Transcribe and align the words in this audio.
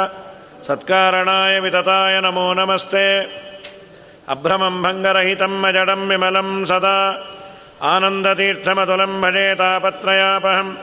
सत्कारणाय 0.66 1.60
वितताय 1.60 2.20
नमो 2.20 2.54
नमस्ते। 2.54 3.20
अभ्रमं 4.34 4.82
भङ्गरहितं 4.82 5.60
मजडं 5.62 6.08
विमलं 6.08 6.64
सदा 6.64 6.98
आनन्दतीर्थमतुलं 7.92 9.20
भजे 9.20 9.54
तापत्रयापहम् 9.54 10.74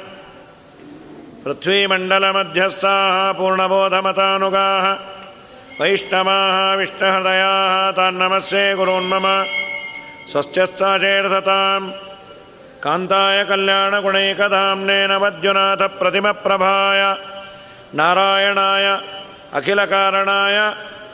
पृथ्वीमण्डलमध्यस्थाः 1.45 3.17
पूर्णबोधमतानुगाः 3.39 4.87
वैष्णवाः 5.81 6.59
विष्णहृदयाः 6.81 7.75
तान्नमस्ये 7.99 8.65
गुरून्मम 8.77 9.27
स्वस्त्यस्ताचेर्धताम् 10.33 11.87
कान्ताय 12.83 13.39
कल्याणगुणैकधाम्ने 13.45 14.99
नवद्युनाथप्रतिमप्रभाय 15.13 17.03
नारायणाय 17.95 18.87
ಅಖಿಲಕಾರಣಾಯ 19.59 20.57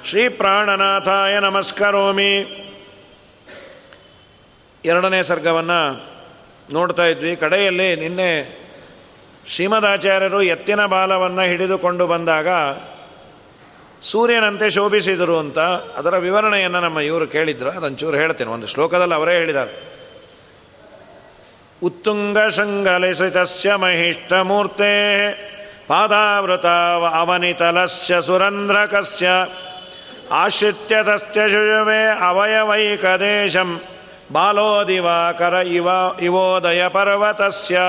ಶ್ರೀ 0.09 0.23
ಪ್ರಾಣನಾಥಾಯ 0.39 1.35
ನಮಸ್ಕರೋಮಿ 1.39 2.33
ಎರಡನೇ 4.85 5.21
ಸರ್ಗವನ್ನು 5.31 5.81
ನೋಡ್ತಾ 6.69 7.05
ಇದ್ವಿ 7.13 7.33
ಕಡೆಯಲ್ಲಿ 7.37 7.89
ನಿನ್ನೆ 7.97 8.31
ಶ್ರೀಮದಾಚಾರ್ಯರು 9.48 10.42
ಎತ್ತಿನ 10.42 10.86
ಬಾಲವನ್ನು 10.86 11.42
ಹಿಡಿದುಕೊಂಡು 11.42 12.08
ಬಂದಾಗ 12.08 12.48
ಸೂರ್ಯನಂತೆ 14.02 14.70
ಶೋಭಿಸಿದರು 14.70 15.40
ಅಂತ 15.40 15.60
ಅದರ 15.60 16.18
ವಿವರಣೆಯನ್ನು 16.18 16.82
ನಮ್ಮ 16.82 17.00
ಇವರು 17.00 17.28
ಕೇಳಿದ್ರು. 17.28 17.70
ಅದೊಂಚೂರು 17.70 18.18
ಹೇಳ್ತೇನೆ. 18.18 18.50
ಒಂದು 18.52 18.68
ಶ್ಲೋಕದಲ್ಲಿ 18.68 19.14
ಅವರೇ 19.14 19.34
ಹೇಳಿದ್ದಾರೆ. 19.34 19.88
ಉತ್ತುಂಗ 21.84 22.38
ಶೃಂಗಲಿಸಿತಸ್ಯ 22.48 23.76
ಮಹಿಷ್ಟಮೂರ್ತೆ 23.76 25.32
ಪಾದಾವೃತ 25.88 26.66
ಅವನಿತಲಸ್ಯ 27.16 28.22
ಸುರಂಧ್ರಕಸ್ಯ 28.22 29.28
ಆಶ್ರಿತ್ಯ 30.32 30.96
ತಸ್ಯ 31.04 31.40
ಶುಜುವೆ 31.40 32.28
ಅವಯವೈಕದೇಶಂ 32.28 33.82
ಬಾಲೋದಿವಾಕರ 34.32 35.54
ಇವ 35.54 35.88
ಇವೋದಯ 36.22 36.88
ಪರ್ವತಸ್ಯ. 36.88 37.80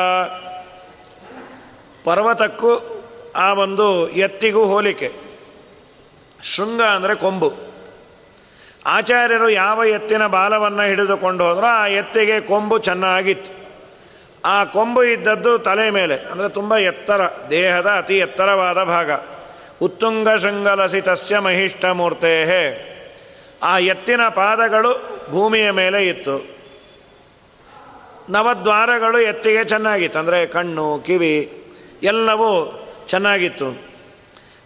ಪರ್ವತಕ್ಕೂ 2.09 2.73
ಆ 3.37 3.49
ಒಂದು 3.65 3.87
ಎತ್ತಿಗೂ 4.27 4.63
ಹೋಲಿಕೆ. 4.73 5.09
ಶೃಂಗ 6.51 6.83
ಅಂದರೆ 6.97 7.15
ಕೊಂಬು. 7.25 7.51
ಆಚಾರ್ಯರು 8.87 9.49
ಯಾವ 9.63 9.79
ಎತ್ತಿನ 9.97 10.25
ಬಾಲವನ್ನು 10.35 10.85
ಹಿಡಿದುಕೊಂಡು 10.91 11.43
ಹೋದ್ರೋ 11.47 11.69
ಆ 11.81 11.87
ಎತ್ತಿಗೆ 12.01 12.37
ಕೊಂಬು 12.51 12.77
ಚೆನ್ನಾಗಿತ್ತು. 12.89 13.51
ಆ 14.45 14.59
ಕೊಂಬು 14.75 15.01
ಇದ್ದದ್ದು 15.15 15.53
ತಲೆ 15.59 15.87
ಮೇಲೆ, 15.91 16.17
ಅಂದರೆ 16.31 16.49
ತುಂಬ 16.59 16.73
ಎತ್ತರ, 16.91 17.23
ದೇಹದ 17.51 17.89
ಅತಿ 18.01 18.17
ಎತ್ತರವಾದ 18.27 18.83
ಭಾಗ. 18.93 19.11
ಉತ್ತುಂಗ 19.87 20.29
ಶೃಂಗಲಸಿತಸ್ಯ 20.43 21.39
ಮಹಿಷ್ಟ 21.47 21.85
ಮೂರ್ತೆ 21.99 22.33
ಆ 23.63 23.73
ಎತ್ತಿನ 23.93 24.23
ಪಾದಗಳು 24.41 24.93
ಭೂಮಿಯ 25.31 25.69
ಮೇಲೆ 25.81 26.01
ಇತ್ತು. 26.09 26.37
ನವದ್ವಾರಗಳು 28.31 29.19
ಎತ್ತಿಗೆ 29.33 29.63
ಚೆನ್ನಾಗಿತ್ತು, 29.65 30.19
ಅಂದರೆ 30.19 30.41
ಕಣ್ಣು, 30.57 30.87
ಕಿವಿ 31.07 31.35
ಎಲ್ಲವೂ 32.03 32.85
ಚೆನ್ನಾಗಿತ್ತು. 33.07 33.89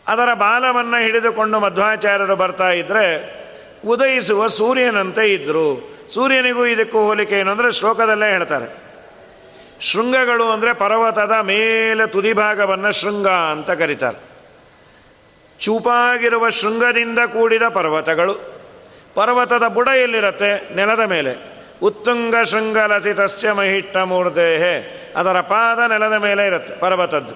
ಅದರ 0.09 0.35
ಬಾಲವನ್ನು 0.35 1.03
ಹಿಡಿದುಕೊಂಡು 1.03 1.61
ಮಧ್ವಾಚಾರ್ಯರು 1.61 2.37
ಬರ್ತಾ 2.37 2.71
ಇದ್ದರೆ 2.71 3.43
ಉದಯಿಸುವ 3.87 4.47
ಸೂರ್ಯನಂತೆ 4.47 5.33
ಇದ್ದರು 5.33 5.93
ಸೂರ್ಯನಿಗೂ 6.15 6.67
ಇದಕ್ಕೂ 6.67 6.99
ಹೋಲಿಕೆ 6.99 7.35
ಏನು 7.35 7.51
ಅಂದರೆ 7.51 7.73
ಶ್ಲೋಕದಲ್ಲೇ 7.73 8.31
ಹೇಳ್ತಾರೆ. 8.31 8.83
ಶೃಂಗಗಳು 9.81 10.51
ಅಂದರೆ 10.51 10.73
ಪರ್ವತದ 10.73 11.33
ಮೇಲೆ 11.43 12.07
ತುದಿಭಾಗವನ್ನು 12.07 12.93
ಶೃಂಗ 12.93 13.29
ಅಂತ 13.29 13.71
ಕರೀತಾರೆ. 13.71 14.19
ಚೂಪಾಗಿರುವ 15.61 16.51
ಶೃಂಗದಿಂದ 16.51 17.19
ಕೂಡಿದ 17.19 17.63
ಪರ್ವತಗಳು. 17.63 18.35
ಪರ್ವತದ 19.15 19.69
ಬುಡ 19.69 19.89
ಎಲ್ಲಿರುತ್ತೆ? 19.89 20.75
ನೆಲದ 20.75 21.01
ಮೇಲೆ. 21.01 21.52
ಉತ್ತುಂಗ 21.83 22.35
ಶೃಂಗಲತಿತಸ್ಯ 22.45 23.53
ಮಹಿಟ್ಟ 23.53 23.97
ಮೂರ್ದೇಹೆ 23.97 25.03
ಅದರ 25.17 25.41
ಪಾದ 25.41 25.91
ನೆಲದ 25.91 26.13
ಮೇಲೆ 26.13 26.47
ಇರುತ್ತೆ, 26.47 26.75
ಪರ್ವತದ್ದು. 26.75 27.35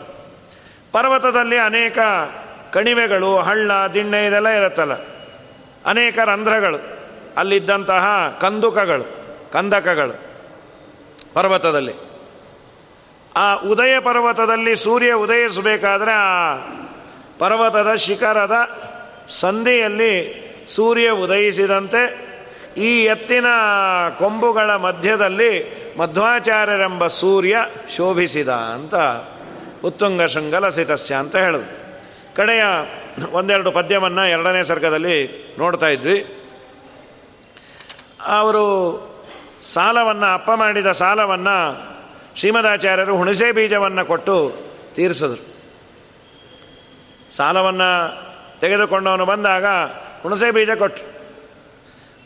ಪರ್ವತದಲ್ಲಿ 0.92 1.58
ಅನೇಕ 1.58 1.98
ಕಣಿವೆಗಳು, 2.72 3.36
ಹಳ್ಳ, 3.36 3.70
ದಿಣ್ಣೆ 3.94 4.26
ಇದೆಲ್ಲ 4.26 4.48
ಇರುತ್ತಲ್ಲ. 4.48 4.92
ಅನೇಕ 5.86 6.18
ರಂಧ್ರಗಳು, 6.18 6.78
ಅಲ್ಲಿದ್ದಂತಹ 7.36 8.38
ಕಂದುಕಗಳು, 8.40 9.04
ಕಂದಕಗಳು 9.52 10.20
ಪರ್ವತದಲ್ಲಿ. 11.34 11.92
ಆ 13.36 13.54
ಉದಯ 13.54 14.00
ಪರ್ವತದಲ್ಲಿ 14.00 14.76
ಸೂರ್ಯ 14.76 15.12
ಉದಯಿಸಬೇಕಾದ್ರೆ 15.12 16.12
ಆ 16.12 16.56
ಪರ್ವತದ 17.38 17.94
ಶಿಖರದ 17.94 18.70
ಸಂಧಿಯಲ್ಲಿ 19.28 20.46
ಸೂರ್ಯ 20.68 21.10
ಉದಯಿಸಿದಂತೆ 21.10 22.25
ಈ 22.76 23.04
ಎತ್ತಿನ 23.04 23.44
ಕೊಂಬುಗಳ 24.18 24.76
ಮಧ್ಯದಲ್ಲಿ 24.76 25.76
ಮಧ್ವಾಚಾರ್ಯರೆಂಬ 25.98 27.06
ಸೂರ್ಯ 27.06 27.56
ಶೋಭಿಸಿದ 27.96 28.48
ಅಂತ 28.48 28.94
ಉತ್ತುಂಗ 29.84 30.22
ಶೃಂಗಲಸಿತಸ್ಯ 30.22 31.14
ಅಂತ 31.14 31.36
ಹೇಳಿದ್ರು 31.36 31.86
ಕಡೆಯ 32.36 32.62
ಒಂದೆರಡು 33.32 33.70
ಪದ್ಯವನ್ನು 33.70 34.26
ಎರಡನೇ 34.26 34.64
ಸರ್ಗದಲ್ಲಿ 34.64 35.46
ನೋಡ್ತಾ 35.58 35.88
ಇದ್ವಿ. 35.88 36.42
ಅವರು 38.26 38.64
ಸಾಲವನ್ನು, 39.64 40.34
ಅಪ್ಪ 40.34 40.50
ಮಾಡಿದ 40.50 40.92
ಸಾಲವನ್ನು 40.92 41.86
ಶ್ರೀಮದಾಚಾರ್ಯರು 42.36 43.16
ಹುಣಸೆ 43.16 43.52
ಬೀಜವನ್ನು 43.52 44.04
ಕೊಟ್ಟು 44.04 44.52
ತೀರಿಸಿದ್ರು. 44.94 45.56
ಸಾಲವನ್ನು 47.36 48.22
ತೆಗೆದುಕೊಂಡವನು 48.60 49.24
ಬಂದಾಗ 49.24 49.64
ಹುಣಸೆ 50.22 50.50
ಬೀಜ 50.50 50.70
ಕೊಟ್ಟು 50.70 51.15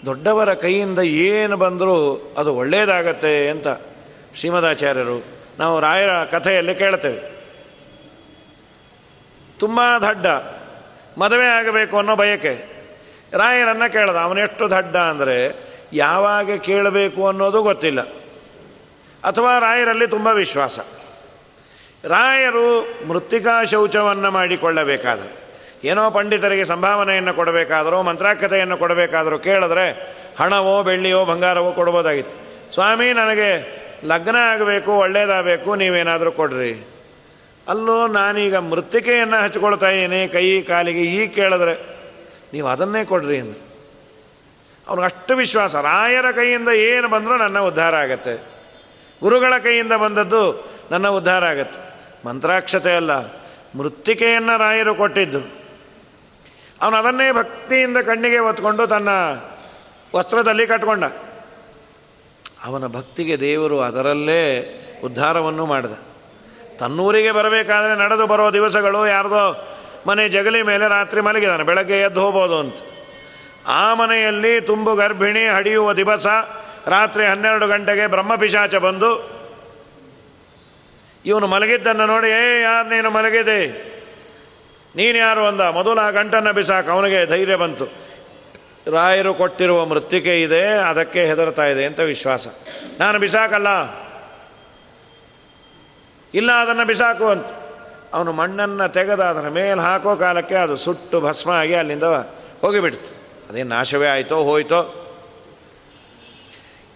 ದೊಡ್ಡವರ 0.04 0.54
ಕೈಯಿಂದ 0.54 0.98
ಏನು 0.98 1.56
ಬಂದರೂ 1.56 2.22
ಅದು 2.38 2.54
ಒಳ್ಳೆಯದಾಗತ್ತೆ 2.54 3.48
ಅಂತ 3.48 3.68
ಶ್ರೀಮದಾಚಾರ್ಯರು 4.34 5.24
ನಾವು 5.58 5.80
ರಾಯರ 5.80 6.10
ಕಥೆಯಲ್ಲಿ 6.10 6.74
ಕೇಳ್ತೇವೆ. 6.74 7.40
ತುಂಬ 9.58 9.80
ದಡ್ಡ, 10.08 10.26
ಮದುವೆ 11.18 11.46
ಆಗಬೇಕು 11.46 11.98
ಅನ್ನೋ 11.98 12.16
ಬಯಕೆ. 12.16 12.66
ರಾಯರನ್ನು 13.32 13.92
ಕೇಳ್ದ 13.92 14.16
ಅವನೆಷ್ಟು 14.16 14.70
ದಡ್ಡ 14.70 14.96
ಅಂದರೆ 14.96 15.70
ಯಾವಾಗ 15.92 16.56
ಕೇಳಬೇಕು 16.56 17.26
ಅನ್ನೋದು 17.26 17.62
ಗೊತ್ತಿಲ್ಲ. 17.62 18.00
ಅಥವಾ 19.24 19.58
ರಾಯರಲ್ಲಿ 19.58 20.06
ತುಂಬ 20.06 20.26
ವಿಶ್ವಾಸ. 20.26 20.78
ರಾಯರು 22.04 22.88
ಮೃತ್ತಿಕಾ 23.08 23.64
ಶೌಚವನ್ನು 23.64 24.30
ಮಾಡಿಕೊಳ್ಳಬೇಕಾದರೆ 24.30 25.39
ಏನೋ 25.84 26.10
ಪಂಡಿತರಿಗೆ 26.10 26.64
ಸಂಭಾವನೆಯನ್ನು 26.64 27.34
ಕೊಡಬೇಕಾದರೂ 27.34 28.02
ಮಂತ್ರಾಕ್ಷತೆಯನ್ನು 28.02 28.76
ಕೊಡಬೇಕಾದರೂ 28.76 29.38
ಕೇಳಿದ್ರೆ 29.38 30.16
ಹಣವೋ, 30.40 30.82
ಬೆಳ್ಳಿಯೋ, 30.82 31.24
ಬಂಗಾರವೋ 31.24 31.72
ಕೊಡ್ಬೋದಾಗಿತ್ತು. 31.72 32.72
ಸ್ವಾಮಿ, 32.74 33.12
ನನಗೆ 33.12 33.80
ಲಗ್ನ 34.04 34.36
ಆಗಬೇಕು, 34.36 34.92
ಒಳ್ಳೇದಾಗಬೇಕು, 34.92 35.74
ನೀವೇನಾದರೂ 35.74 36.32
ಕೊಡ್ರಿ. 36.32 36.86
ಅಲ್ಲೋ, 37.68 38.06
ನಾನೀಗ 38.06 38.56
ಮೃತ್ತಿಕೆಯನ್ನು 38.56 39.42
ಹಚ್ಕೊಳ್ತಾ 39.42 39.90
ಇದ್ದೀನಿ, 39.90 40.28
ಕೈ, 40.28 40.62
ಕಾಲಿಗೆ 40.62 41.00
ಈಗ 41.00 41.34
ಕೇಳಿದ್ರೆ 41.34 41.96
ನೀವು 42.52 42.68
ಅದನ್ನೇ 42.68 43.04
ಕೊಡ್ರಿ 43.04 43.38
ಅಂದ್ರೆ 43.38 43.60
ಅವ್ನಿಗೆ 44.88 45.04
ಅಷ್ಟು 45.04 45.36
ವಿಶ್ವಾಸ. 45.36 45.74
ರಾಯರ 45.74 46.30
ಕೈಯಿಂದ 46.30 46.68
ಏನು 46.68 47.08
ಬಂದರೂ 47.08 47.36
ನನ್ನ 47.36 47.58
ಉದ್ಧಾರ 47.58 47.94
ಆಗತ್ತೆ. 47.94 48.44
ಗುರುಗಳ 49.22 49.58
ಕೈಯಿಂದ 49.58 49.92
ಬಂದದ್ದು 49.92 50.70
ನನ್ನ 50.90 51.08
ಉದ್ಧಾರ 51.08 51.44
ಆಗತ್ತೆ. 51.44 51.94
ಮಂತ್ರಾಕ್ಷತೆ 52.28 52.96
ಅಲ್ಲ, 52.96 53.12
ಮೃತ್ತಿಕೆಯನ್ನು 53.78 54.58
ರಾಯರು 54.58 54.94
ಕೊಟ್ಟಿದ್ದು. 54.94 55.59
ಅವನು 56.82 56.96
ಅದನ್ನೇ 56.96 57.26
ಭಕ್ತಿಯಿಂದ 57.32 57.98
ಕಣ್ಣಿಗೆ 58.08 58.38
ಹೊತ್ಕೊಂಡು 58.46 58.84
ತನ್ನ 58.86 59.10
ವಸ್ತ್ರದಲ್ಲಿ 60.16 60.64
ಕಟ್ಕೊಂಡ. 60.66 61.04
ಅವನ 62.64 62.86
ಭಕ್ತಿಗೆ 62.86 63.34
ದೇವರು 63.40 63.76
ಅದರಲ್ಲೇ 63.80 64.42
ಉದ್ಧಾರವನ್ನು 65.04 65.64
ಮಾಡಿದ. 65.66 65.94
ತನ್ನೂರಿಗೆ 66.78 67.30
ಬರಬೇಕಾದ್ರೆ 67.30 67.94
ನಡೆದು 68.02 68.24
ಬರೋ 68.26 68.46
ದಿವಸಗಳು 68.52 69.00
ಯಾರ್ದೋ 69.06 69.44
ಮನೆ 70.06 70.24
ಜಗಲಿ 70.28 70.60
ಮೇಲೆ 70.62 70.84
ರಾತ್ರಿ 70.88 71.20
ಮಲಗಿದಾನೆ, 71.20 71.64
ಬೆಳಗ್ಗೆ 71.64 71.96
ಎದ್ದು 72.00 72.20
ಹೋಗ್ಬೋದು 72.20 72.56
ಅಂತ. 72.58 72.78
ಆ 73.80 73.94
ಮನೆಯಲ್ಲಿ 73.94 74.52
ತುಂಬು 74.60 74.92
ಗರ್ಭಿಣಿ 74.94 75.44
ಹಡಿಯುವ 75.46 75.92
ದಿವಸ 75.92 76.26
ರಾತ್ರಿ 76.86 77.24
ಹನ್ನೆರಡು 77.26 77.66
ಗಂಟೆಗೆ 77.68 78.06
ಬ್ರಹ್ಮಪಿಶಾಚ 78.06 78.74
ಬಂದು 78.86 79.10
ಇವನು 81.24 81.46
ಮಲಗಿದ್ದನ್ನು 81.46 82.06
ನೋಡಿ, 82.06 82.28
ಏ 82.30 82.62
ಯಾರು 82.62 82.88
ನೀನು 82.88 83.10
ಮಲಗಿದೆ 83.10 83.60
ನೀನು 84.96 85.18
ಯಾರು 85.18 85.46
ಅಂದ? 85.46 85.60
ಮೊದಲು 85.60 86.00
ಆ 86.00 86.10
ಗಂಟನ್ನು 86.10 86.52
ಬಿಸಾಕ, 86.52 86.88
ಅವನಿಗೆ 86.88 87.26
ಧೈರ್ಯ 87.26 87.56
ಬಂತು. 87.56 87.84
ರಾಯರು 88.90 89.34
ಕೊಟ್ಟಿರುವ 89.34 89.86
ಮೃತ್ಯುಕೆ 89.86 90.42
ಇದೆ, 90.42 90.66
ಅದಕ್ಕೆ 90.66 91.26
ಹೆದರ್ತಾ 91.26 91.64
ಇದೆ 91.64 91.84
ಅಂತ 91.84 92.00
ವಿಶ್ವಾಸ. 92.00 92.46
ನಾನು 93.00 93.18
ಬಿಸಾಕಲ್ಲ. 93.18 93.68
ಇಲ್ಲ, 96.34 96.52
ಅದನ್ನು 96.52 96.84
ಬಿಸಾಕು 96.86 97.28
ಅಂತ. 97.28 97.46
ಅವನು 98.12 98.32
ಮಣ್ಣನ್ನು 98.32 98.92
ತೆಗೆದ 98.92 99.20
ಅದರ 99.20 99.48
ಮೇಲೆ 99.48 99.80
ಹಾಕೋ 99.80 100.16
ಕಾಲಕ್ಕೆ 100.16 100.54
ಅದು 100.54 100.76
ಸುಟ್ಟು 100.76 101.20
ಭಸ್ಮ 101.20 101.50
ಆಗಿ 101.50 101.74
ಅಲ್ಲಿಂದ 101.74 102.02
ಹೋಗಿಬಿಡ್ತು. 102.60 103.20
ಅದೇ 103.50 103.62
ನಾಶವೇ 103.62 104.08
ಆಯಿತೋ, 104.08 104.36
ಹೋಯ್ತೋ? 104.36 104.96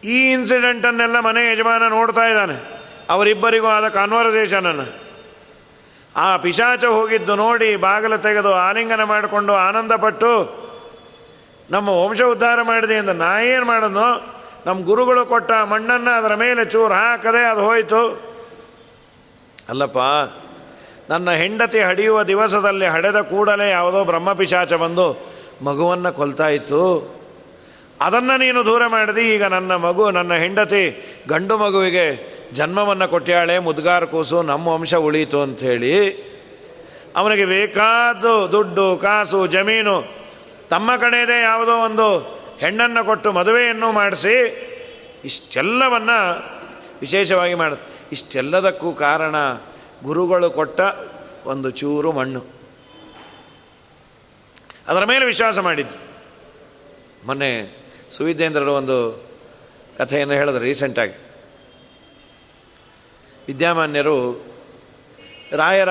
ಈ 0.05 0.33
ಇನ್ಸಿಡೆಂಟನ್ನೆಲ್ಲ 0.33 1.21
ಮನೆ 1.21 1.53
ಯಜಮಾನ 1.53 1.89
ನೋಡ್ತಾ 1.89 2.27
ಇದ್ದಾನೆ. 2.29 2.81
ಅವರಿಬ್ಬರಿಗೂ 3.11 3.67
ಆದ 3.67 3.89
ಕಾನ್ವರ್ಸೇಷನನ್ನು 3.89 5.04
ಆ 6.17 6.37
ಪಿಶಾಚ 6.37 6.85
ಹೋಗಿದ್ದು 6.85 7.35
ನೋಡಿ 7.37 7.69
ಬಾಗಿಲು 7.77 8.19
ತೆಗೆದು 8.19 8.53
ಆಲಿಂಗನ 8.55 9.03
ಮಾಡಿಕೊಂಡು 9.03 9.53
ಆನಂದಪಟ್ಟು, 9.53 10.33
ನಮ್ಮ 11.71 11.89
ವಂಶ 11.89 12.23
ಉದ್ಧಾರ 12.23 12.59
ಮಾಡಿದೆ 12.63 12.97
ಅಂತ 12.99 13.13
ನಾ 13.23 13.31
ಏನು 13.41 13.65
ಮಾಡೋದು 13.65 14.07
ನಮ್ಮ 14.67 14.79
ಗುರುಗಳು 14.85 15.27
ಕೊಟ್ಟ 15.27 15.53
ಮಣ್ಣನ್ನು 15.71 16.13
ಅದರ 16.19 16.35
ಮೇಲೆ 16.35 16.65
ಚೂರು 16.65 16.95
ಹಾಕದೆ 16.95 17.43
ಅದು 17.45 17.63
ಹೋಯಿತು. 17.65 18.03
ಅಲ್ಲಪ್ಪ, 19.69 19.99
ನನ್ನ 21.11 21.31
ಹೆಂಡತಿ 21.31 21.81
ಹಡಿಯುವ 21.81 22.23
ದಿವಸದಲ್ಲಿ 22.23 22.87
ಹಡೆದ 22.87 23.21
ಕೂಡಲೇ 23.21 23.71
ಯಾವುದೋ 23.71 24.05
ಬ್ರಹ್ಮಪಿಶಾಚ 24.05 24.73
ಬಂದು 24.73 25.07
ಮಗುವನ್ನು 25.63 26.13
ಕೊಲ್ತಾ 26.13 26.49
ಇತ್ತು. 26.49 26.83
ಅದನ್ನು 28.01 28.37
ನೀನು 28.39 28.61
ದೂರ 28.65 28.87
ಮಾಡಿದಿ. 28.87 29.25
ಈಗ 29.35 29.45
ನನ್ನ 29.45 29.73
ಮಗು, 29.77 30.05
ನನ್ನ 30.11 30.33
ಹೆಂಡತಿ 30.35 30.85
ಗಂಡು 31.29 31.59
ಮಗುವಿಗೆ 31.59 32.07
ಜನ್ಮವನ್ನು 32.53 33.09
ಕೊಟ್ಟಾಳೆ 33.09 33.59
ಮುದ್ಗಾರ 33.59 34.05
ಕೂಸು, 34.05 34.43
ನಮ್ಮ 34.43 34.69
ವಂಶ 34.69 34.95
ಉಳೀತು 34.95 35.43
ಅಂಥೇಳಿ 35.43 36.13
ಅವನಿಗೆ 37.17 37.45
ಬೇಕಾದ್ದು 37.45 38.53
ದುಡ್ಡು, 38.53 38.97
ಕಾಸು, 38.97 39.47
ಜಮೀನು, 39.47 40.15
ತಮ್ಮ 40.71 40.97
ಕಡೆಯದೇ 40.97 41.43
ಯಾವುದೋ 41.43 41.73
ಒಂದು 41.73 42.21
ಹೆಣ್ಣನ್ನು 42.59 43.05
ಕೊಟ್ಟು 43.05 43.33
ಮದುವೆಯನ್ನು 43.33 43.93
ಮಾಡಿಸಿ 43.93 44.65
ಇಷ್ಟೆಲ್ಲವನ್ನು 45.25 46.45
ವಿಶೇಷವಾಗಿ 47.01 47.55
ಮಾಡ. 47.55 47.73
ಇಷ್ಟೆಲ್ಲದಕ್ಕೂ 48.13 48.93
ಕಾರಣ 48.93 49.35
ಗುರುಗಳು 50.05 50.51
ಕೊಟ್ಟ 50.51 50.81
ಒಂದು 51.47 51.71
ಚೂರು 51.71 52.13
ಮಣ್ಣು. 52.13 52.45
ಅದರ 54.89 55.05
ಮೇಲೆ 55.05 55.25
ವಿಶ್ವಾಸ 55.25 55.59
ಮಾಡಿದ್ದು. 55.59 55.99
ಮೊನ್ನೆ 57.27 57.77
ಸುವಿದ್ಯೇಂದ್ರರು 58.11 58.75
ಒಂದು 58.75 59.27
ಕಥೆಯನ್ನು 59.99 60.35
ಹೇಳಿದ್ರು 60.35 60.65
ರೀಸೆಂಟಾಗಿ. 60.65 61.24
ವಿದ್ಯಾಮಾನ್ಯರು, 63.47 64.45
ರಾಯರ 65.53 65.91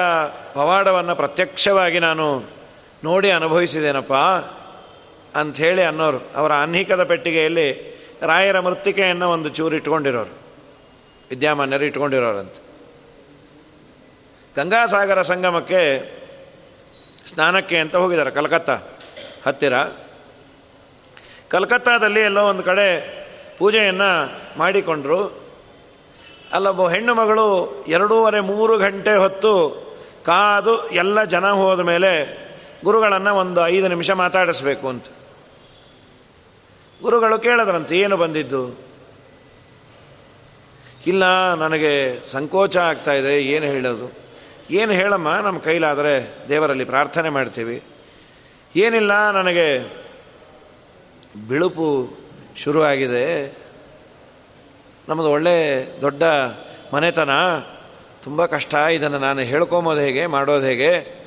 ಪವಾಡವನ್ನು 0.54 1.16
ಪ್ರತ್ಯಕ್ಷವಾಗಿ 1.16 2.00
ನಾನು 2.00 2.44
ನೋಡಿ 3.04 3.32
ಅನುಭವಿಸಿದ್ದೇನಪ್ಪ 3.32 4.14
ಅಂಥೇಳಿ 5.38 5.82
ಅನ್ನೋರು. 5.82 6.18
ಅವರ 6.36 6.54
ಅನ್ಹಿಕದ 6.54 7.04
ಪೆಟ್ಟಿಗೆಯಲ್ಲಿ 7.04 7.94
ರಾಯರ 8.22 8.60
ಮೃತ್ತಿಕೆಯನ್ನು 8.60 9.32
ಒಂದು 9.32 9.50
ಚೂರು 9.50 9.76
ಇಟ್ಕೊಂಡಿರೋರು. 9.76 10.38
ವಿದ್ಯಾಮಾನ್ಯರು 11.30 11.86
ಇಟ್ಕೊಂಡಿರೋರಂತೆ. 11.86 12.64
ಗಂಗಾಸಾಗರ 14.56 15.22
ಸಂಗಮಕ್ಕೆ 15.22 16.12
ಸ್ನಾನಕ್ಕೆ 17.26 17.78
ಅಂತ 17.78 17.96
ಹೋಗಿದ್ದಾರೆ 17.96 18.32
ಕಲ್ಕತ್ತಾ 18.32 18.80
ಹತ್ತಿರ. 19.46 19.74
ಕಲ್ಕತ್ತಾದಲ್ಲಿ 21.50 22.20
ಎಲ್ಲೋ 22.20 22.48
ಒಂದು 22.48 22.64
ಕಡೆ 22.64 23.14
ಪೂಜೆಯನ್ನು 23.58 24.32
ಮಾಡಿಕೊಂಡ್ರು. 24.58 25.43
ಅಲ್ಲೊಬ್ಬ 26.54 26.90
ಹೆಣ್ಣು 26.90 27.16
ಮಗಳು 27.16 27.46
ಎರಡೂವರೆ 27.88 28.40
ಮೂರು 28.40 28.78
ಗಂಟೆ 28.78 29.16
ಹೊತ್ತು 29.16 29.54
ಕಾದು 30.26 30.90
ಎಲ್ಲ 30.90 31.24
ಜನ 31.24 31.50
ಹೋದ 31.50 31.80
ಮೇಲೆ 31.80 32.44
ಗುರುಗಳನ್ನು 32.84 33.36
ಒಂದು 33.36 33.68
ಐದು 33.68 33.88
ನಿಮಿಷ 33.88 34.12
ಮಾತಾಡಿಸ್ಬೇಕು 34.12 34.88
ಅಂತ. 34.88 35.06
ಗುರುಗಳು 37.02 37.40
ಕೇಳಿದ್ರಂತೆ, 37.40 38.00
ಏನು 38.00 38.18
ಬಂದಿದ್ದು? 38.18 38.80
ಇಲ್ಲ, 41.08 41.54
ನನಗೆ 41.54 42.20
ಸಂಕೋಚ 42.28 42.78
ಆಗ್ತಾ 42.78 43.14
ಇದೆ, 43.14 43.44
ಏನು 43.44 43.66
ಹೇಳೋದು? 43.66 44.12
ಏನು 44.72 44.92
ಹೇಳಮ್ಮ, 44.92 45.36
ನಮ್ಮ 45.36 45.60
ಕೈಲಾದರೆ 45.60 46.36
ದೇವರಲ್ಲಿ 46.50 46.86
ಪ್ರಾರ್ಥನೆ 46.86 47.30
ಮಾಡ್ತೀವಿ. 47.30 47.84
ಏನಿಲ್ಲ, 48.76 49.32
ನನಗೆ 49.32 49.94
ಬಿಳುಪು 51.48 52.10
ಶುರುವಾಗಿದೆ. 52.58 53.26
ನಮ್ಮದು 55.10 55.32
ಒಳ್ಳೆ 55.32 55.88
ದೊಡ್ಡ 56.02 56.24
ಮನೆತನ. 56.94 57.30
ತುಂಬ 58.24 58.46
ಕಷ್ಟ 58.46 58.74
ಇದನ್ನು 58.74 59.20
ನಾನು 59.20 59.42
ಹೇಳ್ಕೊಂಬೋದು 59.42 60.00
ಹೇಗೆ, 60.00 60.26
ಮಾಡೋದು 60.26 60.66
ಹೇಗೆ. 60.66 61.24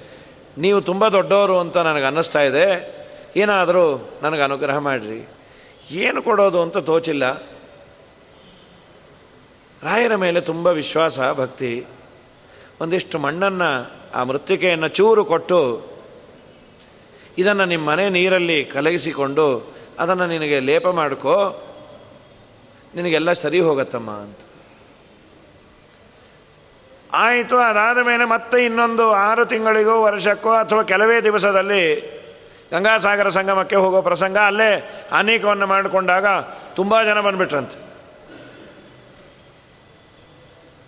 ನೀವು 0.58 0.81
ತುಂಬ 0.81 1.08
ದೊಡ್ಡವರು 1.08 1.58
ಅಂತ 1.58 1.76
ನನಗೆ 1.76 2.05
ಅನ್ನಿಸ್ತಾ 2.05 2.43
ಇದೆ. 2.43 2.96
ಏನಾದರೂ 3.37 4.11
ನನಗೆ 4.23 4.43
ಅನುಗ್ರಹ 4.43 4.78
ಮಾಡಿರಿ. 4.78 5.28
ಏನು 5.90 6.23
ಕೊಡೋದು 6.23 6.62
ಅಂತ 6.62 6.76
ತೋಚಿಲ್ಲ. 6.76 7.32
ರಾಯರ 9.82 10.17
ಮೇಲೆ 10.17 10.40
ತುಂಬ 10.40 10.67
ವಿಶ್ವಾಸ, 10.67 11.20
ಭಕ್ತಿ. 11.20 11.84
ಒಂದಿಷ್ಟು 12.81 13.19
ಮಣ್ಣನ್ನು, 13.19 13.93
ಆ 14.14 14.22
ಮೃತ್ತಿಕೆಯನ್ನು 14.22 14.88
ಚೂರು 14.88 15.25
ಕೊಟ್ಟು, 15.25 15.87
ಇದನ್ನು 17.38 17.64
ನಿಮ್ಮ 17.64 17.88
ಮನೆ 17.88 18.11
ನೀರಲ್ಲಿ 18.11 18.64
ಕಲಗಿಸಿಕೊಂಡು, 18.64 19.75
ಅದನ್ನು 19.99 20.26
ನಿನಗೆ 20.26 20.61
ಲೇಪ 20.61 20.88
ಮಾಡ್ಕೋ. 20.88 21.66
ನಿನಗೆಲ್ಲ 22.96 23.32
ಸರಿ 23.32 23.60
ಹೋಗತ್ತಮ್ಮ 23.60 24.10
ಅಂತ. 24.10 24.38
ಆಯಿತು, 27.12 27.56
ಅದಾದ 27.56 27.98
ಮೇಲೆ 27.98 28.24
ಮತ್ತೆ 28.24 28.65
ಇನ್ನೊಂದು 28.65 29.10
ಆರು 29.10 29.46
ತಿಂಗಳಿಗೋ 29.46 30.03
ವರ್ಷಕ್ಕೋ 30.03 30.50
ಅಥವಾ 30.50 30.82
ಕೆಲವೇ 30.82 31.20
ದಿವಸದಲ್ಲಿ 31.20 31.82
ಗಂಗಾಸಾಗರ 32.72 33.29
ಸಂಗಮಕ್ಕೆ 33.29 33.76
ಹೋಗೋ 33.76 34.03
ಪ್ರಸಂಗ 34.03 34.38
ಅಲ್ಲೇ 34.38 34.70
ಅನೇಕವನ್ನು 35.12 35.67
ಮಾಡಿಕೊಂಡಾಗ 35.67 36.26
ತುಂಬ 36.76 37.03
ಜನ 37.03 37.20
ಬಂದುಬಿಟ್ರಂತೆ. 37.20 37.79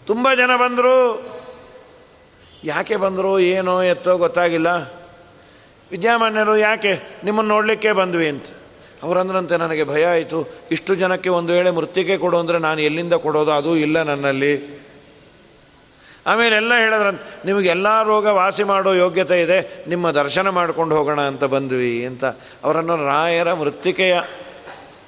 ತುಂಬ 0.06 0.34
ಜನ 0.34 0.56
ಬಂದರು, 0.56 0.96
ಯಾಕೆ 2.64 2.96
ಬಂದರು, 2.96 3.40
ಏನೋ 3.40 3.82
ಎತ್ತೋ 3.82 4.18
ಗೊತ್ತಾಗಿಲ್ಲ. 4.18 4.68
ವಿದ್ಯಾಮಾನ್ಯರು 5.90 6.56
ಯಾಕೆ 6.56 7.00
ನಿಮ್ಮನ್ನು 7.24 7.54
ನೋಡಲಿಕ್ಕೆ 7.54 7.92
ಬಂದ್ವಿ 7.92 8.28
ಅಂತ. 8.28 8.46
ಅವರಂದ್ರಂತೆ 9.02 9.56
ನನಗೆ 9.56 9.84
ಭಯ 9.84 10.04
ಆಯಿತು. 10.06 10.38
ಇಷ್ಟು 10.70 10.92
ಜನಕ್ಕೆ 10.94 11.30
ಒಂದು 11.38 11.50
ವೇಳೆ 11.52 11.70
ಮೃತ್ತಿಕೆ 11.70 12.16
ಕೊಡು 12.18 12.36
ಅಂದರೆ 12.38 12.58
ನಾನು 12.58 12.80
ಎಲ್ಲಿಂದ 12.80 13.14
ಕೊಡೋದು? 13.24 13.52
ಅದು 13.52 13.72
ಇಲ್ಲ 13.76 14.02
ನನ್ನಲ್ಲಿ. 14.02 14.52
ಆಮೇಲೆ 16.26 16.54
ಎಲ್ಲ 16.56 16.72
ಹೇಳಿದ್ರಂತ 16.76 17.20
ನಿಮಗೆಲ್ಲ 17.46 17.88
ರೋಗ 18.02 18.26
ವಾಸಿ 18.38 18.64
ಮಾಡೋ 18.70 18.90
ಯೋಗ್ಯತೆ 18.94 19.36
ಇದೆ, 19.42 19.58
ನಿಮ್ಮ 19.88 20.10
ದರ್ಶನ 20.10 20.48
ಮಾಡ್ಕೊಂಡು 20.48 20.94
ಹೋಗೋಣ 20.96 21.20
ಅಂತ 21.30 21.44
ಬಂದ್ವಿ 21.52 21.92
ಅಂತ. 22.06 22.24
ಅವರನ್ನು 22.64 22.96
ರಾಯರ 23.06 23.52
ಮೃತ್ತಿಕೆಯ 23.60 24.16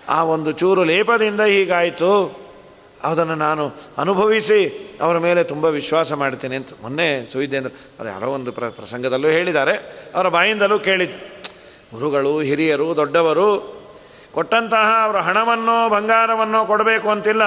ಆ 0.08 0.18
ಒಂದು 0.34 0.50
ಚೂರು 0.52 0.84
ಲೇಪದಿಂದ 0.84 1.42
ಹೀಗಾಯಿತು. 1.54 2.12
ಅದನ್ನು 3.04 3.34
ನಾನು 3.34 3.64
ಅನುಭವಿಸಿ 3.98 4.60
ಅವರ 5.00 5.16
ಮೇಲೆ 5.18 5.42
ತುಂಬ 5.44 5.64
ವಿಶ್ವಾಸ 5.76 6.12
ಮಾಡ್ತೀನಿ 6.22 6.56
ಅಂತ. 6.60 6.72
ಮೊನ್ನೆ 6.82 7.06
ಸುವಿದ್ಯೇಂದ್ರ 7.32 7.70
ಅವ್ರು 7.98 8.08
ಯಾರೋ 8.12 8.30
ಒಂದು 8.38 8.50
ಪ್ರ, 8.52 8.64
ಪ್ರಸಂಗದಲ್ಲೂ 8.78 9.28
ಹೇಳಿದ್ದಾರೆ. 9.28 9.74
ಅವರ 10.14 10.26
ಬಾಯಿಂದಲೂ 10.36 10.78
ಕೇಳಿದ್ದು, 10.88 11.18
ಗುರುಗಳು 11.92 12.32
ಹಿರಿಯರು, 12.48 12.88
ದೊಡ್ಡವರು 12.96 13.46
ಕೊಟ್ಟಂತಹ 14.34 14.88
ಅವರ 15.04 15.18
ಹಣವನ್ನೋ 15.28 15.76
ಬಂಗಾರವನ್ನೋ 15.88 16.60
ಕೊಡಬೇಕು 16.64 17.08
ಅಂತಿಲ್ಲ. 17.10 17.44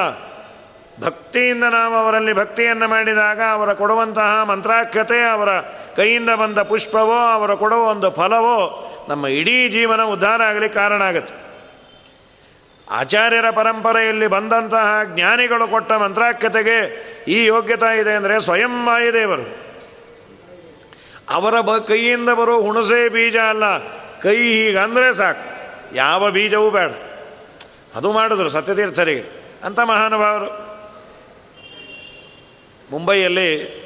ಭಕ್ತಿಯಿಂದ 1.02 1.66
ನಾವು 1.76 1.96
ಅವರಲ್ಲಿ 1.96 2.34
ಭಕ್ತಿಯನ್ನು 2.34 2.88
ಮಾಡಿದಾಗ 2.88 3.40
ಅವರ 3.52 3.70
ಕೊಡುವಂತಹ 3.74 4.32
ಮಂತ್ರಾಖ್ಯತೆ, 4.44 5.20
ಅವರ 5.26 5.52
ಕೈಯಿಂದ 5.96 6.32
ಬಂದ 6.42 6.60
ಪುಷ್ಪವೋ, 6.72 7.20
ಅವರ 7.34 7.54
ಕೊಡುವ 7.54 7.84
ಒಂದು 7.84 8.10
ಫಲವೋ 8.12 8.60
ನಮ್ಮ 9.10 9.28
ಇಡೀ 9.28 9.56
ಜೀವನ 9.70 10.02
ಉದ್ಧಾರ 10.02 10.42
ಆಗಲಿಕ್ಕೆ 10.42 10.80
ಕಾರಣ 10.80 11.02
ಆಗುತ್ತೆ. 11.02 11.34
ಆಚಾರ್ಯರ 12.88 13.50
ಪರಂಪರೆಯಲ್ಲಿ 13.50 14.28
ಬಂದಂತಹ 14.28 14.88
ಜ್ಞಾನಿಗಳು 15.16 15.68
ಕೊಟ್ಟ 15.68 15.92
ಮಂತ್ರಾಖ್ಯತೆಗೆ 15.92 16.78
ಈ 17.28 17.46
ಯೋಗ್ಯತೆ 17.46 18.00
ಇದೆ 18.00 18.14
ಅಂದರೆ 18.14 18.36
ಸ್ವಯಂ 18.42 18.76
ವಾಯುದೇವರು 18.86 19.46
ಅವರ 21.30 21.56
ಬ, 21.62 21.72
ಕೈಯಿಂದ 21.78 22.30
ಬರೋ 22.30 22.56
ಹುಣಸೆ 22.62 23.02
ಬೀಜ 23.10 23.38
ಅಲ್ಲ, 23.50 23.66
ಕೈ 24.22 24.38
ಹೀಗಂದರೆ 24.38 25.10
ಸಾಕು. 25.14 25.46
ಯಾವ 25.94 26.32
ಬೀಜವೂ 26.32 26.70
ಬೇಡ. 26.70 26.92
ಅದು 27.96 28.12
ಮಾಡಿದ್ರು 28.12 28.50
ಸತ್ಯತೀರ್ಥರಿಗೆ. 28.50 29.44
ಅಂತ 29.64 29.80
ಮಹಾನುಭಾವರು. 29.80 30.74
ಮುಂಬೈಯಲ್ಲಿ 32.92 33.84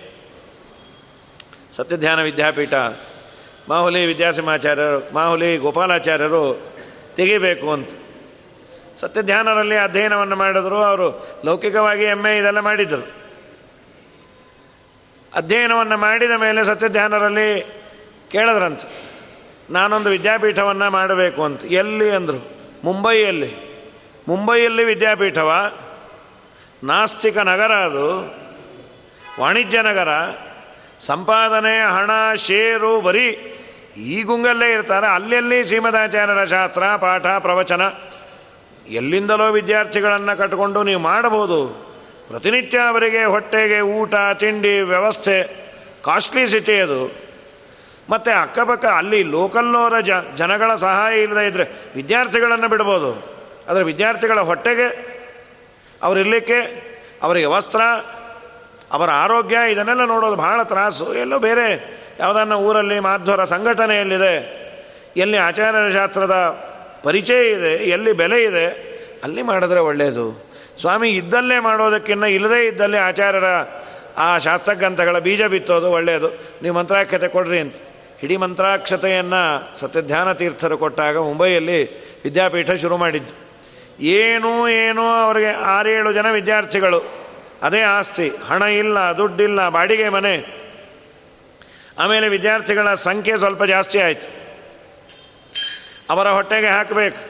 ಸತ್ಯಧ್ಯಾನ 1.73 2.21
ವಿದ್ಯಾಪೀಠ, 2.23 2.73
ಮಾಹುಲಿ 3.69 4.05
ವಿದ್ಯಾಸಿಂಹಾಚಾರ್ಯರು, 4.05 5.13
ಮಾಹುಲಿ 5.13 5.57
ಗೋಪಾಲಾಚಾರ್ಯರು 5.57 6.71
ತೆಗಿಬೇಕು 7.15 7.73
ಅಂತ. 7.73 7.89
ಸತ್ಯಧ್ಯಾನರಲ್ಲಿ 8.97 9.75
ಅಧ್ಯಯನವನ್ನು 9.75 10.35
ಮಾಡಿದ್ರು, 10.35 10.77
ಅವರು 10.77 11.27
ಲೌಕಿಕವಾಗಿ 11.45 12.03
ಎಂ 12.03 12.25
ಎ 12.25 12.39
ಇದೆಲ್ಲ 12.39 12.59
ಮಾಡಿದರು. 12.59 13.07
ಅಧ್ಯಯನವನ್ನು 15.35 15.97
ಮಾಡಿದ 15.97 16.31
ಮೇಲೆ 16.31 16.65
ಸತ್ಯಧ್ಯಾನರಲ್ಲಿ 16.65 17.61
ಕೇಳಿದ್ರಂತ. 18.31 18.81
ನಾನೊಂದು 19.69 20.09
ವಿದ್ಯಾಪೀಠವನ್ನು 20.09 20.89
ಮಾಡಬೇಕು 20.89 21.43
ಅಂತ. 21.43 21.65
ಎಲ್ಲಿ 21.65 22.09
ಅಂದರು? 22.09 22.51
ಮುಂಬೈಯಲ್ಲಿ. 22.83 23.67
ಮುಂಬೈಯಲ್ಲಿ 24.27 24.83
ವಿದ್ಯಾಪೀಠವ? 24.83 25.71
ನಾಸ್ತಿಕ 26.83 27.37
ನಗರ 27.37 27.71
ಅದು. 27.71 28.35
ವಾಣಿಜ್ಯ 29.39 29.81
ನಗರ. 29.81 30.07
ಸಂಪಾದನೆ, 30.99 31.79
ಹಣ, 31.79 32.35
ಷೇರು, 32.35 33.01
ಬರೀ 33.01 33.53
ಈ 33.97 34.23
ಗುಂಗಲ್ಲೇ 34.23 34.71
ಇರ್ತಾರೆ. 34.71 35.07
ಅಲ್ಲೆಲ್ಲಿ 35.07 35.67
ಶ್ರೀಮದಾಚಾರ್ಯರ 35.67 36.45
ಶಾಸ್ತ್ರ, 36.45 36.83
ಪಾಠ, 36.83 37.25
ಪ್ರವಚನ? 37.25 37.81
ಎಲ್ಲಿಂದಲೋ 38.89 39.51
ವಿದ್ಯಾರ್ಥಿಗಳನ್ನು 39.51 40.37
ಕಟ್ಕೊಂಡು 40.37 40.83
ನೀವು 40.83 41.01
ಮಾಡಬಹುದು. 41.01 41.67
ಪ್ರತಿನಿತ್ಯ 42.29 42.79
ಅವರಿಗೆ 42.79 43.23
ಹೊಟ್ಟೆಗೆ 43.23 43.79
ಊಟ, 43.81 44.15
ತಿಂಡಿ, 44.33 44.79
ವ್ಯವಸ್ಥೆ. 44.79 45.67
ಕಾಸ್ಟ್ಲಿ 46.03 46.49
ಸಿಟಿ 46.49 46.79
ಅದು. 46.79 47.26
ಮತ್ತು 48.09 48.41
ಅಕ್ಕಪಕ್ಕ 48.41 48.85
ಅಲ್ಲಿ 48.85 49.23
ಲೋಕಲ್ನವರ 49.23 49.99
ಜ, 49.99 50.11
ಜನಗಳ 50.35 50.75
ಸಹಾಯ 50.75 51.21
ಇಲ್ಲದೆ 51.21 51.47
ಇದ್ದರೆ 51.47 51.65
ವಿದ್ಯಾರ್ಥಿಗಳನ್ನು 51.95 52.67
ಬಿಡ್ಬೋದು. 52.67 53.11
ಆದರೆ 53.67 53.83
ವಿದ್ಯಾರ್ಥಿಗಳ 53.83 54.39
ಹೊಟ್ಟೆಗೆ 54.39 54.87
ಅವರಿರಲಿಕ್ಕೆ 56.03 56.59
ಅವರಿಗೆ 57.21 57.45
ವಸ್ತ್ರ, 57.45 57.81
ಅವರ 58.91 59.09
ಆರೋಗ್ಯ, 59.11 59.57
ಇದನ್ನೆಲ್ಲ 59.71 60.05
ನೋಡೋದು 60.05 60.35
ಭಾಳ 60.35 60.63
ತ್ರಾಸು. 60.63 61.13
ಎಲ್ಲೋ 61.13 61.39
ಬೇರೆ 61.39 61.97
ಯಾವುದನ್ನ 62.19 62.53
ಊರಲ್ಲಿ 62.53 62.99
ಮಾಧ್ವರ 62.99 63.43
ಸಂಘಟನೆಯಲ್ಲಿದೆ, 63.43 64.33
ಎಲ್ಲಿ 65.17 65.37
ಆಚಾರ್ಯ 65.37 65.93
ಶಾಸ್ತ್ರದ 65.93 66.35
ಪರಿಚಯ 67.03 67.49
ಇದೆ, 67.49 67.73
ಎಲ್ಲಿ 67.75 68.11
ಬೆಲೆ 68.11 68.43
ಇದೆ, 68.43 68.65
ಅಲ್ಲಿ 69.23 69.41
ಮಾಡಿದ್ರೆ 69.41 69.79
ಒಳ್ಳೆಯದು 69.79 70.47
ಸ್ವಾಮಿ, 70.81 71.09
ಇದ್ದಲ್ಲೇ 71.09 71.59
ಮಾಡೋದಕ್ಕಿಂತ 71.59 72.23
ಇಲ್ಲದೇ 72.23 72.67
ಇದ್ದಲ್ಲಿ 72.67 72.97
ಆಚಾರ್ಯರ 72.97 73.49
ಆ 74.17 74.37
ಶಾಸ್ತ್ರಗ್ರಂಥಗಳ 74.37 75.19
ಬೀಜ 75.19 75.43
ಬಿತ್ತೋದು 75.43 75.91
ಒಳ್ಳೆಯದು 75.91 76.29
ನೀವು 76.61 76.75
ಮಂತ್ರಾಖ್ಯತೆ 76.75 77.27
ಕೊಡ್ರಿ 77.27 77.59
ಅಂತ. 77.59 77.75
ಇಡೀ 78.23 78.37
ಮಂತ್ರಾಕ್ಷತೆಯನ್ನು 78.37 79.41
ಸತ್ಯಧ್ಯಾನ 79.79 80.33
ತೀರ್ಥರು 80.33 80.77
ಕೊಟ್ಟಾಗ 80.77 81.17
ಮುಂಬೈಯಲ್ಲಿ 81.17 81.79
ವಿದ್ಯಾಪೀಠ 82.23 82.71
ಶುರು 82.71 82.97
ಮಾಡಿದ್ದು. 82.97 83.33
ಏನೂ 84.01 84.67
ಏನೋ 84.67 85.05
ಅವರಿಗೆ 85.25 85.51
ಆರೇಳು 85.51 86.13
ಜನ 86.13 86.31
ವಿದ್ಯಾರ್ಥಿಗಳು. 86.31 86.99
ಅದೇ 87.63 87.81
ಆಸ್ತಿ, 87.81 88.29
ಹಣ 88.29 88.61
ಇಲ್ಲ, 88.61 88.97
ದುಡ್ಡಿಲ್ಲ, 89.11 89.69
ಬಾಡಿಗೆ 89.69 90.09
ಮನೆ. 90.09 90.33
ಆಮೇಲೆ 91.99 92.27
ವಿದ್ಯಾರ್ಥಿಗಳ 92.27 92.93
ಸಂಖ್ಯೆ 92.93 93.37
ಸ್ವಲ್ಪ 93.37 93.63
ಜಾಸ್ತಿ 93.63 93.99
ಆಯಿತು. 93.99 94.27
ಅವರ 96.09 96.27
ಹೊಟ್ಟೆಗೆ 96.29 96.67
ಹಾಕಬೇಕು. 96.67 97.21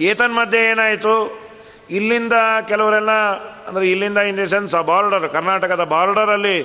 ಏತನ್ಮಧ್ಯೆ 0.00 0.60
ಏನಾಯಿತು? 0.70 1.14
ಇಲ್ಲಿಂದ 1.90 2.32
ಕೆಲವರೆಲ್ಲ, 2.68 3.10
ಅಂದರೆ 3.68 3.90
ಇಲ್ಲಿಂದ 3.90 4.18
ಇನ್ 4.18 4.38
ದಿ 4.38 4.48
ಸೆನ್ಸ್ 4.48 4.74
ಆ 4.74 4.80
ಬಾರ್ಡರ್, 4.80 5.28
ಕರ್ನಾಟಕದ 5.28 5.84
ಬಾರ್ಡರಲ್ಲಿ 5.84 6.56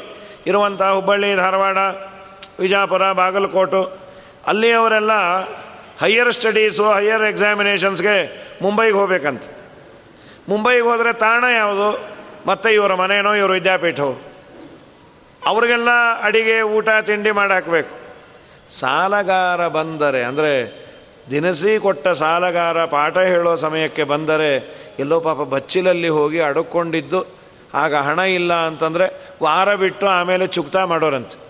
ಇರುವಂಥ 0.48 0.82
ಹುಬ್ಬಳ್ಳಿ, 0.82 1.36
ಧಾರವಾಡ 1.36 1.78
ವಿಜಾಪುರ, 2.60 3.12
ಬಾಗಲಕೋಟು 3.14 4.06
ಅಲ್ಲಿಯವರೆಲ್ಲ 4.48 5.12
ಹೈಯರ್ 6.00 6.34
ಸ್ಟಡೀಸು 6.34 6.92
ಹೈಯರ್ 6.94 7.24
ಎಕ್ಸಾಮಿನೇಷನ್ಸ್ಗೆ 7.24 8.46
ಮುಂಬೈಗೆ 8.62 8.96
ಹೋಗ್ಬೇಕಂತ. 8.96 9.44
ಮುಂಬೈಗೆ 10.50 10.82
ಹೋದರೆ 10.82 11.14
ತಾಣ 11.14 11.44
ಯಾವುದು? 11.56 12.16
ಮತ್ತೆ 12.48 12.74
ಇವರ 12.74 12.94
ಮನೇನೋ 12.94 13.34
ಇವರು 13.34 13.54
ವಿದ್ಯಾಪೀಠವು? 13.54 14.36
ಅವ್ರಿಗೆಲ್ಲ 15.46 15.90
ಅಡಿಗೆ, 16.22 16.62
ಊಟ, 16.62 16.90
ತಿಂಡಿ 17.06 17.32
ಮಾಡಾಕಬೇಕು 17.32 17.98
ಸಾಲಗಾರ 18.70 19.68
ಬಂದರೆ, 19.68 20.24
ಅಂದರೆ 20.24 20.86
ದಿನಸಿ 21.32 21.80
ಕೊಟ್ಟ 21.80 22.08
ಸಾಲಗಾರ 22.08 22.86
ಪಾಠ 22.86 23.18
ಹೇಳೋ 23.18 23.56
ಸಮಯಕ್ಕೆ 23.56 24.04
ಬಂದರೆ, 24.04 24.76
ಎಲ್ಲೋ 25.00 25.20
ಪಾಪ 25.20 25.38
ಬಚ್ಚಿಲಲ್ಲಿ 25.38 26.10
ಹೋಗಿ 26.10 26.40
ಅಡುಕೊಂಡಿದ್ದು, 26.40 27.26
ಆಗ 27.74 27.96
ಹಣ 27.96 28.20
ಇಲ್ಲ 28.20 28.54
ಅಂತಂದರೆ 28.54 29.34
ವಾರ 29.44 29.76
ಬಿಟ್ಟು 29.76 30.08
ಆಮೇಲೆ 30.08 30.48
ಚುಕ್ತಾ 30.48 30.86
ಮಾಡೋರಂತೆ. 30.86 31.45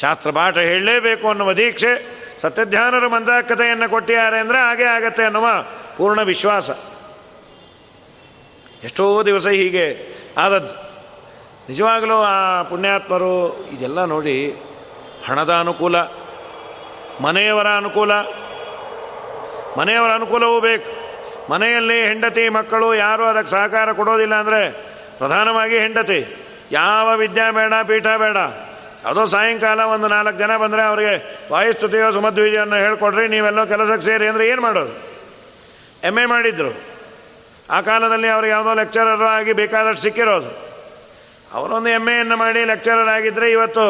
ಶಾಸ್ತ್ರ 0.00 0.30
ಪಾಠ 0.30 0.58
ಹೇಳಲೇಬೇಕು 0.58 1.28
ಅನ್ನುವ 1.28 1.52
ದೀಕ್ಷೆ 1.52 1.92
ಸತ್ಯಧ್ಯಾನರು 2.38 3.08
ಮಂದಾಕತೆಯನ್ನು 3.10 3.90
ಕೊಟ್ಟಿದ್ದಾರೆ 3.90 4.38
ಅಂದರೆ 4.38 4.58
ಹಾಗೆ 4.58 4.84
ಆಗತ್ತೆ 4.84 5.22
ಅನ್ನುವ 5.24 5.46
ಪೂರ್ಣ 5.96 6.22
ವಿಶ್ವಾಸ. 6.22 6.70
ಎಷ್ಟೋ 8.84 9.22
ದಿವಸ 9.22 9.46
ಹೀಗೆ 9.46 9.86
ಆದದ್ದು. 10.38 10.74
ನಿಜವಾಗಲೂ 11.68 12.16
ಆ 12.22 12.62
ಪುಣ್ಯಾತ್ಮರು 12.62 13.34
ಇದೆಲ್ಲ 13.72 14.04
ನೋಡಿ 14.04 14.36
ಹಣದ 15.26 15.52
ಅನುಕೂಲ, 15.52 15.96
ಮನೆಯವರ 17.20 17.68
ಅನುಕೂಲ, 17.68 18.12
ಮನೆಯವರ 19.78 20.10
ಅನುಕೂಲವೂ 20.10 20.60
ಬೇಕು. 20.60 20.90
ಮನೆಯಲ್ಲಿ 21.52 21.98
ಹೆಂಡತಿ, 22.02 22.48
ಮಕ್ಕಳು 22.48 22.94
ಯಾರೂ 22.94 23.24
ಅದಕ್ಕೆ 23.24 23.50
ಸಹಕಾರ 23.50 23.92
ಕೊಡೋದಿಲ್ಲ 23.92 24.34
ಅಂದರೆ 24.34 24.62
ಪ್ರಧಾನವಾಗಿ 25.18 25.78
ಹೆಂಡತಿ. 25.78 26.20
ಯಾವ 26.72 27.16
ವಿದ್ಯಾ 27.16 27.50
ಬೇಡ, 27.50 27.72
ಪೀಠ 27.88 28.06
ಬೇಡ. 28.16 28.36
ಯಾವುದೋ 29.04 29.22
ಸಾಯಂಕಾಲ 29.34 29.80
ಒಂದು 29.94 30.06
ನಾಲ್ಕು 30.14 30.38
ಜನ 30.42 30.52
ಬಂದರೆ 30.62 30.82
ಅವರಿಗೆ 30.90 31.14
ವಾಯುಸ್ತುತಿಯೋ 31.52 32.08
ಸುಮಧ್ವಿಜಯನ್ನು 32.16 32.78
ಹೇಳ್ಕೊಡ್ರಿ, 32.84 33.24
ನೀವೆಲ್ಲೋ 33.34 33.62
ಕೆಲಸಕ್ಕೆ 33.72 34.04
ಸೇರಿ 34.08 34.26
ಅಂದರೆ 34.30 34.44
ಏನು 34.52 34.62
ಮಾಡೋದು? 34.66 34.94
ಎಂ 36.08 36.16
ಎ 36.22 36.24
ಮಾಡಿದ್ದರು 36.32 36.72
ಆ 37.76 37.78
ಕಾಲದಲ್ಲಿ 37.88 38.28
ಅವ್ರಿಗೆ 38.34 38.52
ಯಾವುದೋ 38.56 38.72
ಲೆಕ್ಚರರ್ 38.80 39.24
ಆಗಿ 39.36 39.52
ಬೇಕಾದಷ್ಟು 39.60 40.02
ಸಿಕ್ಕಿರೋದು. 40.06 40.50
ಅವರೊಂದು 41.56 41.90
ಎಂ 41.98 42.06
ಎಯನ್ನು 42.14 42.36
ಮಾಡಿ 42.44 42.60
ಲೆಕ್ಚರರ್ 42.72 43.10
ಆಗಿದ್ದರೆ 43.16 43.46
ಇವತ್ತು 43.56 43.86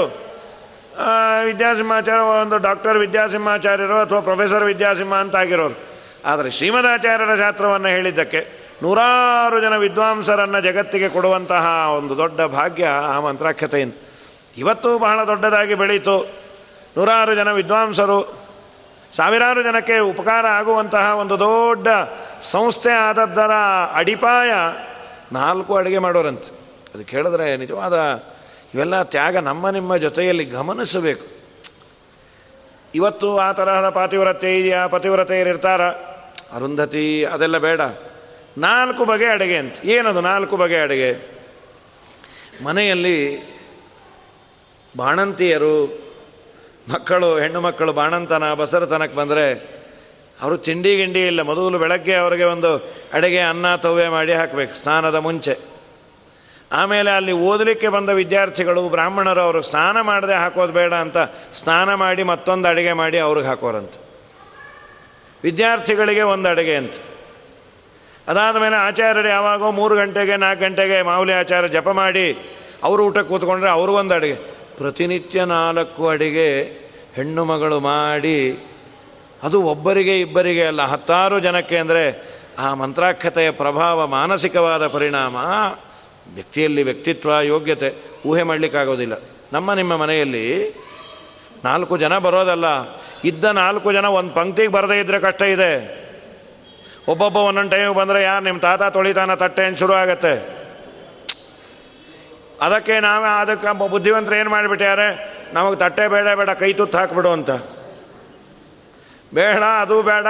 ವಿದ್ಯಾಸಿಂಹಾಚಾರ್ಯ, 1.49 2.25
ಒಂದು 2.43 2.57
ಡಾಕ್ಟರ್ 2.69 2.97
ವಿದ್ಯಾಸಿಂಹಾಚಾರ್ಯರು 3.05 3.97
ಅಥವಾ 4.05 4.21
ಪ್ರೊಫೆಸರ್ 4.29 4.65
ವಿದ್ಯಾಸಿಂಹ 4.71 5.15
ಅಂತ 5.25 5.37
ಆಗಿರೋರು 5.43 5.77
ಆದರೆ 6.31 6.49
ಶ್ರೀಮದಾಚಾರ್ಯರ 6.57 7.35
ಶಾಸ್ತ್ರವನ್ನು 7.43 7.91
ಹೇಳಿದ್ದಕ್ಕೆ 7.97 8.41
ನೂರಾರು 8.85 9.57
ಜನ 9.65 9.75
ವಿದ್ವಾಂಸರನ್ನು 9.85 10.61
ಜಗತ್ತಿಗೆ 10.67 11.09
ಕೊಡುವಂತಹ 11.17 11.65
ಒಂದು 11.99 12.15
ದೊಡ್ಡ 12.23 12.41
ಭಾಗ್ಯ 12.57 12.87
ಆ 13.15 13.17
ಮಂತ್ರಾಖ್ಯತೆಯಿಂದ 13.27 13.95
ಇವತ್ತು 14.61 14.99
ಬಹಳ 14.99 15.27
ದೊಡ್ಡದಾಗಿ 15.27 15.75
ಬೆಳೀತು. 15.75 16.29
ನೂರಾರು 16.97 17.35
ಜನ 17.35 17.53
ವಿದ್ವಾಂಸರು, 17.53 18.39
ಸಾವಿರಾರು 19.17 19.63
ಜನಕ್ಕೆ 19.63 19.99
ಉಪಕಾರ 19.99 20.47
ಆಗುವಂತಹ 20.47 21.15
ಒಂದು 21.19 21.39
ದೊಡ್ಡ 21.39 21.89
ಸಂಸ್ಥೆ 22.41 22.91
ಆದದ್ದರ 22.91 23.51
ಅಡಿಪಾಯ 23.95 24.51
ನಾಲ್ಕು 25.33 25.77
ಅಡುಗೆ 25.77 25.99
ಮಾಡೋರಂತೆ. 25.99 26.61
ಅದು 26.95 27.05
ಕೇಳಿದ್ರೆ 27.05 27.57
ನಿಜವಾದ 27.57 28.23
ಇವೆಲ್ಲ 28.75 29.03
ತ್ಯಾಗ 29.03 29.37
ನಮ್ಮ 29.37 29.71
ನಿಮ್ಮ 29.71 29.97
ಜೊತೆಯಲ್ಲಿ 29.97 30.45
ಗಮನಿಸಬೇಕು. 30.45 31.27
ಇವತ್ತು 32.95 33.39
ಆ 33.39 33.53
ತರಹದ 33.53 33.89
ಪಾತಿವ್ರತೆ 33.89 34.61
ಇದೆಯಾ? 34.61 34.87
ಪತಿವ್ರತೆಯರಿರ್ತಾರ 34.87 35.83
ಅರುಂಧತಿ, 36.55 37.25
ಅದೆಲ್ಲ 37.25 37.59
ಬೇಡ. 37.59 37.81
ನಾಲ್ಕು 38.59 39.05
ಬಗೆ 39.05 39.27
ಅಡುಗೆ 39.27 39.57
ಅಂತ. 39.57 39.75
ಏನದು 39.85 40.21
ನಾಲ್ಕು 40.21 40.57
ಬಗೆ 40.57 40.81
ಅಡುಗೆ? 40.81 41.41
ಮನೆಯಲ್ಲಿ 42.65 43.50
ಬಾಣಂತಿಯರು, 44.97 46.03
ಮಕ್ಕಳು, 46.89 47.39
ಹೆಣ್ಣು 47.39 47.61
ಮಕ್ಕಳು 47.61 47.93
ಬಾಣಂತನ, 47.93 48.55
ಬಸರತನಕ್ಕೆ 48.55 49.17
ಬಂದರೆ 49.17 49.53
ಅವರು 50.43 50.57
ತಿಂಡಿ 50.57 50.97
ಗಿಂಡಿ 50.97 51.27
ಇಲ್ಲ. 51.27 51.43
ಮೊದಲು 51.43 51.79
ಬೆಳಗ್ಗೆ 51.79 52.15
ಅವರಿಗೆ 52.15 52.45
ಒಂದು 52.45 52.93
ಅಡುಗೆ 53.13 53.41
ಅನ್ನ, 53.41 53.77
ತವ್ವೆ 53.77 54.09
ಮಾಡಿ 54.09 54.33
ಹಾಕಬೇಕು, 54.33 54.75
ಸ್ನಾನದ 54.75 55.15
ಮುಂಚೆ. 55.15 55.59
ಆಮೇಲೆ 56.73 57.11
ಅಲ್ಲಿ 57.11 57.33
ಓದಲಿಕ್ಕೆ 57.33 57.89
ಬಂದ 57.89 58.09
ವಿದ್ಯಾರ್ಥಿಗಳು, 58.09 58.89
ಬ್ರಾಹ್ಮಣರು 58.89 59.41
ಅವರು 59.41 59.63
ಸ್ನಾನ 59.63 60.01
ಮಾಡದೆ 60.01 60.35
ಹಾಕೋದು 60.35 60.73
ಬೇಡ 60.73 60.95
ಅಂತ 60.95 61.19
ಸ್ನಾನ 61.55 61.95
ಮಾಡಿ 61.95 62.23
ಮತ್ತೊಂದು 62.23 62.69
ಅಡುಗೆ 62.69 62.93
ಮಾಡಿ 62.93 63.19
ಅವ್ರಿಗೆ 63.19 63.47
ಹಾಕೋರಂತ. 63.47 63.93
ವಿದ್ಯಾರ್ಥಿಗಳಿಗೆ 65.43 66.23
ಒಂದು 66.23 66.49
ಅಡುಗೆ 66.49 66.77
ಅಂತ. 66.77 66.95
ಅದಾದ 68.29 68.57
ಮೇಲೆ 68.57 68.77
ಆಚಾರ್ಯರು 68.77 69.29
ಯಾವಾಗೋ 69.29 69.71
ಮೂರು 69.71 69.97
ಗಂಟೆಗೆ, 69.97 70.37
ನಾಲ್ಕು 70.37 70.63
ಗಂಟೆಗೆ 70.63 71.03
ಮಾಮೂಲಿ 71.03 71.33
ಆಚಾರ 71.33 71.67
ಜಪ 71.67 71.89
ಮಾಡಿ, 71.89 72.39
ಅವರು 72.83 73.05
ಊಟಕ್ಕೆ 73.05 73.29
ಕೂತ್ಕೊಂಡ್ರೆ 73.29 73.71
ಅವ್ರಿಗೊಂದು 73.71 74.15
ಅಡುಗೆ. 74.15 74.60
ಪ್ರತಿನಿತ್ಯ 74.81 75.45
ನಾಲ್ಕು 75.45 76.09
ಅಡಿಗೆ 76.09 76.49
ಹೆಣ್ಣು 77.17 77.45
ಮಗಳು 77.45 77.81
ಮಾಡಿ, 77.81 78.39
ಅದು 79.43 79.63
ಒಬ್ಬರಿಗೆ 79.63 80.21
ಇಬ್ಬರಿಗೆ 80.21 80.65
ಅಲ್ಲ, 80.65 80.83
ಹತ್ತಾರು 80.83 81.41
ಜನಕ್ಕೆ 81.41 81.77
ಅಂದರೆ 81.79 82.05
ಆ 82.59 82.75
ಮಂತ್ರಾಕ್ಷತೆಯ 82.75 83.51
ಪ್ರಭಾವ 83.51 84.07
ಮಾನಸಿಕವಾದ 84.07 84.87
ಪರಿಣಾಮ, 84.87 85.37
ವ್ಯಕ್ತಿಯಲ್ಲಿ 86.35 86.83
ವ್ಯಕ್ತಿತ್ವ, 86.83 87.31
ಯೋಗ್ಯತೆ, 87.43 87.91
ಊಹೆ 88.27 88.43
ಮಾಡಲಿಕ್ಕಾಗೋದಿಲ್ಲ. 88.43 89.15
ನಮ್ಮ 89.53 89.75
ನಿಮ್ಮ 89.75 89.97
ಮನೆಯಲ್ಲಿ 89.97 90.45
ನಾಲ್ಕು 91.65 91.97
ಜನ 91.97 92.19
ಬರೋದಲ್ಲ, 92.19 92.67
ಇದ್ದ 93.25 93.45
ನಾಲ್ಕು 93.45 93.93
ಜನ 93.93 94.05
ಒಂದು 94.05 94.33
ಪಂಕ್ತಿಗೆ 94.35 94.69
ಬರದೇ 94.69 95.01
ಇದ್ದರೆ 95.01 95.21
ಕಷ್ಟ 95.21 95.43
ಇದೆ. 95.43 95.73
ಒಬ್ಬೊಬ್ಬ 97.09 97.37
ಒಂದೊಂದು 97.37 97.71
ಟೈಮಿಗೆ 97.71 97.95
ಬಂದರೆ, 97.95 98.23
ಯಾರು 98.23 98.45
ನಿಮ್ಮ 98.45 98.61
ತಾತ 98.61 98.83
ತೊಳಿತಾನ 98.83 99.35
ತಟ್ಟೆ? 99.35 99.65
ಅಂತ 99.65 99.79
ಶುರು 99.79 99.93
ಆಗತ್ತೆ. 99.93 100.60
ಅದಕ್ಕೆ 102.63 103.01
ನಾವೇ 103.01 103.41
ಅದಕ್ಕೆ 103.41 103.89
ಬುದ್ಧಿವಂತರು 103.89 104.35
ಏನು 104.35 104.51
ಮಾಡಿಬಿಟ್ಟಾರೆ 104.51 105.09
ನಮಗೆ 105.53 105.77
ತಟ್ಟೆ 105.77 106.09
ಬೇಡ 106.09 106.29
ಬೇಡ, 106.29 106.51
ಕೈ 106.51 106.73
ತುತ್ತು 106.73 106.99
ಹಾಕ್ಬಿಡು 106.99 107.31
ಅಂತ. 107.31 107.51
ಬೇಡ, 109.35 109.63
ಅದು 109.63 110.03
ಬೇಡ. 110.03 110.27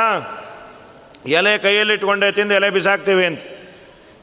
ಎಲೆ 1.27 1.59
ಕೈಯಲ್ಲಿ 1.59 1.95
ಇಟ್ಕೊಂಡೆ 1.95 2.33
ತಿಂದು 2.33 2.55
ಎಲೆ 2.55 2.71
ಬಿಸಾಕ್ತೀವಿ 2.71 3.27
ಅಂತ. 3.27 3.41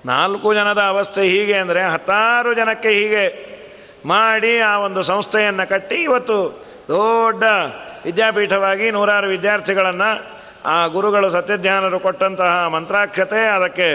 ನಾಲ್ಕು 0.06 0.54
ಜನದ 0.54 0.82
ಅವಸ್ಥೆ 0.82 1.22
ಹೀಗೆ 1.22 1.54
ಅಂದರೆ 1.54 1.84
ಹತ್ತಾರು 1.84 2.54
ಜನಕ್ಕೆ 2.54 2.90
ಹೀಗೆ 2.90 3.58
ಮಾಡಿ 4.06 4.60
ಆ 4.60 4.78
ಒಂದು 4.78 5.04
ಸಂಸ್ಥೆಯನ್ನು 5.04 5.70
ಕಟ್ಟಿ 5.70 5.96
ಇವತ್ತು 5.96 6.68
ದೊಡ್ಡ 6.88 7.44
ವಿದ್ಯಾಪೀಠವಾಗಿ 8.06 8.92
ನೂರಾರು 8.92 9.28
ವಿದ್ಯಾರ್ಥಿಗಳನ್ನು 9.28 10.38
ಆ 10.66 10.88
ಗುರುಗಳು 10.88 11.30
ಸತ್ಯಜ್ಞಾನರು 11.30 12.00
ಕೊಟ್ಟಂತಹ 12.00 12.68
ಮಂತ್ರಾಕ್ಷತೆ 12.68 13.48
ಅದಕ್ಕೆ 13.48 13.90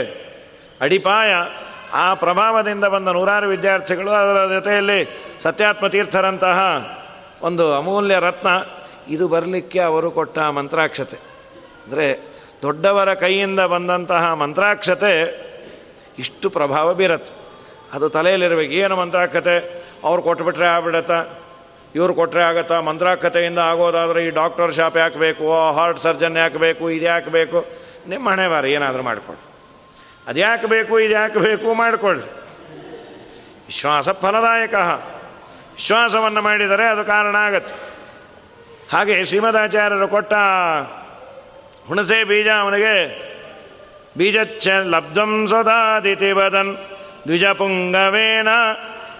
ಅಡಿಪಾಯ. 0.80 1.34
ಆ 1.94 2.14
ಪ್ರಭಾವದಿಂದ 2.14 2.84
ಬಂದ 2.84 3.08
ನೂರಾರು 3.08 3.48
ವಿದ್ಯಾರ್ಥಿಗಳು 3.48 4.10
ಅದರ 4.10 4.54
ಜೊತೆಯಲ್ಲಿ 4.54 5.08
ಸತ್ಯಾತ್ಮ 5.40 5.86
ತೀರ್ಥರಂತಹ 5.86 6.58
ಒಂದು 7.42 7.76
ಅಮೂಲ್ಯ 7.76 8.18
ರತ್ನ 8.18 8.48
ಇದು 9.08 9.28
ಬರಲಿಕ್ಕೆ 9.28 9.80
ಅವರು 9.80 10.10
ಕೊಟ್ಟ 10.10 10.38
ಮಂತ್ರಾಕ್ಷತೆ. 10.38 11.16
ಅಂದರೆ 11.84 12.32
ದೊಡ್ಡವರ 12.62 13.14
ಕೈಯಿಂದ 13.14 13.60
ಬಂದಂತಹ 13.60 14.32
ಮಂತ್ರಾಕ್ಷತೆ 14.32 15.12
ಇಷ್ಟು 16.18 16.50
ಪ್ರಭಾವ 16.50 16.94
ಬೀರತ್ತೆ. 16.94 17.32
ಅದು 17.92 18.08
ತಲೆಯಲ್ಲಿರಬೇಕು 18.08 18.72
ಏನು 18.72 18.96
ಮಂತ್ರಾಕ್ಷತೆ? 18.96 19.84
ಅವ್ರು 20.04 20.22
ಕೊಟ್ಬಿಟ್ರೆ 20.22 20.66
ಆಗ್ಬಿಡತ್ತ? 20.66 21.10
ಇವ್ರು 21.94 22.14
ಕೊಟ್ಟರೆ 22.14 22.42
ಆಗತ್ತಾ? 22.44 22.80
ಮಂತ್ರಾಕ್ಷತೆಯಿಂದ 22.80 23.58
ಆಗೋದಾದರೆ 23.58 24.26
ಈ 24.26 24.30
ಡಾಕ್ಟರ್ 24.30 24.74
ಶಾಪ್ 24.74 24.96
ಯಾಕೆ 24.96 25.18
ಬೇಕು? 25.18 25.72
ಹಾರ್ಟ್ 25.72 26.00
ಸರ್ಜನ್ 26.00 26.36
ಯಾಕೆ 26.36 26.58
ಬೇಕು? 26.58 26.90
ಇದು 26.90 27.04
ಯಾಕೆ 27.04 27.30
ಬೇಕು? 27.30 27.66
ನಿಮ್ಮ 28.08 28.30
ಹಣೆ 28.30 28.70
ಏನಾದರೂ 28.70 29.02
ಮಾಡಿಕೊಡ್ರಿ 29.02 29.51
ಅದು 30.26 30.68
ಬೇಕು 30.68 31.00
ಇದು 31.00 31.12
ಯಾಕೆ 31.12 31.38
ಬೇಕು 31.38 31.74
ಮಾಡಿಕೊಳ್ಳಿ. 31.74 32.42
ವಿಶ್ವಾಸ 33.66 34.08
ಫಲದಾಯಕ. 34.08 34.74
ವಿಶ್ವಾಸವನ್ನು 34.74 36.42
ಮಾಡಿದರೆ 36.42 36.88
ಅದು 36.88 37.04
ಕಾರಣ 37.04 37.36
ಆಗತ್ತೆ. 37.36 37.74
ಹಾಗೆ 38.92 39.24
ಶ್ರೀಮದಾಚಾರ್ಯರು 39.24 40.08
ಕೊಟ್ಟ 40.08 40.32
ಹುಣಸೆ 41.86 42.24
ಬೀಜ 42.24 42.48
ಅವನಿಗೆ, 42.48 43.32
ಬೀಜಚ್ಚ 44.18 44.68
ಲಬ್ಧಂ 44.68 45.48
ಸ್ವದಾದಿತಿ 45.48 46.32
ವದನ್ 46.32 46.76
ದ್ವಿಜಪುಂಗವೇನ 47.26 48.48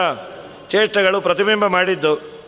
ಚೇಷ್ಟೆಗಳು 0.69 1.21
ಪ್ರತಿಬಿಂಬ 1.21 1.67
ಮಾಡಿದ್ದು. 1.67 2.43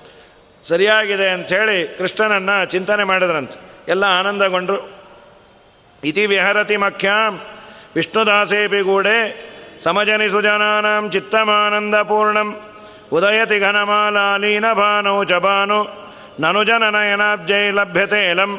ಸರಿಯಾಗಿದೆ 0.62 1.28
ಅಂಥೇಳಿ 1.28 1.94
ಕೃಷ್ಣನನ್ನು 1.98 2.64
ಚಿಂತನೆ 2.64 3.04
ಮಾಡಿದ್ರಂತೆ. 3.04 3.60
ಎಲ್ಲ 3.88 4.04
ಆನಂದಗೊಂಡರು. 4.04 4.90
ಇತಿ 6.04 6.26
ವಿಹರತಿ 6.26 6.76
ಮಖ್ಯಾಂ 6.76 7.40
ವಿಷ್ಣುದಾಸೇಪಿ 7.94 8.80
ಗೂಡೆ 8.80 9.53
ಸಮಜನಿ 9.84 10.28
ಚಿತ್ತಮಾನಂದಪೂರ್ಣಂ 11.10 12.48
ಉದಯತಿ 13.12 13.58
ಘನಮಾಲಾಲೀನ 13.58 14.66
ಭಾನೌ 14.72 15.24
ಚ 15.24 15.32
ಭಾನು 15.32 15.80
ನನುಜನನಯನಾಬ್ಜೈ 16.40 17.70
ಲಭ್ಯತೆ 17.70 18.34
ಲಂ 18.34 18.52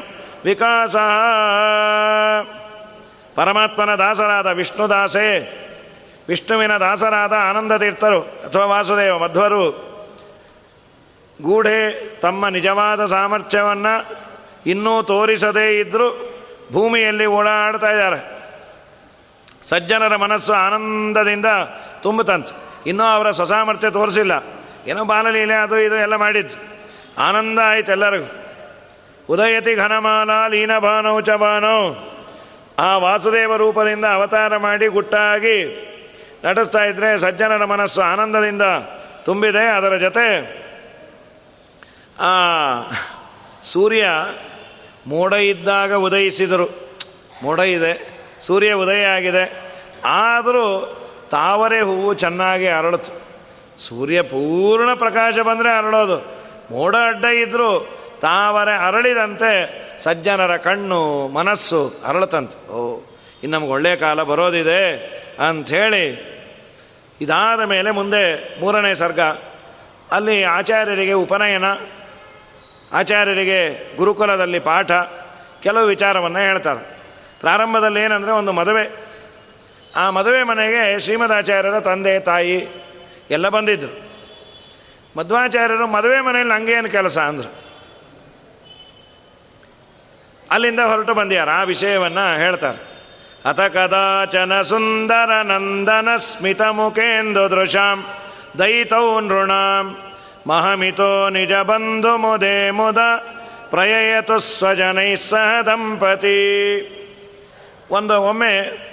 ವಿಕಾಸ 0.44 0.96
ಪರಮಾತ್ಮನ 3.34 3.92
ದಾಸರಾದ 3.96 4.46
ವಿಷ್ಣುದಾಸೇ 4.46 5.28
ವಿಷ್ಣುವಿನ 6.28 6.74
ದಾಸರಾದ 6.76 7.34
ಆನಂದ 7.48 7.72
ತೀರ್ಥರು 7.76 8.20
ಅಥವಾ 8.20 8.64
ವಾಸುದೇವ 8.64 9.18
ಮಧ್ವರು 9.18 9.64
ಗೂಢೆ 11.42 11.78
ತಮ್ಮ 12.20 12.48
ನಿಜವಾದ 12.48 13.06
ಸಾಮರ್ಥ್ಯವನ್ನು 13.06 13.94
ಇನ್ನೂ 14.66 15.02
ತೋರಿಸದೇ 15.02 15.66
ಇದ್ದರೂ 15.78 16.08
ಭೂಮಿಯಲ್ಲಿ 16.72 17.26
ಓಡಾಡ್ತಾ 17.26 17.90
ಇದ್ದಾರೆ. 17.90 18.35
ಸಜ್ಜನರ 19.66 20.16
ಮನಸ್ಸು 20.16 20.52
ಆನಂದದಿಂದ 20.52 21.46
ತುಂಬುತ್ತಂತೆ. 22.02 22.56
ಇನ್ನೂ 22.86 23.04
ಅವರ 23.04 23.30
ಸ್ವಸಾಮರ್ಥ್ಯ 23.30 23.90
ತೋರಿಸಿಲ್ಲ. 23.90 24.32
ಏನೋ 24.86 25.04
ಬಾಲಲೀಲೆ 25.04 25.54
ಅದು 25.54 25.78
ಇದು 25.78 25.94
ಎಲ್ಲ 25.94 26.16
ಮಾಡಿದ್ದು. 26.16 26.56
ಆನಂದ 27.18 27.58
ಆಯ್ತು 27.64 27.92
ಎಲ್ಲರಿಗೂ. 27.92 28.32
ಉದಯತಿ 29.28 29.76
ಘನಮಾಲ 29.76 30.30
ಲೀನಭಾನೌ 30.48 31.20
ಚ 31.20 31.30
ಭಾನೋ. 31.30 32.12
ಆ 32.78 32.96
ವಾಸುದೇವ 32.96 33.56
ರೂಪದಿಂದ 33.56 34.04
ಅವತಾರ 34.04 34.56
ಮಾಡಿ 34.56 34.86
ಗುಟ್ಟಾಗಿ 34.86 35.82
ನಟಿಸ್ತಾ 36.44 36.84
ಇದ್ದರೆ 36.84 37.18
ಸಜ್ಜನರ 37.18 37.64
ಮನಸ್ಸು 37.64 38.00
ಆನಂದದಿಂದ 38.00 38.62
ತುಂಬಿದೆ. 39.24 39.66
ಅದರ 39.66 39.96
ಜೊತೆ 39.96 40.56
ಆ 42.20 42.32
ಸೂರ್ಯ 43.62 44.06
ಮೋಡ 45.06 45.32
ಇದ್ದಾಗ 45.32 45.94
ಉದಯಿಸಿದರು. 45.94 46.96
ಮೋಡ 47.42 47.58
ಇದೆ. 47.58 48.15
ಸೂರ್ಯ 48.40 48.72
ಉದಯ 48.72 49.04
ಆಗಿದೆ. 49.04 49.74
ಆದರೂ 50.04 50.66
ತಾವರೆ 51.30 51.80
ಹೂವು 51.80 52.14
ಚೆನ್ನಾಗಿ 52.14 52.68
ಅರಳಿತು 52.68 53.26
ಸೂರ್ಯ 53.78 54.22
ಪೂರ್ಣ 54.22 54.94
ಪ್ರಕಾಶ 54.94 55.38
ಬಂದರೆ 55.38 55.78
ಅರಳೋದು. 55.78 56.18
ಮೋಡ 56.70 56.96
ಅಡ್ಡ 57.06 57.24
ಇದ್ದರೂ 57.24 57.80
ತಾವರೆ 58.22 58.86
ಅರಳಿದಂತೆ 58.86 59.52
ಸಜ್ಜನರ 59.98 60.56
ಕಣ್ಣು, 60.56 61.28
ಮನಸ್ಸು 61.28 61.94
ಅರಳತಂತೆ 62.06 62.68
ಓ, 62.68 63.00
ಇನ್ನು 63.42 63.58
ನಮ್ಗೆ 63.58 63.72
ಒಳ್ಳೆಯ 63.72 63.96
ಕಾಲ 63.96 64.22
ಬರೋದಿದೆ 64.22 64.82
ಅಂಥೇಳಿ 65.48 66.36
ಇದಾದ 67.20 67.60
ಮೇಲೆ 67.60 67.90
ಮುಂದೆ 67.90 68.60
ಮೂರನೇ 68.60 68.94
ಸರ್ಗ. 68.94 69.20
ಅಲ್ಲಿ 70.12 70.44
ಆಚಾರ್ಯರಿಗೆ 70.44 71.12
ಉಪನಯನ, 71.12 71.64
ಆಚಾರ್ಯರಿಗೆ 72.92 73.96
ಗುರುಕುಲದಲ್ಲಿ 73.96 74.60
ಪಾಠ, 74.60 74.92
ಕೆಲವು 75.62 75.86
ವಿಚಾರವನ್ನು 75.86 76.38
ಹೇಳ್ತಾರೆ. 76.38 76.95
ಪ್ರಾರಂಭದಲ್ಲಿ 77.40 78.00
ಏನಂದರೆ 78.00 78.30
ಒಂದು 78.30 78.52
ಮದುವೆ. 78.52 79.06
ಆ 79.96 80.10
ಮದುವೆ 80.10 80.42
ಮನೆಗೆ 80.42 81.00
ಶ್ರೀಮದಾಚಾರ್ಯರ 81.00 81.80
ತಂದೆ, 81.80 82.20
ತಾಯಿ 82.20 82.66
ಎಲ್ಲ 83.30 83.48
ಬಂದಿದ್ದರು 83.48 84.06
ಮಧ್ವಾಚಾರ್ಯರು 85.16 85.86
ಮದುವೆ 85.86 86.20
ಮನೆಯಲ್ಲಿ 86.20 86.54
ಹಂಗೇನು 86.54 86.88
ಕೆಲಸ 86.88 87.18
ಅಂದರು. 87.18 87.66
ಅಲ್ಲಿಂದ 90.50 90.80
ಹೊರಟು 90.80 91.14
ಬಂದ್ಯಾರ. 91.14 91.50
ಆ 91.50 91.62
ವಿಷಯವನ್ನು 91.62 92.38
ಹೇಳ್ತಾರೆ. 92.38 92.78
ಅಥ 93.44 93.60
ಕದಾಚನ 93.60 94.62
ಸುಂದರ 94.62 95.42
ನಂದನ 95.42 96.08
ಸ್ಮಿತ 96.16 96.62
ಮುಖೇಂದು 96.62 97.50
ದೃಶಾಂ 97.50 98.06
ದಯಿತೌ 98.58 99.20
ನೃಣಾಂ 99.20 99.96
ಮಹಮಿತೋ 100.46 101.28
ನಿಜ 101.28 101.52
ಬಂಧು 101.52 102.18
ಮುದೇ 102.18 102.70
ಮುದ 102.70 102.98
ಪ್ರಯಯತು 103.70 104.38
ಸ್ವಜನೈ 104.38 105.16
ಸಹ 105.16 105.62
ದಂಪತಿ. 105.62 106.38
ಒಂದು 107.90 108.22
ಒಮ್ಮೆ 108.22 108.86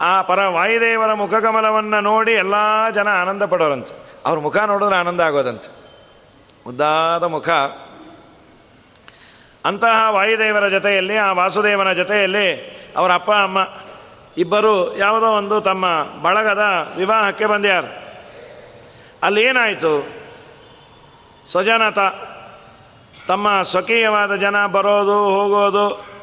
ಆ 0.00 0.22
ಪರ 0.22 0.46
ವಾಯುದೇವರ 0.46 1.14
ಮುಖಕಮಲವನ್ನು 1.14 2.00
ನೋಡಿ 2.00 2.32
ಎಲ್ಲ 2.32 2.54
ಜನ 2.90 3.08
ಆನಂದ 3.22 3.42
ಪಡೋರಂತೆ. 3.42 3.94
ಅವ್ರ 4.26 4.38
ಮುಖ 4.38 4.56
ನೋಡಿದ್ರೆ 4.56 4.96
ಆನಂದ 4.96 5.20
ಆಗೋದಂತೆ. 5.20 5.74
ಮುದ್ದಾದ 6.66 7.22
ಮುಖ. 7.22 7.48
ಅಂತಹ 9.64 10.06
ವಾಯುದೇವರ 10.10 10.68
ಜೊತೆಯಲ್ಲಿ, 10.68 11.16
ಆ 11.16 11.32
ವಾಸುದೇವನ 11.32 11.92
ಜೊತೆಯಲ್ಲಿ 11.92 12.76
ಅವರ 12.96 13.12
ಅಪ್ಪ, 13.12 13.30
ಅಮ್ಮ 13.30 13.58
ಇಬ್ಬರು 14.38 14.96
ಯಾವುದೋ 14.96 15.26
ಒಂದು 15.26 15.60
ತಮ್ಮ 15.60 15.86
ಬಳಗದ 16.22 16.62
ವಿವಾಹಕ್ಕೆ 16.96 17.46
ಬಂದ್ಯಾರ. 17.46 17.84
ಅಲ್ಲಿ 19.22 19.42
ಏನಾಯಿತು? 19.42 20.06
ಸ್ವಜನತ 21.50 21.98
ತಮ್ಮ 23.28 23.62
ಸ್ವಕೀಯವಾದ 23.62 24.34
ಜನ 24.34 24.66
ಬರೋದು, 24.66 25.24
ಹೋಗೋದು 25.24 26.15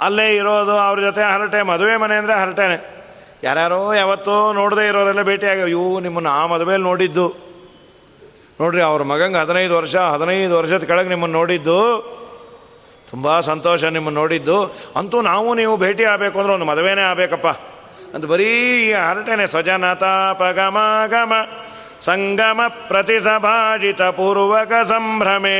ಅಲ್ಲೇ 0.00 0.36
ಇರೋದು 0.36 0.78
ಅವ್ರ 0.78 1.00
ಜೊತೆ 1.00 1.22
ಹರಟೆ 1.22 1.62
ಮದುವೆ 1.62 1.96
ಮನೆ 1.96 2.14
ಅಂದರೆ 2.14 2.34
ಹರಟೆನೆ 2.34 2.98
ಯಾರ್ಯಾರೋ 3.42 3.92
ಯಾವತ್ತೋ 3.92 4.52
ನೋಡದೇ 4.52 4.88
ಇರೋರೆಲ್ಲ 4.88 5.22
ಭೇಟಿಯಾಗ 5.22 5.58
ಇವು 5.58 6.00
ನಿಮ್ಮನ್ನು 6.00 6.30
ಆ 6.30 6.46
ಮದುವೆಯಲ್ಲಿ 6.46 6.88
ನೋಡಿದ್ದು. 6.88 7.48
ನೋಡ್ರಿ, 8.60 8.80
ಅವ್ರ 8.80 9.02
ಮಗಂಗೆ 9.02 9.38
ಹದಿನೈದು 9.38 9.76
ವರ್ಷ, 9.76 9.96
ಹದಿನೈದು 9.96 10.58
ವರ್ಷದ 10.58 10.84
ಕೆಳಗೆ 10.84 11.08
ನಿಮ್ಮನ್ನು 11.08 11.38
ನೋಡಿದ್ದು. 11.38 11.78
ತುಂಬ 13.10 13.40
ಸಂತೋಷ 13.40 13.84
ನಿಮ್ಮನ್ನು 13.84 14.20
ನೋಡಿದ್ದು. 14.20 14.64
ಅಂತೂ 14.96 15.20
ನಾವು 15.20 15.54
ನೀವು 15.54 15.76
ಭೇಟಿ 15.76 16.04
ಆಗಬೇಕು 16.04 16.38
ಅಂದ್ರೆ 16.38 16.54
ಒಂದು 16.54 16.66
ಮದುವೆನೇ 16.66 17.00
ಆಗಬೇಕಪ್ಪ. 17.00 17.46
ಅಂತ 18.14 18.24
ಬರೀ 18.24 18.92
ಹರಟೆನೆ 18.92 19.46
ಪಗಮ 20.38 20.78
ಗಮ 21.06 21.32
ಸಂಗಮ 22.00 22.60
ಪ್ರತಿಸಭಾಜಿತ 22.68 24.02
ಪೂರ್ವಕ 24.02 24.72
ಸಂಭ್ರಮೆ. 24.88 25.58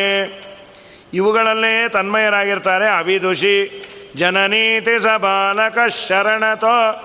ಇವುಗಳಲ್ಲೇ 1.15 1.89
ತನ್ಮಯರಾಗಿರ್ತಾರೆ 1.89 2.89
ಅವಿದುಷಿ. 2.89 3.85
ಜನನೀತಿ 4.17 4.99
ಬಾಲಕ 5.19 5.79
ಶರಣತೋ, 6.09 7.05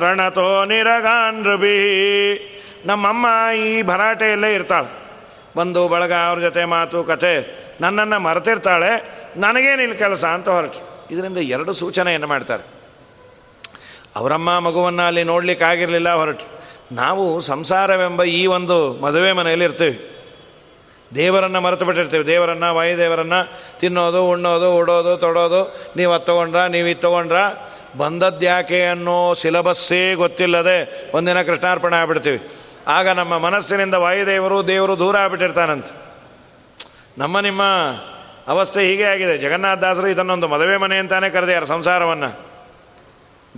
ರಣತೋ 0.00 0.64
ನಿರಗಾನ್ರುಬಿ 0.64 1.76
ನಮ್ಮಮ್ಮ 2.86 3.26
ಈ 3.56 3.82
ಭರಾಟೆಯಲ್ಲೇ 3.82 4.54
ಇರ್ತಾಳೆ. 4.54 5.00
ಬಂದು 5.56 5.88
ಬಳಗ 5.88 6.12
ಅವ್ರ 6.12 6.40
ಜೊತೆ 6.40 6.64
ಮಾತು, 6.64 7.04
ಕತೆ, 7.04 7.58
ನನ್ನನ್ನು 7.80 8.20
ಮರೆತಿರ್ತಾಳೆ. 8.20 9.20
ನನಗೇನಿಲ್ಲ 9.36 9.94
ಕೆಲಸ 9.94 10.24
ಅಂತ 10.24 10.48
ಹೊರಟು. 10.48 11.08
ಇದರಿಂದ 11.10 11.36
ಎರಡು 11.36 11.72
ಸೂಚನೆಯನ್ನು 11.72 12.26
ಮಾಡ್ತಾರೆ. 12.26 12.62
ಅವರಮ್ಮ 14.16 14.58
ಮಗುವನ್ನು 14.58 15.02
ಅಲ್ಲಿ 15.02 15.24
ನೋಡ್ಲಿಕ್ಕೆ 15.24 15.64
ಆಗಿರಲಿಲ್ಲ 15.64 16.14
ಹೊರಟು. 16.14 16.60
ನಾವು 16.92 17.40
ಸಂಸಾರವೆಂಬ 17.40 18.22
ಈ 18.22 18.46
ಒಂದು 18.46 18.92
ಮದುವೆ 18.92 19.32
ಮನೆಯಲ್ಲಿ 19.32 19.64
ಇರ್ತೀವಿ 19.64 20.09
ದೇವರನ್ನು 21.14 21.60
ಮರೆತು 21.60 21.84
ಬಿಟ್ಟಿರ್ತೀವಿ 21.84 22.26
ದೇವರನ್ನು, 22.26 22.74
ವಾಯುದೇವರನ್ನು 22.74 23.60
ತಿನ್ನೋದು, 23.80 24.28
ಉಣ್ಣೋದು, 24.28 24.76
ಉಡೋದು, 24.76 25.16
ತೊಡೋದು, 25.16 25.90
ನೀವು 25.96 26.12
ಅದು 26.12 26.24
ತೊಗೊಂಡ್ರ, 26.24 26.58
ನೀವು 26.58 26.88
ಇದು 26.88 27.00
ತೊಗೊಂಡ್ರ 27.00 27.36
ಬಂದದ್ಯಾಕೆ 27.98 28.84
ಅನ್ನೋ 28.84 29.34
ಸಿಲಬಸ್ಸೇ 29.34 30.14
ಗೊತ್ತಿಲ್ಲದೆ 30.14 31.10
ಒಂದಿನ 31.16 31.42
ಕೃಷ್ಣಾರ್ಪಣೆ 31.42 31.96
ಆಗ್ಬಿಡ್ತೀವಿ. 31.96 32.48
ಆಗ 32.88 33.08
ನಮ್ಮ 33.08 33.38
ಮನಸ್ಸಿನಿಂದ 33.38 33.94
ವಾಯುದೇವರು, 33.94 34.68
ದೇವರು 34.68 34.98
ದೂರ 34.98 35.16
ಆಗ್ಬಿಟ್ಟಿರ್ತಾನಂತ. 35.16 35.86
ನಮ್ಮ 37.18 37.40
ನಿಮ್ಮ 37.40 37.62
ಅವಸ್ಥೆ 38.48 38.80
ಹೀಗೆ 38.80 39.04
ಆಗಿದೆ. 39.04 39.38
ಜಗನ್ನಾಥದಾಸರು 39.38 40.08
ಇದನ್ನೊಂದು 40.08 40.48
ಮದುವೆ 40.48 40.76
ಮನೆ 40.76 40.96
ಅಂತಾನೆ 40.96 41.30
ಕರೆದಿದ್ದಾರೆ 41.30 41.66
ಸಂಸಾರವನ್ನು. 41.66 42.40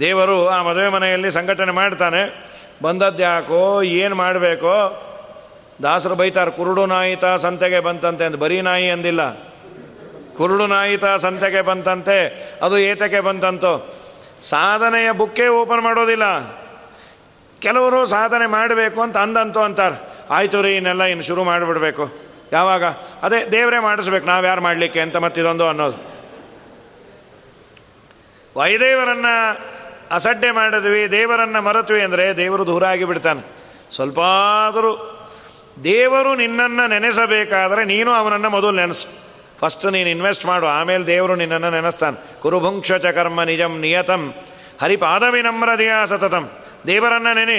ದೇವರು 0.00 0.48
ಆ 0.48 0.62
ಮದುವೆ 0.62 0.88
ಮನೆಯಲ್ಲಿ 0.88 1.30
ಸಂಘಟನೆ 1.30 1.72
ಮಾಡ್ತಾನೆ. 1.72 2.52
ಬಂದದ್ಯಾಕೋ 2.82 3.82
ಏನು 3.82 4.14
ಮಾಡಬೇಕೋ 4.14 5.08
ದಾಸರು 5.82 6.14
ಬೈತಾರೆ, 6.14 6.50
ಕುರುಡು 6.50 6.86
ನಾಯಿತ 6.86 7.24
ಸಂತೆಗೆ 7.24 7.80
ಬಂತಂತೆ 7.80 8.24
ಅಂತ 8.24 8.36
ಬರೀ 8.36 8.60
ನಾಯಿ 8.60 8.90
ಅಂದಿಲ್ಲ. 8.90 9.22
ಕುರುಡು 10.36 10.66
ನಾಯಿತ 10.66 11.04
ಸಂತೆಗೆ 11.04 11.60
ಬಂತಂತೆ, 11.60 12.18
ಅದು 12.62 12.78
ಏತಕ್ಕೆ 12.78 13.20
ಬಂತಂತೋ. 13.20 13.72
ಸಾಧನೆಯ 14.42 15.12
ಬುಕ್ಕೇ 15.12 15.46
ಓಪನ್ 15.48 15.80
ಮಾಡೋದಿಲ್ಲ. 15.80 16.26
ಕೆಲವರು 17.60 18.06
ಸಾಧನೆ 18.06 18.46
ಮಾಡಬೇಕು 18.46 19.00
ಅಂತ 19.00 19.16
ಅಂದಂತು 19.16 19.60
ಅಂತಾರೆ. 19.60 19.96
ಆಯ್ತು 20.30 20.62
ರೀ, 20.62 20.76
ಇನ್ನೆಲ್ಲ 20.76 21.02
ಇನ್ನು 21.02 21.24
ಶುರು 21.24 21.44
ಮಾಡಿಬಿಡ್ಬೇಕು. 21.44 22.04
ಯಾವಾಗ? 22.52 22.84
ಅದೇ 23.22 23.46
ದೇವರೇ 23.46 23.78
ಮಾಡಿಸ್ಬೇಕು, 23.78 24.26
ನಾವು 24.26 24.44
ಯಾರು 24.44 24.60
ಮಾಡಲಿಕ್ಕೆ 24.60 25.00
ಅಂತ 25.00 25.16
ಮತ್ತಿದೊಂದು 25.16 25.68
ಅನ್ನೋದು. 25.68 25.98
ವೈದೇವರನ್ನ 28.56 29.26
ಅಸಡ್ಡೆ 30.10 30.50
ಮಾಡಿದ್ವಿ, 30.50 31.12
ದೇವರನ್ನು 31.12 31.62
ಮರೆತ್ವಿ 31.62 32.00
ಅಂದರೆ 32.02 32.36
ದೇವರು 32.36 32.66
ದೂರ 32.66 32.84
ಆಗಿಬಿಡ್ತಾನೆ 32.84 33.42
ಸ್ವಲ್ಪ 33.94 34.20
ಆದರೂ 34.66 35.18
ದೇವರು 35.84 36.34
ನಿನ್ನನ್ನು 36.34 36.86
ನೆನೆಸಬೇಕಾದರೆ 36.86 37.84
ನೀನು 37.84 38.10
ಅವನನ್ನು 38.12 38.50
ಮೊದಲು 38.50 38.70
ನೆನೆಸು. 38.70 39.06
ಫಸ್ಟ್ 39.60 39.86
ನೀನು 39.86 40.08
ಇನ್ವೆಸ್ಟ್ 40.08 40.46
ಮಾಡು, 40.46 40.66
ಆಮೇಲೆ 40.66 41.06
ದೇವರು 41.06 41.34
ನಿನ್ನನ್ನು 41.34 41.70
ನೆನೆಸ್ತಾನೆ. 41.70 42.40
ಕುರುಭುಂಕ್ಷ 42.40 42.92
ಚ 42.92 43.06
ಕರ್ಮ 43.06 43.42
ನಿಜಂ 43.42 43.80
ನಿಯತಂ. 43.80 44.34
ಹರಿಪಾದವಿನಮ್ರದೆಯ 44.82 45.92
ಸತತಂ. 46.06 46.50
ದೇವರನ್ನು 46.86 47.34
ನೆನೆ, 47.34 47.58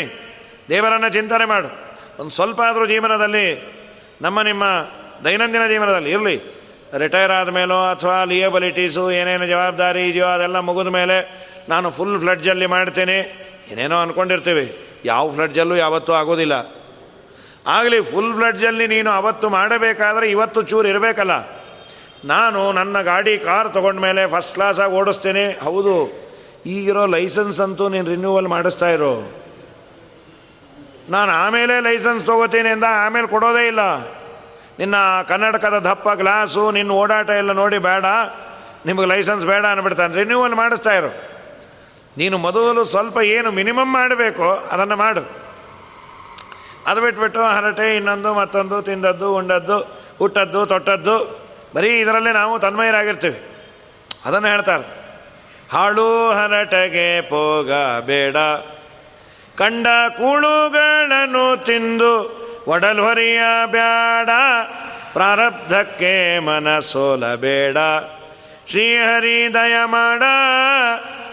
ದೇವರನ್ನು 0.69 1.09
ಚಿಂತನೆ 1.09 1.45
ಮಾಡು. 1.45 1.69
ಒಂದು 2.19 2.31
ಸ್ವಲ್ಪ 2.31 2.61
ಆದರೂ 2.61 2.85
ಜೀವನದಲ್ಲಿ, 2.85 3.45
ನಮ್ಮ 4.21 4.41
ನಿಮ್ಮ 4.41 4.63
ದೈನಂದಿನ 5.25 5.67
ಜೀವನದಲ್ಲಿ 5.67 6.11
ಇರಲಿ. 6.11 6.63
ರಿಟೈರ್ 6.97 7.31
ಆದ 7.31 7.49
ಮೇಲೋ 7.49 7.83
ಅಥವಾ 7.83 8.23
ಲಿಯಬಲಿಟೀಸು 8.23 9.11
ಏನೇನು 9.11 9.47
ಜವಾಬ್ದಾರಿ 9.47 10.09
ಇದೆಯೋ 10.09 10.25
ಅದೆಲ್ಲ 10.25 10.59
ಮುಗಿದ 10.59 10.87
ಮೇಲೆ 10.87 11.47
ನಾನು 11.69 11.89
ಫುಲ್ 11.89 12.19
ಫ್ಲಡ್ಜಲ್ಲಿ 12.19 12.65
ಮಾಡ್ತೇನೆ. 12.65 13.17
ಏನೇನೋ 13.71 13.97
ಅಂದ್ಕೊಂಡಿರ್ತೀವಿ 13.97 14.77
ಯಾವ 15.05 15.31
ಫ್ಲಡ್ಜಲ್ಲೂ 15.31 15.75
ಯಾವತ್ತೂ 15.75 16.13
ಆಗೋದಿಲ್ಲ. 16.13 16.82
ಆಗಲಿ 17.67 18.01
ಫುಲ್ 18.01 18.35
ಫ್ಲಡ್ಜಲ್ಲಿ 18.35 18.87
ನೀನು 18.87 19.11
ಅವತ್ತು 19.11 19.49
ಮಾಡಬೇಕಾದ್ರೆ 19.49 20.31
ಇವತ್ತು 20.31 20.61
ಚೂರು 20.61 20.87
ಇರಬೇಕಲ್ಲ. 20.87 21.31
ನಾನು 22.25 22.71
ನನ್ನ 22.71 23.01
ಗಾಡಿ, 23.01 23.37
ಕಾರ್ 23.37 23.95
ಮೇಲೆ 23.95 24.31
ಫಸ್ಟ್ 24.31 24.53
ಕ್ಲಾಸಾಗಿ 24.53 24.93
ಓಡಿಸ್ತೇನೆ. 24.93 25.59
ಹೌದು, 25.63 26.23
ಈಗಿರೋ 26.65 27.05
ಲೈಸೆನ್ಸ್ 27.05 27.61
ಅಂತೂ 27.61 27.89
ನೀನು 27.89 28.09
ರಿನ್ಯೂವಲ್ 28.09 28.47
ಮಾಡಿಸ್ತಾ 28.47 28.89
ಇರೋ. 28.89 29.31
ನಾನು 31.09 31.31
ಆಮೇಲೆ 31.31 31.79
ಲೈಸೆನ್ಸ್ 31.79 32.25
ತೊಗೋತೀನಿ 32.25 32.69
ಅಂದ, 32.69 32.83
ಆಮೇಲೆ 32.89 33.27
ಕೊಡೋದೇ 33.27 33.67
ಇಲ್ಲ. 33.67 33.99
ನಿನ್ನ 34.79 34.95
ಕನ್ನಡಕದ 35.27 35.79
ದಪ್ಪ 35.79 36.09
ಗ್ಲಾಸು 36.09 36.71
ನಿನ್ನ 36.71 36.91
ಓಡಾಟ 36.91 37.29
ಎಲ್ಲ 37.29 37.51
ನೋಡಿ 37.51 37.77
ಬೇಡ. 37.77 38.05
ನಿಮಗೆ 38.85 39.05
ಲೈಸೆನ್ಸ್ 39.05 39.45
ಬೇಡ 39.45 39.65
ಅನ್ಬಿಡ್ತಾನೆ. 39.65 40.15
ರಿನ್ಯೂವಲ್ 40.15 40.55
ಮಾಡಿಸ್ತಾ 40.55 40.93
ಇರು. 40.93 41.33
ನೀನು 42.17 42.37
ಮೊದಲು 42.37 42.83
ಸ್ವಲ್ಪ 42.83 43.17
ಏನು 43.17 43.51
ಮಿನಿಮಮ್ 43.51 43.93
ಮಾಡಬೇಕು 43.93 44.51
ಅದನ್ನು 44.51 44.95
ಮಾಡು. 44.95 45.42
ಅದು 46.87 47.01
ಬಿಟ್ಬಿಟ್ಟು 47.01 47.43
ಹರಟೆ 47.43 47.95
ಇನ್ನೊಂದು, 47.95 48.33
ಮತ್ತೊಂದು, 48.33 48.81
ತಿಂದದ್ದು, 48.81 49.35
ಉಂಡದ್ದು, 49.35 49.77
ಹುಟ್ಟದ್ದು, 50.17 50.65
ತೊಟ್ಟದ್ದು. 50.65 51.43
ಬರೀ 51.75 51.99
ಇದರಲ್ಲೇ 51.99 52.31
ನಾವು 52.31 52.59
ತನ್ಮಯರಾಗಿರ್ತೀವಿ. 52.59 53.41
ಅದನ್ನು 54.25 54.47
ಹೇಳ್ತಾರೆ. 54.47 55.03
ಹಾಳು 55.71 56.29
ಹರಟೆಗೆ 56.29 57.21
ಪೋಗ 57.21 57.71
ಬೇಡ. 58.05 58.37
ಕಂಡ 59.57 59.87
ಕೂಳುಗಳನ್ನು 60.17 61.65
ತಿಂದು 61.65 62.43
ಒಡಲ್ವರಿಯ 62.67 63.41
ಬ್ಯಾಡ. 63.65 64.29
ಪ್ರಾರಬ್ಧಕ್ಕೆ 65.13 66.39
ಮನಸೋಲಬೇಡ 66.39 67.77
ಶ್ರೀಹರಿ 68.67 69.53
ದಯ 69.53 69.75
ಮಾಡ. 69.85 70.23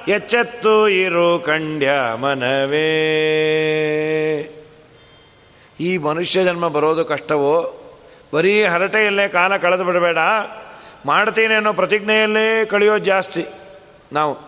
ಎಚ್ಚೆತ್ತು 0.09 0.89
ಇರು 0.89 1.39
ಕಂಡ್ಯ 1.39 1.91
ಮನವೇ. 2.17 2.91
ಈ 5.81 5.97
ಮನುಷ್ಯ 5.97 6.45
ಜನ್ಮ 6.45 6.69
ಬರೋದು 6.69 7.05
ಕಷ್ಟವೋ? 7.05 7.77
ಬರೀ 8.35 8.65
ಹರಟೆಯಲ್ಲೇ 8.65 9.29
ಕಾಲ 9.29 9.57
ಕಳೆದು 9.57 9.85
ಬಿಡಬೇಡ. 9.85 10.19
ಮಾಡ್ತೀನಿ 11.07 11.55
ಅನ್ನೋ 11.55 11.73
ಪ್ರತಿಜ್ಞೆಯಲ್ಲೇ 11.73 12.65
ಕಳೆಯೋದು 12.65 13.05
ಜಾಸ್ತಿ. 13.05 13.47
ನಾವು 14.13 14.39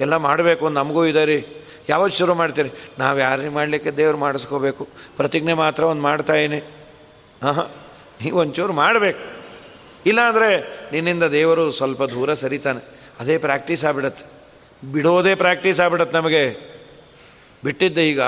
ಎಲ್ಲ 0.00 0.16
ಮಾಡಬೇಕು, 0.16 0.68
ನಮಗೂ 0.68 1.04
ಇದೆ 1.04 1.24
ರೀ. 1.24 1.46
ಯಾವತ್ತು 1.88 2.18
ಶುರು 2.18 2.34
ಮಾಡ್ತೀರಿ? 2.34 2.70
ನಾವು 2.98 3.18
ಯಾರನ್ನ 3.18 3.48
ಮಾಡಲಿಕ್ಕೆ 3.48 3.90
ದೇವ್ರು 3.90 4.18
ಮಾಡಿಸ್ಕೋಬೇಕು? 4.18 4.88
ಪ್ರತಿಜ್ಞೆ 5.16 5.52
ಮಾತ್ರ 5.52 5.84
ಒಂದು 5.84 6.02
ಮಾಡ್ತಾಯಿನಿ 6.02 6.58
ಹಾಂ 7.42 7.70
ನೀವು 8.24 8.38
ಒಂಚೂರು 8.38 8.72
ಮಾಡಬೇಕು. 8.72 9.18
ಇಲ್ಲಾಂದರೆ 10.06 10.80
ನಿನ್ನಿಂದ 10.92 11.22
ದೇವರು 11.22 11.72
ಸ್ವಲ್ಪ 11.72 12.02
ದೂರ 12.02 12.34
ಸರಿತಾನೆ. 12.34 12.84
ಅದೇ 13.20 13.38
ಪ್ರಾಕ್ಟೀಸ್ 13.38 13.84
ಆಗ್ಬಿಡತ್ತೆ. 13.84 14.24
ಬಿಡೋದೇ 14.92 15.34
ಪ್ರಾಕ್ಟೀಸ್ 15.34 15.80
ಆಗ್ಬಿಡತ್ತೆ 15.80 16.16
ನಮಗೆ. 16.16 16.72
ಬಿಟ್ಟಿದ್ದೆ 17.64 18.10
ಈಗ 18.10 18.20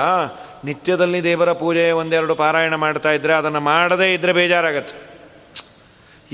ನಿತ್ಯದಲ್ಲಿ 0.65 1.23
ದೇವರ 1.23 1.51
ಪೂಜೆ 1.51 1.91
ಒಂದೆರಡು 1.91 2.35
ಪಾರಾಯಣ 2.35 2.75
ಮಾಡ್ತಾ 2.75 3.11
ಇದ್ದರೆ 3.11 3.33
ಅದನ್ನು 3.33 3.59
ಮಾಡದೇ 3.59 4.13
ಇದ್ದರೆ 4.13 4.33
ಬೇಜಾರಾಗತ್ತೆ. 4.33 5.15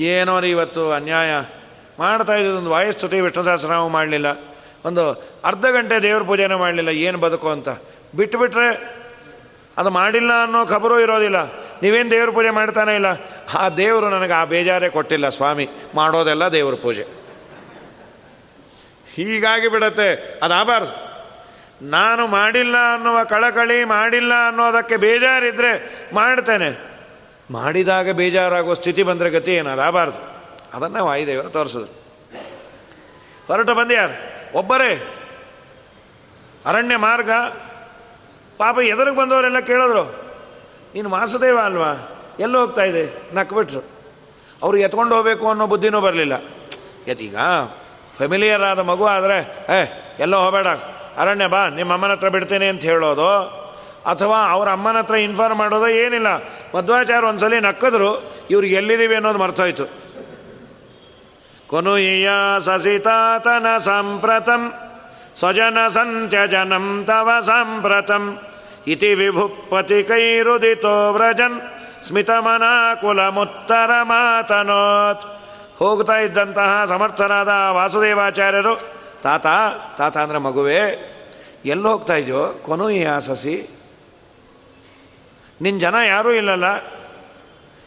ಏನೋ 0.01 0.39
ರೀ 0.39 0.49
ಇವತ್ತು 0.49 0.91
ಅನ್ಯಾಯ 0.91 1.27
ಮಾಡ್ತಾ 1.99 2.33
ಇದ್ದೊಂದು 2.33 2.69
ವಾಯಸ್ತುತಿ 2.69 3.19
ವಿಷ್ಣು 3.19 3.43
ಸಹಸ್ರನಾಮ 3.43 3.87
ಮಾಡಲಿಲ್ಲ. 3.87 4.39
ಒಂದು 4.85 5.11
ಅರ್ಧ 5.45 5.65
ಗಂಟೆ 5.65 6.03
ದೇವ್ರ 6.03 6.23
ಪೂಜೆನೂ 6.23 6.57
ಮಾಡಲಿಲ್ಲ. 6.57 6.89
ಏನು 6.89 7.17
ಬದುಕು 7.17 7.49
ಅಂತ. 7.49 7.69
ಬಿಟ್ಟುಬಿಟ್ರೆ 8.15 8.95
ಅದು 9.77 9.89
ಮಾಡಿಲ್ಲ 9.89 10.43
ಅನ್ನೋ 10.43 10.65
ಖಬರು 10.65 10.99
ಇರೋದಿಲ್ಲ. 10.99 11.53
ನೀವೇನು 11.83 12.11
ದೇವ್ರ 12.11 12.29
ಪೂಜೆ 12.29 12.49
ಮಾಡ್ತಾನೆ 12.49 12.95
ಇಲ್ಲ. 12.95 13.05
ಆ 13.53 13.69
ದೇವರು 13.69 14.09
ನನಗೆ 14.09 14.33
ಆ 14.33 14.45
ಬೇಜಾರೇ 14.45 14.89
ಕೊಟ್ಟಿಲ್ಲ 14.89 15.29
ಸ್ವಾಮಿ. 15.29 15.69
ಮಾಡೋದೆಲ್ಲ 15.95 16.47
ದೇವ್ರ 16.47 16.75
ಪೂಜೆ. 16.75 17.05
ಹೀಗಾಗಿ 19.15 19.67
ಬಿಡತ್ತೆ. 19.67 20.39
ಅದಾಗಬಾರ್ದು 20.43 21.10
ನಾನು 21.81 22.27
ಮಾಡಿಲ್ಲ 22.27 22.75
ಅನ್ನುವ 22.93 23.23
ಕಳಕಳಿ 23.23 23.83
ಮಾಡಿಲ್ಲ 23.83 24.47
ಅನ್ನೋದಕ್ಕೆ 24.47 24.97
ಬೇಜಾರಿದ್ರೆ 24.97 26.05
ಮಾಡ್ತೇನೆ. 26.13 26.91
ಮಾಡಿದಾಗ 27.51 28.11
ಬೇಜಾರಾಗುವ 28.11 28.73
ಸ್ಥಿತಿ 28.73 29.03
ಬಂದರೆ 29.03 29.29
ಗತಿ 29.29 29.51
ಏನು 29.51 29.69
ಅದಾಗಬಾರ್ದು 29.69 30.31
ಅದನ್ನು 30.73 31.05
ವಾಯುದೇವರು 31.05 31.49
ತೋರಿಸಿದ್ರು. 31.49 32.01
ಹೊರಟು 33.47 33.73
ಬಂದ್ಯಾರು 33.73 34.31
ಒಬ್ಬರೇ. 34.57 35.15
ಅರಣ್ಯ 36.65 36.97
ಮಾರ್ಗ. 36.97 37.31
ಪಾಪ 38.57 38.79
ಎದುರಿಗೆ 38.79 39.17
ಬಂದವರೆಲ್ಲ 39.17 39.59
ಕೇಳಿದ್ರು. 39.59 40.03
ನೀನು 40.95 41.09
ವಾಸುದೇವ 41.09 41.59
ಅಲ್ವಾ? 41.59 42.17
ಎಲ್ಲಿ 42.39 42.57
ಹೋಗ್ತಾ 42.57 42.81
ಇದೆ? 42.81 43.35
ನಕ್ಬಿಟ್ರು. 43.35 43.83
ಅವ್ರು 44.63 44.77
ಎತ್ಕೊಂಡು 44.77 45.15
ಹೋಗಬೇಕು 45.15 45.49
ಅನ್ನೋ 45.49 45.67
ಬುದ್ಧಿನೂ 45.67 46.01
ಬರಲಿಲ್ಲ. 46.01 46.33
ಯತೀಗ 47.07 47.35
ಫೆಮಿಲಿಯರ್ 48.17 48.61
ಆದ 48.61 48.79
ಮಗು 48.79 49.05
ಆದರೆ, 49.05 49.67
ಏ, 49.69 49.85
ಎಲ್ಲೋ 50.19 50.39
ಹೋಗಬೇಡ. 50.39 50.67
ಅರಣ್ಯ 51.17 51.47
ಬಾ, 51.47 51.67
ನಿಮ್ಮ 51.67 51.93
ಅಮ್ಮನ 51.93 52.11
ಹತ್ರ 52.11 52.29
ಬಿಡ್ತೇನೆ 52.29 52.67
ಅಂತ 52.67 52.81
ಹೇಳೋದು. 52.81 53.61
ಅಥವಾ 54.05 54.37
ಅವ್ರ 54.49 54.69
ಅಮ್ಮನ 54.69 54.97
ಹತ್ರ 54.97 55.15
ಇನ್ಫಾರ್ಮ್ 55.15 55.57
ಮಾಡೋದು 55.57 55.87
ಏನಿಲ್ಲ. 55.87 56.27
ಮಧ್ವಾಚಾರ್ಯ 56.77 57.27
ಒಂದ್ಸಲಿ 57.27 57.59
ನಕ್ಕಿದ್ರು, 57.59 58.33
ಇವ್ರಿಗೆ 58.49 58.75
ಎಲ್ಲಿದ್ದೀವಿ 58.75 59.15
ಅನ್ನೋದು 59.15 59.39
ಮರ್ತೋಯ್ತು. 59.39 59.85
ಕೊನುಯ್ಯ 61.67 62.29
ಸಸಿತಾತನ 62.59 63.77
ಸಂಪ್ರತಂ, 63.77 64.73
ಸ್ವಜನ 65.39 65.87
ಸಂತ್ಯಜನಂ 65.87 67.03
ತವ 67.07 67.29
ಸಂಪ್ರತಂ, 67.45 68.39
ಇತಿ 68.87 69.13
ವಿಭುಪತಿ 69.13 70.03
ಕೈರುದಿತೋ 70.03 71.13
ವ್ರಜನ್, 71.13 71.61
ಸ್ಮಿತಮನಾ 72.03 73.29
ಮುತ್ತರ 73.29 73.91
ಮಾತನೋತ್. 74.03 75.21
ಹೋಗ್ತಾ 75.79 76.13
ಇದ್ದಂತಹ 76.13 76.85
ಸಮರ್ಥರಾದ 76.85 77.47
ವಾಸುದೇವಾಚಾರ್ಯರು 77.47 79.00
ತಾತ 79.23 79.47
ತಾತ 79.97 80.17
ಅಂದರೆ 80.17 80.37
ಮಗುವೇ, 80.37 80.79
ಎಲ್ಲಿ 81.65 81.87
ಹೋಗ್ತಾ 81.87 82.15
ಇದೆಯೋ 82.15 82.53
ಕೊನು 82.65 82.89
ಈ 82.89 83.03
ಆಸಸಿ 83.03 83.69
ನಿನ್ನ 85.61 85.79
ಜನ 85.79 85.95
ಯಾರೂ 86.07 86.31
ಇಲ್ಲಲ್ಲ? 86.31 86.75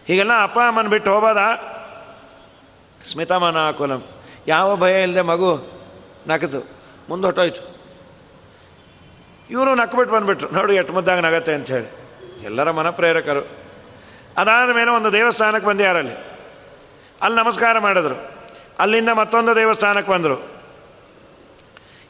ಹೀಗೆಲ್ಲ 0.06 0.42
ಅಪ್ಪ, 0.42 0.58
ಅಮ್ಮನ 0.58 0.88
ಬಿಟ್ಟು 0.88 1.12
ಹೋಗೋದ? 1.14 1.38
ಸ್ಮಿತಮನ 3.04 3.70
ಕುಲಂ 3.70 4.04
ಯಾವ 4.46 4.76
ಭಯ 4.76 5.02
ಇಲ್ಲದೆ 5.02 5.20
ಮಗು 5.20 5.70
ನಕ್ಕಿತು 6.26 6.66
ಮುಂದೆ 7.08 7.24
ಹೊಟ್ಟೋಯ್ತು 7.26 7.74
ಇವರು 9.50 9.74
ನಕ್ಬಿಟ್ಟು 9.74 10.14
ಬಂದುಬಿಟ್ರು. 10.14 10.52
ನೋಡು 10.52 10.72
ಎಟ್ಟು 10.72 10.92
ಮುದ್ದಾಗ 10.92 11.18
ನಗತ್ತೆ 11.18 11.54
ಅಂಥೇಳಿ 11.54 11.86
ಎಲ್ಲರ 12.44 12.70
ಮನಪ್ರೇರಕರು. 12.70 13.48
ಅದಾದ 14.36 14.70
ಮೇಲೆ 14.70 14.90
ಒಂದು 14.90 15.12
ದೇವಸ್ಥಾನಕ್ಕೆ 15.12 15.66
ಬಂದು 15.66 15.82
ಯಾರಲ್ಲಿ? 15.82 16.14
ಅಲ್ಲಿ 17.22 17.38
ನಮಸ್ಕಾರ 17.38 17.78
ಮಾಡಿದ್ರು. 17.78 18.16
ಅಲ್ಲಿಂದ 18.78 19.08
ಮತ್ತೊಂದು 19.08 19.56
ದೇವಸ್ಥಾನಕ್ಕೆ 19.56 20.12
ಬಂದರು. 20.12 20.53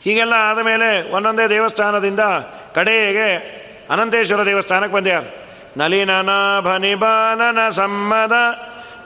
ಹೀಗೆಲ್ಲ 0.05 0.35
ಆದಮೇಲೆ 0.39 0.89
ಒಂದೊಂದೇ 1.13 1.47
ದೇವಸ್ಥಾನದಿಂದ 1.47 2.23
ಕಡೆಗೆ 2.75 3.29
ಅನಂತೇಶ್ವರ 3.91 4.47
ದೇವಸ್ಥಾನಕ್ಕೆ 4.47 4.95
ಬಂದ್ಯಾರು. 4.97 5.29
ನಲಿನನಾಭ 5.77 6.69
ನಿಬಾನನ 6.77 7.69
ಸಮ್ಮದ 7.69 8.37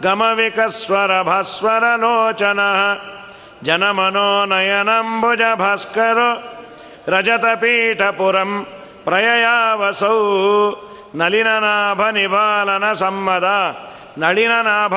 ಗಮವಿಕಸ್ವರ 0.03 1.23
ಭಾಸ್ವರ 1.23 1.85
ಲೋಚನ 1.97 2.61
ಜನಮನೋನಯನಂಬುಜ 3.63 5.41
ರಜತ 5.41 6.19
ರಜತಪೀಠಪುರಂ 7.09 8.67
ಪ್ರಯಯಾವಸೌ 9.05 10.19
ನಳಿನನಾಭ 11.15 12.01
ನಿಬಾಲನ 12.09 12.93
ಸಮ್ಮದ 12.93 13.49
ನಳಿನನಾಭ. 14.19 14.95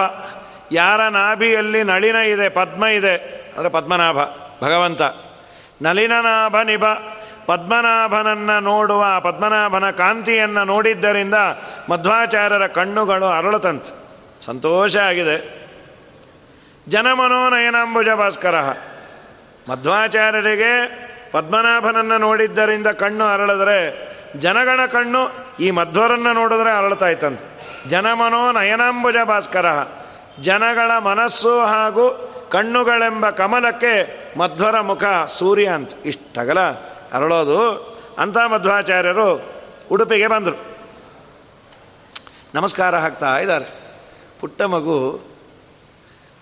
ಯಾರ 0.72 1.02
ನಾಭಿಯಲ್ಲಿ 1.08 1.84
ನಳಿನ 1.84 2.16
ಇದೆ, 2.16 2.50
ಪದ್ಮ 2.50 2.86
ಇದೆ, 2.86 3.16
ಅಂದರೆ 3.58 3.70
ಪದ್ಮನಾಭ, 3.70 4.18
ಭಗವಂತ. 4.62 5.02
ನಲಿನನಾಭ 5.82 6.56
ನಿಭ 6.64 6.84
ಪದ್ಮನಾಭನನ್ನು 7.46 8.60
ನೋಡುವ, 8.60 9.06
ಪದ್ಮನಾಭನ 9.22 9.90
ಕಾಂತಿಯನ್ನು 9.90 10.64
ನೋಡಿದ್ದರಿಂದ 10.64 11.34
ಮಧ್ವಾಚಾರ್ಯರ 11.90 12.68
ಕಣ್ಣುಗಳು 12.68 13.26
ಅರಳುತ್ತಂತೆ. 13.26 14.02
ಸಂತೋಷ 14.46 14.98
ಆಗಿದೆ. 14.98 15.68
ಜನಮನೋನಯನಾಂಬುಜ 16.88 18.10
ಭಾಸ್ಕರ, 18.10 18.56
ಮಧ್ವಾಚಾರ್ಯರಿಗೆ 19.72 20.74
ಪದ್ಮನಾಭನನ್ನು 21.32 22.18
ನೋಡಿದ್ದರಿಂದ 22.18 22.88
ಕಣ್ಣು 22.88 23.26
ಅರಳಿದ್ರೆ, 23.26 24.12
ಜನಗಣ 24.40 24.86
ಕಣ್ಣು 24.86 25.32
ಈ 25.60 25.72
ಮಧ್ವರನ್ನು 25.72 26.34
ನೋಡಿದ್ರೆ 26.34 26.78
ಅರಳತಾ 26.78 27.08
ಇತ್ತಂತೆ. 27.08 27.46
ಜನಮನೋ 27.90 28.52
ನಯನಾಂಬುಜ 28.52 29.16
ಭಾಸ್ಕರ, 29.28 29.66
ಜನಗಳ 30.42 30.98
ಮನಸ್ಸು 30.98 31.62
ಹಾಗೂ 31.62 32.31
ಕಣ್ಣುಗಳೆಂಬ 32.52 33.30
ಕಮಲಕ್ಕೆ 33.30 34.22
ಮಧ್ವರ 34.40 34.82
ಮುಖ 34.82 35.04
ಸೂರ್ಯ 35.30 35.68
ಅಂತ. 35.68 35.92
ಇಷ್ಟಗಲ 36.06 36.60
ಅರಳೋದು. 37.14 37.72
ಅಂಥ 38.18 38.38
ಮಧ್ವಾಚಾರ್ಯರು 38.38 39.42
ಉಡುಪಿಗೆ 39.92 40.28
ಬಂದರು. 40.28 40.56
ನಮಸ್ಕಾರ 42.56 42.96
ಹಾಕ್ತಾ 42.96 43.40
ಇದ್ದಾರೆ. 43.40 43.66
ಪುಟ್ಟ 44.40 44.62
ಮಗು 44.62 45.22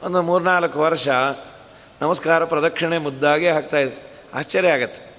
ಒಂದು 0.04 0.22
ಮೂರ್ನಾಲ್ಕು 0.22 0.80
ವರ್ಷ 0.80 1.08
ನಮಸ್ಕಾರ 2.02 2.46
ಪ್ರದಕ್ಷಿಣೆ 2.46 2.98
ಮುದ್ದಾಗಿ 2.98 3.46
ಇದೆ. 3.82 4.12
ಆಶ್ಚರ್ಯ 4.34 4.70
ಆಗತ್ತೆ. 4.70 5.10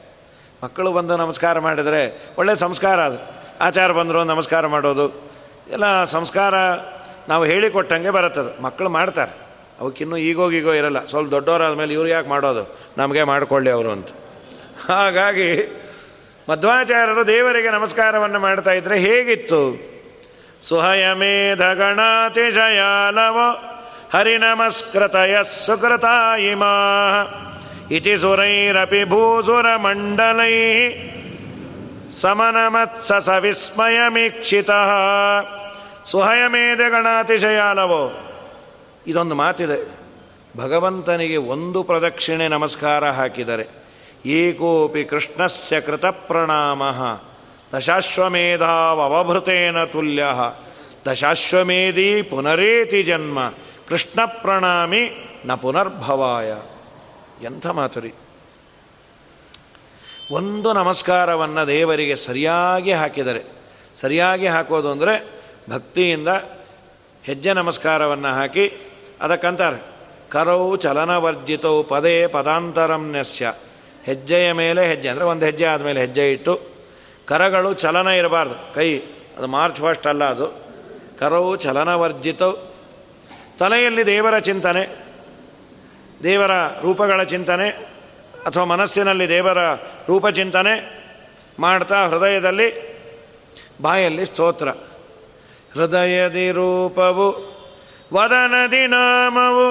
ಮಕ್ಕಳು 0.64 0.92
ಬಂದು 0.92 1.16
ನಮಸ್ಕಾರ 1.16 1.58
ಮಾಡಿದರೆ 1.58 2.30
ಒಳ್ಳೆಯ 2.38 2.56
ಸಂಸ್ಕಾರ 2.56 3.00
ಅದು. 3.00 3.18
ಆಚಾರ 3.60 3.92
ಬಂದರು, 3.92 4.24
ನಮಸ್ಕಾರ 4.24 4.66
ಮಾಡೋದು. 4.66 5.08
ಎಲ್ಲ 5.70 6.04
ಸಂಸ್ಕಾರ 6.04 6.54
ನಾವು 7.28 7.44
ಹೇಳಿಕೊಟ್ಟಂಗೆ 7.44 8.10
ಬರುತ್ತದು. 8.10 8.62
ಮಕ್ಕಳು 8.62 8.88
ಮಾಡ್ತಾರೆ. 8.88 9.49
ಅವಕ್ಕಿನ್ನೂ 9.80 10.16
ಈಗೋಗಿಗೋ 10.16 10.72
ಇರಲ್ಲ. 10.72 11.06
ಸ್ವಲ್ಪ 11.06 11.30
ದೊಡ್ಡವರಾದ 11.30 11.74
ಮೇಲೆ 11.74 11.92
ಇವ್ರು 11.92 12.08
ಯಾಕೆ 12.08 12.28
ಮಾಡೋದು? 12.28 12.78
ನಮಗೆ 12.98 13.22
ಮಾಡಿಕೊಳ್ಳಿ 13.22 13.70
ಅವರು 13.70 13.90
ಅಂತ. 13.90 14.08
ಹಾಗಾಗಿ 14.88 15.76
ಮಧ್ವಾಚಾರ್ಯರು 16.50 17.26
ದೇವರಿಗೆ 17.26 17.70
ನಮಸ್ಕಾರವನ್ನು 17.70 18.38
ಮಾಡ್ತಾ 18.38 18.72
ಇದ್ರೆ 18.72 18.98
ಹೇಗಿತ್ತು? 18.98 19.90
ಸುಹಯಮೇಧ 20.62 21.62
ಹರಿ 21.62 22.50
ಹರಿನಮಸ್ಕೃತಯ 24.12 25.42
ಸುಕೃತ 25.42 26.04
ಇಮಾ 26.40 26.74
ಇತಿ 27.90 28.16
ಸುರೈರಪಿ 28.16 29.04
ಭೂಸುರಮಂಡಲೈ 29.04 30.90
ಸಮನಮತ್ಸ 32.20 33.12
ಸವಿಸ್ಮಯಮೀಕ್ಷಿತ. 33.12 34.70
ಸುಹಯಮೇಧ 36.04 36.80
ಗಣಾತಿಶಯಾಲವೋ 36.88 38.29
ಇದೊಂದು 39.06 39.34
ಮಾತಿದೆ. 39.34 39.88
ಭಗವಂತನಿಗೆ 40.56 41.36
ಒಂದು 41.36 41.82
ಪ್ರದಕ್ಷಿಣೆ 41.82 42.48
ನಮಸ್ಕಾರ 42.48 43.10
ಹಾಕಿದರೆ, 43.10 43.68
ಏಕೋಪಿ 44.26 45.04
ಕೃಷ್ಣಸ್ಯ 45.04 45.80
ಕೃತ 45.80 46.06
ಪ್ರಣಾಮ 46.06 46.82
ದಶಾಶ್ವಮೇಧಾವಭೃತೇನ 47.76 49.84
ತುಲ್ಯ, 49.84 50.24
ದಶಾಶ್ವಮೇಧಿ 51.10 52.22
ಪುನರೇತಿ 52.22 53.02
ಜನ್ಮ, 53.02 53.52
ಕೃಷ್ಣ 53.88 54.24
ಪ್ರಣಾಮಿ 54.24 55.10
ನ 55.46 55.54
ಪುನರ್ಭವಾಯ. 55.54 56.54
ಎಂಥ 57.44 57.66
ಮಾತುರಿ. 57.66 58.12
ಒಂದು 60.30 60.72
ನಮಸ್ಕಾರವನ್ನು 60.72 61.66
ದೇವರಿಗೆ 61.66 62.16
ಸರಿಯಾಗಿ 62.16 62.92
ಹಾಕಿದರೆ, 62.92 63.42
ಸರಿಯಾಗಿ 63.94 64.46
ಹಾಕೋದು 64.46 64.90
ಅಂದರೆ 64.90 65.40
ಭಕ್ತಿಯಿಂದ 65.70 66.28
ಹೆಜ್ಜೆ 67.24 67.52
ನಮಸ್ಕಾರವನ್ನು 67.52 68.28
ಹಾಕಿ 68.28 68.89
ಅದಕ್ಕಂತಾರೆ, 69.20 69.78
ಕರೌ 70.30 70.76
ಚಲನವರ್ಜಿತವು 70.76 71.82
ಪದೇ 71.82 72.26
ಪದಾಂತರಂನ್ಯಸ್ಯ 72.26 73.52
ಹೆಜ್ಜೆಯ 74.04 74.52
ಮೇಲೆ 74.52 74.88
ಹೆಜ್ಜೆ, 74.88 75.08
ಅಂದರೆ 75.08 75.24
ಒಂದು 75.24 75.44
ಹೆಜ್ಜೆ 75.46 75.64
ಆದಮೇಲೆ 75.64 76.00
ಹೆಜ್ಜೆ 76.00 76.32
ಇಟ್ಟು, 76.32 76.60
ಕರಗಳು 77.26 77.74
ಚಲನ 77.74 78.06
ಇರಬಾರ್ದು. 78.06 78.74
ಕೈ, 78.74 78.98
ಅದು 79.36 79.46
ಮಾರ್ಚ್ 79.46 79.80
ಫಸ್ಟ್ 79.80 80.06
ಅಲ್ಲ 80.06 80.24
ಅದು. 80.24 80.46
ಕರವು 81.18 81.56
ಚಲನವರ್ಜಿತವು 81.56 82.54
ತಲೆಯಲ್ಲಿ 83.58 84.06
ದೇವರ 84.06 84.38
ಚಿಂತನೆ, 84.38 84.82
ದೇವರ 86.22 86.50
ರೂಪಗಳ 86.82 87.22
ಚಿಂತನೆ, 87.22 87.68
ಅಥವಾ 88.46 88.64
ಮನಸ್ಸಿನಲ್ಲಿ 88.64 89.28
ದೇವರ 89.28 89.58
ರೂಪ 90.08 90.28
ಚಿಂತನೆ 90.28 90.74
ಮಾಡ್ತಾ 91.58 92.06
ಹೃದಯದಲ್ಲಿ 92.06 92.68
ಬಾಯಲ್ಲಿ 93.80 94.26
ಸ್ತೋತ್ರ. 94.26 94.68
ಹೃದಯದಿ 95.72 96.50
ರೂಪವು 96.50 97.26
ವದನದಿ 98.14 98.86
ನಾಮವು 98.86 99.66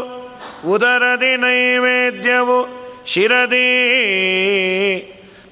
ಉದರದಿ 0.70 1.38
ನೈವೇದ್ಯವು 1.38 2.80
ಶಿರದಿ. 3.06 3.68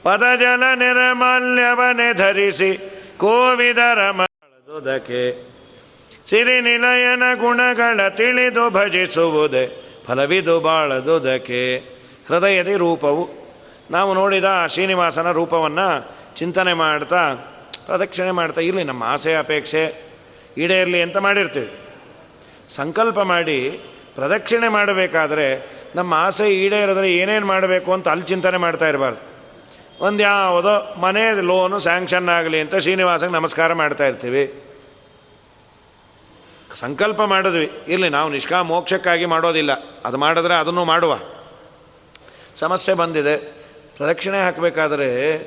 ಪದಜಲ 0.04 0.64
ನಿರ್ಮಾಲ್ಯವನೆ 0.76 2.14
ಧರಿಸಿ 2.14 2.78
ಕೋವಿದರ 3.18 4.12
ಮಾಡದುದಕ್ಕೆ 4.12 5.48
ಸಿರಿನಿಲಯನ 6.28 7.24
ಗುಣಗಳ 7.36 8.10
ತಿಳಿದು 8.10 8.70
ಭಜಿಸುವುದೇ, 8.70 9.66
ಫಲವಿದು 10.08 10.60
ಬಾಳದುದಕ್ಕೆ 10.60 11.78
ಹೃದಯದಿ 12.28 12.76
ರೂಪವು, 12.76 13.30
ನಾವು 13.92 14.14
ನೋಡಿದ 14.14 14.46
ಶ್ರೀನಿವಾಸನ 14.68 15.32
ರೂಪವನ್ನು 15.32 16.12
ಚಿಂತನೆ 16.36 16.74
ಮಾಡ್ತಾ, 16.74 17.34
ಪ್ರದಕ್ಷಿಣೆ 17.86 18.32
ಮಾಡ್ತಾ, 18.32 18.62
ಇರಲಿ 18.62 18.84
ನಮ್ಮ 18.84 19.04
ಆಸೆ, 19.04 19.36
ಅಪೇಕ್ಷೆ, 19.36 19.84
ಈಡೇರಲಿ 20.58 21.02
ಅಂತ 21.02 21.18
ಮಾಡಿರ್ತೀವಿ. 21.18 21.87
ಸಂಕಲ್ಪ 22.70 23.20
ಮಾಡಿ 23.20 23.70
ಪ್ರದಕ್ಷಿಣೆ 24.16 24.68
ಮಾಡಬೇಕಾದ್ರೆ 24.68 25.70
ನಮ್ಮ 25.96 26.14
ಆಸೆ 26.14 26.50
ಈಡೇ 26.50 26.82
ಇರೋದ್ರೆ 26.82 27.14
ಏನೇನು 27.14 27.46
ಮಾಡಬೇಕು 27.46 27.94
ಅಂತ 27.94 28.08
ಅಲ್ಲಿ 28.08 28.26
ಚಿಂತನೆ 28.26 28.58
ಮಾಡ್ತಾ 28.58 28.88
ಇರಬಾರ್ದು. 28.88 29.38
ಒಂದು 30.06 30.24
ಯಾವುದೋ 30.24 30.96
ಮನೆ 31.00 31.42
ಲೋನು 31.42 31.80
ಸ್ಯಾಂಕ್ಷನ್ 31.80 32.30
ಆಗಲಿ 32.30 32.62
ಅಂತ 32.62 32.76
ಶ್ರೀನಿವಾಸಕ್ಕೆ 32.76 33.34
ನಮಸ್ಕಾರ 33.34 33.74
ಮಾಡ್ತಾ 33.74 34.08
ಇರ್ತೀವಿ. 34.08 34.64
ಸಂಕಲ್ಪ 36.74 37.22
ಮಾಡಿದ್ವಿ. 37.22 37.72
ಇರಲಿ, 37.88 38.10
ನಾವು 38.10 38.32
ನಿಷ್ಕಾ 38.32 38.62
ಮೋಕ್ಷಕ್ಕಾಗಿ 38.62 39.26
ಮಾಡೋದಿಲ್ಲ. 39.26 39.72
ಅದು 40.06 40.18
ಮಾಡಿದ್ರೆ 40.18 40.54
ಅದನ್ನು 40.54 40.86
ಮಾಡುವ. 40.86 41.20
ಸಮಸ್ಯೆ 42.56 42.96
ಬಂದಿದೆ. 42.96 43.38
ಪ್ರದಕ್ಷಿಣೆ 43.98 44.40
ಹಾಕಬೇಕಾದ್ರೆ 44.40 45.40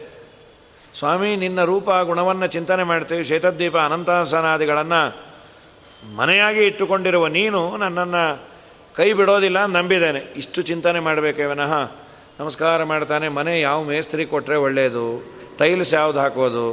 ಸ್ವಾಮಿ, 0.98 1.36
ನಿನ್ನ 1.36 1.64
ರೂಪ, 1.64 1.90
ಗುಣವನ್ನು 1.90 2.46
ಚಿಂತನೆ 2.46 2.82
ಮಾಡ್ತೀವಿ. 2.82 3.24
ಶೇತದ್ದೀಪ 3.24 3.76
ಅನಂತಾಸನಾದಿಗಳನ್ನು 3.76 5.29
ಮನೆಯಾಗಿ 6.16 6.62
ಇಟ್ಟುಕೊಂಡಿರುವ 6.64 7.26
ನೀನು 7.26 7.76
ನನ್ನನ್ನು 7.76 8.22
ಕೈ 8.96 9.12
ಬಿಡೋದಿಲ್ಲ 9.12 9.64
ನಂಬಿದ್ದೇನೆ. 9.66 10.18
ಇಷ್ಟು 10.36 10.62
ಚಿಂತನೆ 10.62 11.00
ಮಾಡಬೇಕೇ 11.00 11.44
ವಿನಃ. 11.44 11.72
ನಮಸ್ಕಾರ 12.40 12.84
ಮಾಡ್ತಾನೆ, 12.84 13.28
ಮನೆ 13.28 13.60
ಯಾವ 13.60 13.82
ಮೇಸ್ತ್ರಿ 13.84 14.24
ಕೊಟ್ಟರೆ 14.26 14.56
ಒಳ್ಳೆಯದು 14.56 15.06
ಟೈಲ್ಸ್ 15.58 15.94
ಯಾವ್ದು 15.94 16.18
ಹಾಕೋದು? 16.18 16.66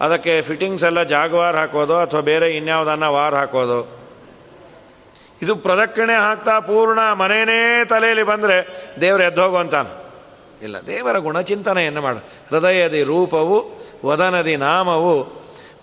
ಅದಕ್ಕೆ 0.00 0.42
ಫಿಟ್ಟಿಂಗ್ಸ್ 0.42 0.84
ಎಲ್ಲ 0.84 1.02
ಜಾಗವಾರ್ 1.02 1.56
ಹಾಕೋದು 1.56 1.96
ಅಥವಾ 1.96 2.20
ಬೇರೆ 2.20 2.56
ಇನ್ಯಾವುದನ್ನು 2.56 3.12
ವಾರ್ 3.12 3.34
ಹಾಕೋದು? 3.34 3.78
ಇದು 5.42 5.56
ಪ್ರದಕ್ಷಿಣೆ 5.56 6.14
ಹಾಕ್ತಾ 6.14 6.58
ಪೂರ್ಣ 6.60 7.00
ಮನೆಯೇ 7.12 7.84
ತಲೆಯಲ್ಲಿ 7.84 8.22
ಬಂದರೆ 8.22 8.56
ದೇವರು 9.00 9.22
ಎದ್ದೋಗು 9.22 9.56
ಇಲ್ಲ, 10.62 10.76
ದೇವರ 10.86 11.18
ಗುಣಚಿಂತನೆಯನ್ನು 11.18 12.00
ಮಾಡು. 12.00 12.18
ಹೃದಯದಿ 12.50 13.02
ರೂಪವು, 13.02 13.56
ವದನದಿ 14.06 14.56
ನಾಮವು, 14.56 15.14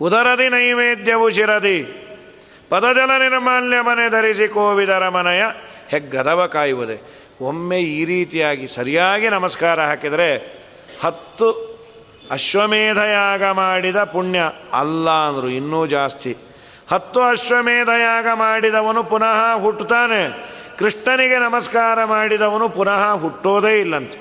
ಉದರದಿ 0.01 0.49
ನೈವೇದ್ಯವು 0.49 1.29
ಶಿರದಿ. 1.29 1.79
ಪದಜಲ 2.69 3.17
ನಿರ್ಮಾಲ್ಯ 3.17 3.81
ಮನೆ 3.81 4.09
ಧರಿಸಿ 4.09 4.47
ಕೋವಿದರ 4.47 5.09
ಮನೆಯ 5.09 5.43
ಹೆಗ್ಗದವ 5.87 6.45
ಕಾಯುವುದೇ. 6.45 7.01
ಒಮ್ಮೆ 7.41 7.79
ಈ 7.79 8.05
ರೀತಿಯಾಗಿ 8.05 8.67
ಸರಿಯಾಗಿ 8.67 9.29
ನಮಸ್ಕಾರ 9.29 9.81
ಹಾಕಿದರೆ 9.81 10.59
ಹತ್ತು 11.03 11.69
ಅಶ್ವಮೇಧಯಾಗ 12.31 13.43
ಮಾಡಿದ 13.43 14.03
ಪುಣ್ಯ 14.03 14.39
ಅಲ್ಲ 14.73 15.09
ಅಂದರು 15.09 15.49
ಇನ್ನೂ 15.49 15.85
ಜಾಸ್ತಿ. 15.85 16.37
ಹತ್ತು 16.91 17.21
ಅಶ್ವಮೇಧಯಾಗ 17.21 18.27
ಮಾಡಿದವನು 18.33 19.03
ಪುನಃ 19.03 19.57
ಹುಟ್ಟುತ್ತಾನೆ. 19.57 20.49
ಕೃಷ್ಣನಿಗೆ 20.79 21.39
ನಮಸ್ಕಾರ 21.39 22.05
ಮಾಡಿದವನು 22.05 22.69
ಪುನಃ 22.69 23.13
ಹುಟ್ಟೋದೇ 23.15 23.79
ಇಲ್ಲಂತೆ. 23.79 24.19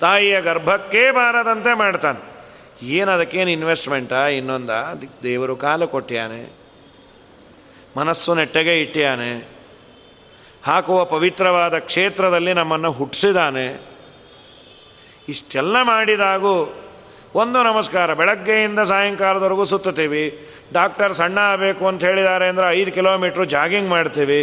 ತಾಯಿಯ 0.00 0.40
ಗರ್ಭಕ್ಕೇ 0.40 1.10
ಬಾರದಂತೆ 1.10 1.74
ಮಾಡ್ತಾನೆ. 1.74 2.38
ಏನು 2.86 3.10
ಅದಕ್ಕೇನು 3.10 3.50
ಇನ್ವೆಸ್ಟ್ಮೆಂಟಾ 3.50 4.26
ಇನ್ನೊಂದ 4.26 4.70
ದೇವರು 5.22 5.56
ಕಾಲು 5.56 5.88
ಕೊಟ್ಟಿಯಾನೆ 5.88 6.67
ಮನಸ್ಸು 7.98 8.34
ನೆಟ್ಟಗೆ 8.34 8.82
ಇಟ್ಟಿಯಾನೆ. 8.82 9.48
ಹಾಕುವ 10.64 11.04
ಪವಿತ್ರವಾದ 11.04 11.78
ಕ್ಷೇತ್ರದಲ್ಲಿ 11.78 12.52
ನಮ್ಮನ್ನು 12.52 12.90
ಹುಟ್ಟಿಸಿದಾನೆ. 12.90 13.82
ಇಷ್ಟೆಲ್ಲ 15.28 15.82
ಮಾಡಿದಾಗೂ 15.82 16.84
ಒಂದು 17.34 17.62
ನಮಸ್ಕಾರ, 17.62 18.14
ಬೆಳಗ್ಗೆಯಿಂದ 18.14 18.78
ಸಾಯಂಕಾಲದವರೆಗೂ 18.78 19.64
ಸುತ್ತುತ್ತೀವಿ. 19.64 20.48
ಡಾಕ್ಟರ್ 20.72 21.12
ಸಣ್ಣ 21.12 21.38
ಆಗಬೇಕು 21.38 21.86
ಅಂತ 21.86 22.04
ಹೇಳಿದ್ದಾರೆ 22.04 22.48
ಅಂದರೆ 22.48 22.70
ಐದು 22.70 22.92
ಕಿಲೋಮೀಟ್ರ್ 22.92 23.46
ಜಾಗಿಂಗ್ 23.46 23.88
ಮಾಡ್ತೀವಿ. 23.88 24.40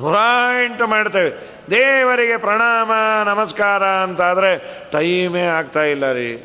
ನೂರ 0.00 0.16
ಎಂಟು 0.64 0.86
ಮಾಡ್ತೇವೆ. 0.86 1.30
ದೇವರಿಗೆ 1.70 2.36
ಪ್ರಣಾಮ, 2.36 2.92
ನಮಸ್ಕಾರ 3.24 3.84
ಅಂತಾದರೆ 3.86 4.82
ಟೈಮೇ 4.92 5.42
ಆಗ್ತಾ 5.42 5.84
ಇಲ್ಲ 5.84 6.12
ರೀ. 6.12 6.36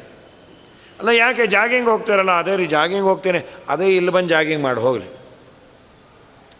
ಅಲ್ಲ, 0.99 1.09
ಯಾಕೆ 1.09 1.47
ಜಾಗಿಂಗ್ 1.47 1.89
ಹೋಗ್ತೀರಲ್ಲ? 1.89 2.31
ಅದೇ 2.31 2.55
ರೀ, 2.55 2.65
ಜಾಗಿಂಗ್ 2.65 3.03
ಹೋಗ್ತೀನಿ. 3.03 3.39
ಅದೇ 3.69 3.95
ಇಲ್ಲಿ 3.95 4.11
ಬಂದು 4.11 4.29
ಜಾಗಿಂಗ್ 4.29 4.63
ಮಾಡಿ, 4.63 4.79
ಹೋಗಲಿ. 4.79 5.18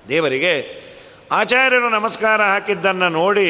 ದೇವರಿಗೆ 0.10 0.54
ಆಚಾರ್ಯರು 1.32 1.90
ನಮಸ್ಕಾರ 1.90 2.42
ಹಾಕಿದ್ದನ್ನು 2.42 3.10
ನೋಡಿ 3.10 3.50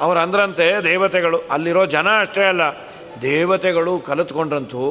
ಅವರು 0.00 0.18
ಅಂದ್ರಂತೆ 0.18 0.84
ದೇವತೆಗಳು, 0.84 1.38
ಅಲ್ಲಿರೋ 1.50 1.86
ಜನ 1.86 2.08
ಅಷ್ಟೇ 2.20 2.44
ಅಲ್ಲ, 2.44 2.64
ದೇವತೆಗಳು 3.22 3.92
ಕಲಿತ್ಕೊಂಡ್ರಂತೂ 3.98 4.84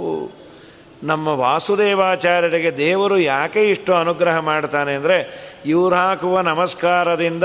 ನಮ್ಮ 1.04 1.28
ವಾಸುದೇವಾಚಾರ್ಯರಿಗೆ 1.28 2.78
ದೇವರು 2.78 3.17
ಯಾಕೆ 3.17 3.69
ಇಷ್ಟು 3.69 3.93
ಅನುಗ್ರಹ 3.93 4.38
ಮಾಡ್ತಾನೆ 4.39 4.93
ಅಂದರೆ 4.93 5.17
ಇವ್ರು 5.65 5.95
ಹಾಕುವ 5.95 6.41
ನಮಸ್ಕಾರದಿಂದ 6.41 7.43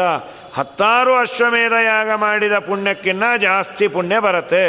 ಹತ್ತಾರು 0.54 1.12
ಅಶ್ವಮೇಧ 1.14 1.72
ಯಾಗ 1.84 2.10
ಮಾಡಿದ 2.16 2.56
ಪುಣ್ಯಕ್ಕಿನ್ನ 2.58 3.24
ಜಾಸ್ತಿ 3.40 3.88
ಪುಣ್ಯ 3.88 4.18
ಬರುತ್ತೆ. 4.18 4.64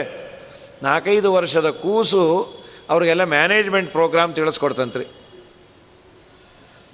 ನಾಲ್ಕೈದು 0.84 1.34
ವರ್ಷದ 1.34 1.70
ಕೂಸು 1.70 2.24
ಅವರಿಗೆಲ್ಲ 2.90 3.24
ಮ್ಯಾನೇಜ್ಮೆಂಟ್ 3.24 3.92
ಪ್ರೋಗ್ರಾಮ್ 3.92 4.34
ತಿಳಿಸ್ಕೊಡ್ತಂತ್ರಿ. 4.36 5.06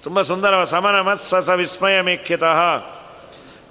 ತುಂಬ 0.04 0.22
ಸುಂದರ 0.22 0.64
ಸಮನ 0.64 1.02
ಮತ್ಸಸ 1.02 1.50
ವಿಸ್ಮಯ 1.50 2.02
ಮೇಖ್ಯತಃ 2.02 2.78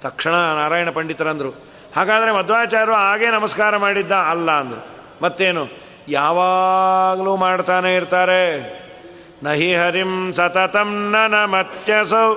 ತಕ್ಷಣ 0.01 0.31
ನಾರಾಯಣ 0.31 0.89
ಪಂಡಿತರಂದರು. 0.89 1.63
ಹಾಗಾದರೆ 1.95 2.31
ಮಧ್ವಾಚಾರ್ಯರು 2.31 2.93
ಹಾಗೇ 2.93 3.27
ನಮಸ್ಕಾರ 3.27 3.77
ಮಾಡಿದ್ದ 3.77 4.11
ಅಲ್ಲ 4.11 4.51
ಅಂದರು. 4.51 4.87
ಮತ್ತೇನು? 5.21 5.67
ಯಾವಾಗಲೂ 6.07 7.35
ಮಾಡ್ತಾನೆ 7.35 7.95
ಇರ್ತಾರೆ. 7.95 8.43
ನಹಿ 9.43 9.75
ಹರಿಂ 9.75 10.33
ಸತತಂ 10.33 11.15
ನ 11.29 11.45
ಮತ್ಯಸೌ, 11.45 12.35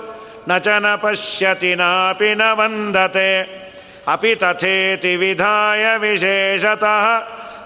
ನ 0.49 0.59
ಚ 0.59 0.69
ನ 0.69 0.95
ಪಶ್ಯತಿ 0.95 1.75
ನಾಪಿ 1.75 2.35
ನ 2.35 2.43
ವಂದತೆ. 2.53 3.63
ಅಪಿ 4.09 4.35
ತಥೇತಿ 4.35 5.17
ವಿಧಾಯ 5.17 5.97
ವಿಶೇಷತಃ, 5.97 7.07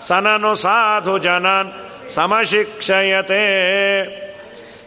ಸನನು 0.01 0.55
ಸಾಧು 0.55 1.19
ಜನಾನ್ 1.19 1.73
ಸಮಶಿಕ್ಷಯತೆ. 2.09 3.47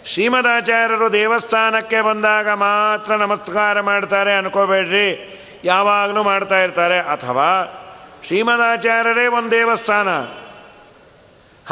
ಶ್ರೀಮದಾಚಾರ್ಯರು 0.05 1.13
ದೇವಸ್ಥಾನಕ್ಕೆ 1.13 2.01
ಬಂದಾಗ 2.01 2.49
ಮಾತ್ರ 2.49 3.15
ನಮಸ್ಕಾರ 3.15 3.81
ಮಾಡ್ತಾರೆ 3.81 4.37
ಅನ್ಕೋಬೇಡ್ರಿ. 4.37 5.35
ಯಾವಾಗಲೂ 5.63 6.23
ಮಾಡ್ತಾ 6.23 6.59
ಇರ್ತಾರೆ. 6.59 6.99
ಅಥವಾ 6.99 7.75
ಶ್ರೀಮದಾಚಾರ್ಯರೇ 8.27 9.27
ಒಂದು 9.27 9.51
ದೇವಸ್ಥಾನ. 9.51 10.07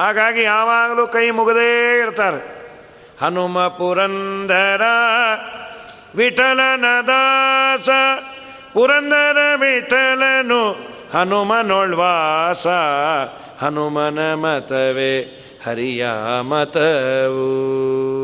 ಹಾಗಾಗಿ 0.01 0.43
ಯಾವಾಗಲೂ 0.43 1.07
ಕೈ 1.07 1.29
ಮುಗದೇ 1.29 2.01
ಇರ್ತಾರೆ. 2.01 2.57
ಹನುಮ 3.21 3.67
ಪುರಂದರ 3.67 4.81
ವಿಠಲನ 6.15 6.85
ದಾಸ 7.07 7.89
ಪುರಂದರ 8.73 9.37
ವಿಠಲನು 9.55 10.71
ಹನುಮನೊಳ್ವಾಸ, 11.13 12.67
ಹನುಮನ 13.63 14.33
ಮತವೇ 14.33 15.43
ಹರಿಯ 15.65 16.07
ಮತವು 16.41 18.16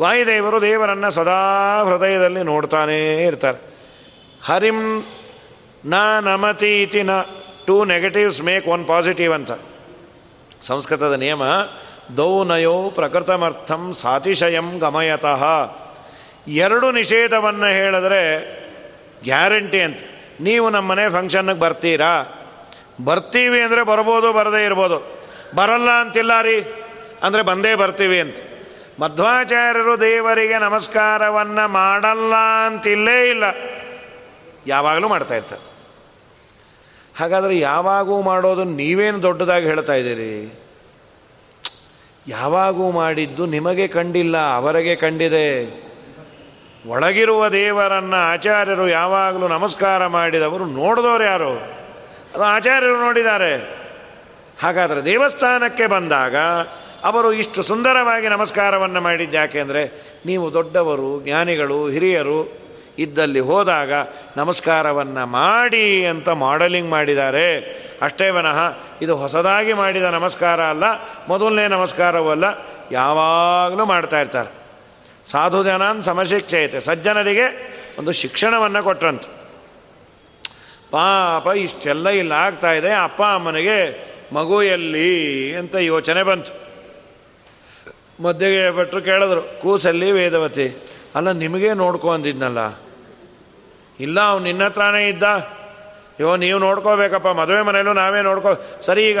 ವಾಯುದೇವರು 0.00 0.62
ದೇವರನ್ನು 0.62 1.10
ಸದಾ 1.10 1.82
ಹೃದಯದಲ್ಲಿ 1.82 2.42
ನೋಡ್ತಾನೇ 2.42 3.24
ಇರ್ತಾರೆ. 3.24 3.58
ಹರಿಂ 4.44 5.04
ನ 5.86 5.94
ನಮತಿ 6.20 6.82
ಇತಿ 6.82 7.02
ನ 7.02 7.10
two 7.66 7.84
negatives 7.84 8.42
make 8.42 8.68
one 8.68 8.86
positive 8.86 9.34
ಅಂತ. 9.34 9.52
ಸಂಸ್ಕೃತದ 10.62 11.12
ನಿಯಮ 11.12 11.42
ದೌನಯೋ 12.16 12.90
ಪ್ರಕೃತಮರ್ಥಂ 12.90 13.92
ಸಾತಿಶಯಂ 13.92 14.78
ಗಮಯತಃ. 14.78 15.44
ಎರಡು 16.48 16.92
ನಿಷೇಧವನ್ನು 16.92 17.66
ಹೇಳಿದ್ರೆ 17.66 18.22
ಗ್ಯಾರಂಟಿ 19.24 19.80
ಅಂತ. 19.80 19.98
ನೀವು 20.40 20.70
ನಮ್ಮ 20.70 20.90
ಮನೆ 20.90 21.12
ಫಂಕ್ಷನ್ಗೆ 21.12 21.58
ಬರ್ತೀರಾ? 21.58 22.24
ಬರ್ತೀವಿ 23.04 23.60
ಅಂದರೆ 23.60 23.82
ಬರ್ಬೋದು, 23.82 24.32
ಬರದೇ 24.32 24.64
ಇರ್ಬೋದು. 24.64 25.18
ಬರಲ್ಲ 25.54 25.90
ಅಂತಿಲ್ಲ 25.90 26.40
ರೀ. 26.40 26.60
ಅಂದರೆ 27.22 27.42
ಬಂದೇ 27.42 27.74
ಬರ್ತೀವಿ 27.74 28.20
ಅಂತ. 28.20 28.36
ಮಧ್ವಾಚಾರ್ಯರು 28.98 30.00
ದೇವರಿಗೆ 30.00 30.58
ನಮಸ್ಕಾರವನ್ನು 30.58 31.68
ಮಾಡಲ್ಲ 31.68 32.34
ಅಂತಿಲ್ಲೇ 32.66 33.30
ಇಲ್ಲ. 33.30 33.44
ಯಾವಾಗಲೂ 34.66 35.08
ಮಾಡ್ತಾ 35.08 35.34
ಇರ್ತಾರೆ. 35.34 35.68
ಹಾಗಾದರೆ 37.18 37.58
ಯಾವಾಗೂ 37.58 38.22
ಮಾಡೋದು 38.22 38.64
ನೀವೇನು 38.64 39.22
ದೊಡ್ಡದಾಗಿ 39.22 39.66
ಹೇಳ್ತಾ 39.66 39.92
ಇದ್ದೀರಿ? 39.92 40.60
ಯಾವಾಗೂ 42.28 42.90
ಮಾಡಿದ್ದು 42.90 43.46
ನಿಮಗೆ 43.46 43.88
ಕಂಡಿಲ್ಲ, 43.88 44.54
ಅವರಿಗೆ 44.54 44.96
ಕಂಡಿದೆ. 44.96 45.64
ಒಳಗಿರುವ 46.86 47.48
ದೇವರನ್ನು 47.48 48.16
ಆಚಾರ್ಯರು 48.16 48.88
ಯಾವಾಗಲೂ 48.88 49.48
ನಮಸ್ಕಾರ 49.48 50.06
ಮಾಡಿದವರು 50.06 50.64
ನೋಡಿದವರು 50.64 51.24
ಯಾರು? 51.24 51.52
ಅದು 52.34 52.42
ಆಚಾರ್ಯರು 52.42 53.00
ನೋಡಿದ್ದಾರೆ. 53.00 53.78
ಹಾಗಾದರೆ 54.62 55.04
ದೇವಸ್ಥಾನಕ್ಕೆ 55.04 55.86
ಬಂದಾಗ 55.86 56.36
ಅವರು 57.04 57.32
ಇಷ್ಟು 57.32 57.62
ಸುಂದರವಾಗಿ 57.62 58.28
ನಮಸ್ಕಾರವನ್ನು 58.28 59.00
ಮಾಡಿದ್ದು 59.00 59.60
ಅಂದರೆ 59.60 60.14
ನೀವು 60.26 60.52
ದೊಡ್ಡವರು, 60.52 61.20
ಜ್ಞಾನಿಗಳು, 61.20 61.88
ಹಿರಿಯರು 61.88 62.68
ಇದ್ದಲ್ಲಿ 62.98 63.40
ಹೋದಾಗ 63.40 63.92
ನಮಸ್ಕಾರವನ್ನು 64.36 65.26
ಮಾಡಿ 65.26 66.06
ಅಂತ 66.06 66.28
ಮಾಡಲಿಂಗ್ 66.28 66.90
ಮಾಡಿದ್ದಾರೆ. 66.90 67.56
ಅಷ್ಟೇ 68.02 68.30
ವನಃ 68.30 68.78
ಇದು 69.02 69.16
ಹೊಸದಾಗಿ 69.16 69.72
ಮಾಡಿದ 69.72 70.02
ನಮಸ್ಕಾರ 70.02 70.60
ಅಲ್ಲ, 70.60 70.84
ಮೊದಲನೇ 71.28 71.68
ನಮಸ್ಕಾರವೂ 71.68 72.30
ಅಲ್ಲ, 72.30 72.44
ಯಾವಾಗಲೂ 72.92 73.84
ಮಾಡ್ತಾ 73.84 74.20
ಇರ್ತಾರೆ. 74.20 74.48
ಸಾಧು 75.26 75.62
ಜನಾನ್ 75.62 76.02
ಸಮಶಿಕ್ಷೆಯತೆ 76.02 76.80
ಸಜ್ಜನರಿಗೆ 76.80 77.78
ಒಂದು 77.98 78.12
ಶಿಕ್ಷಣವನ್ನು 78.12 78.84
ಕೊಟ್ರಂತ. 78.84 79.22
ಪಾಪ 80.90 81.46
ಇಷ್ಟೆಲ್ಲ 81.56 82.08
ಇಲ್ಲ 82.08 82.32
ಆಗ್ತಾ 82.32 82.72
ಇದೆ, 82.72 82.90
ಅಪ್ಪ 82.90 83.22
ಅಮ್ಮನಿಗೆ 83.22 84.08
ಮಗು 84.32 84.62
ಎಲ್ಲಿ 84.62 85.56
ಅಂತ 85.56 85.74
ಯೋಚನೆ 85.74 86.22
ಬಂತು. 86.22 86.67
ಮಧ್ಯೆ 88.22 88.70
ಭಟ್ರು 88.70 89.02
ಕೇಳಿದ್ರು, 89.02 89.60
ಕೂಸಲ್ಲಿ 89.60 90.12
ವೇದವತಿ. 90.12 90.76
ಅಲ್ಲ, 91.14 91.30
ನಿಮಗೆ 91.30 91.74
ನೋಡ್ಕೊ 91.74 92.12
ಅಂದಿದ್ನಲ್ಲ. 92.12 92.80
ಇಲ್ಲ, 94.00 94.20
ಅವ್ನು 94.20 94.44
ನಿನ್ನ 94.44 94.64
ಹತ್ರನೇ 94.64 95.08
ಇದ್ದ. 95.08 95.22
ಅಯ್ಯೋ, 95.22 96.36
ನೀವು 96.36 96.58
ನೋಡ್ಕೋಬೇಕಪ್ಪ, 96.58 97.28
ಮದುವೆ 97.28 97.62
ಮನೆಯಲ್ಲೂ 97.62 97.92
ನಾವೇ 97.92 98.22
ನೋಡ್ಕೋ. 98.22 98.48
ಸರಿ, 98.80 99.06
ಈಗ, 99.06 99.18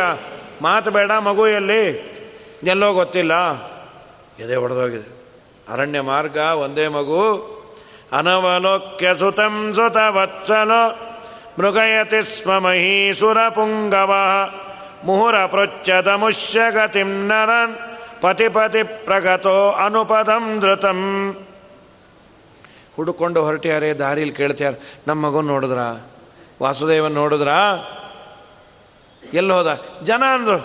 ಮಾತು 0.62 0.90
ಬೇಡ 0.90 1.12
ಮಗು 1.12 1.48
ಎಲ್ಲಿ 1.48 2.08
ಎಲ್ಲೋ 2.64 2.92
ಗೊತ್ತಿಲ್ಲ. 2.92 3.62
ಎದೆ 4.40 4.56
ಹೊಡೆದೋಗಿದೆ 4.56 5.18
ಅರಣ್ಯ 5.72 6.00
ಮಾರ್ಗ, 6.00 6.36
ಒಂದೇ 6.36 6.88
ಮಗು. 6.88 7.58
ಅನವಲೋಕ್ಯ 8.12 9.14
ಸುತಂ 9.14 9.72
ಸುತ 9.74 9.96
ವತ್ಸಲೋ. 10.08 10.98
ಮೃಗಯತಿ 11.58 12.42
ಸ್ಮ 12.42 12.58
ಮಹೀಸುರ 12.58 13.48
ಪುಂಗವ. 13.48 14.14
ಮುಹುರ 15.04 15.46
ಪೃಚ್ಛದ 15.46 16.06
ಮುಷ್ಯಗತಿಂ 16.06 17.26
ನರನ್. 17.26 17.87
ಪತಿ 18.22 18.48
ಪತಿ 18.48 18.82
ಪ್ರಗತೋ 18.82 19.70
ಅನುಪದಂ 19.84 20.44
ಧೃತಂ 20.60 21.00
ಹುಡುಕೊಂಡು 22.96 23.40
ಹೊರಟ್ಯಾರೆ, 23.44 23.88
ದಾರಿಲಿ 23.98 24.32
ಕೇಳ್ತ್ಯಾರ 24.32 24.74
ನಮ್ಮ 25.06 25.20
ಮಗನ 25.26 25.46
ನೋಡಿದ್ರ? 25.46 25.80
ವಾಸುದೇವನ್ 26.62 27.14
ನೋಡಿದ್ರ? 27.14 27.50
ಎಲ್ಲಿ 29.22 29.52
ಹೋದ? 29.52 29.70
ಜನ 30.02 30.22
ಅಂದರು, 30.34 30.58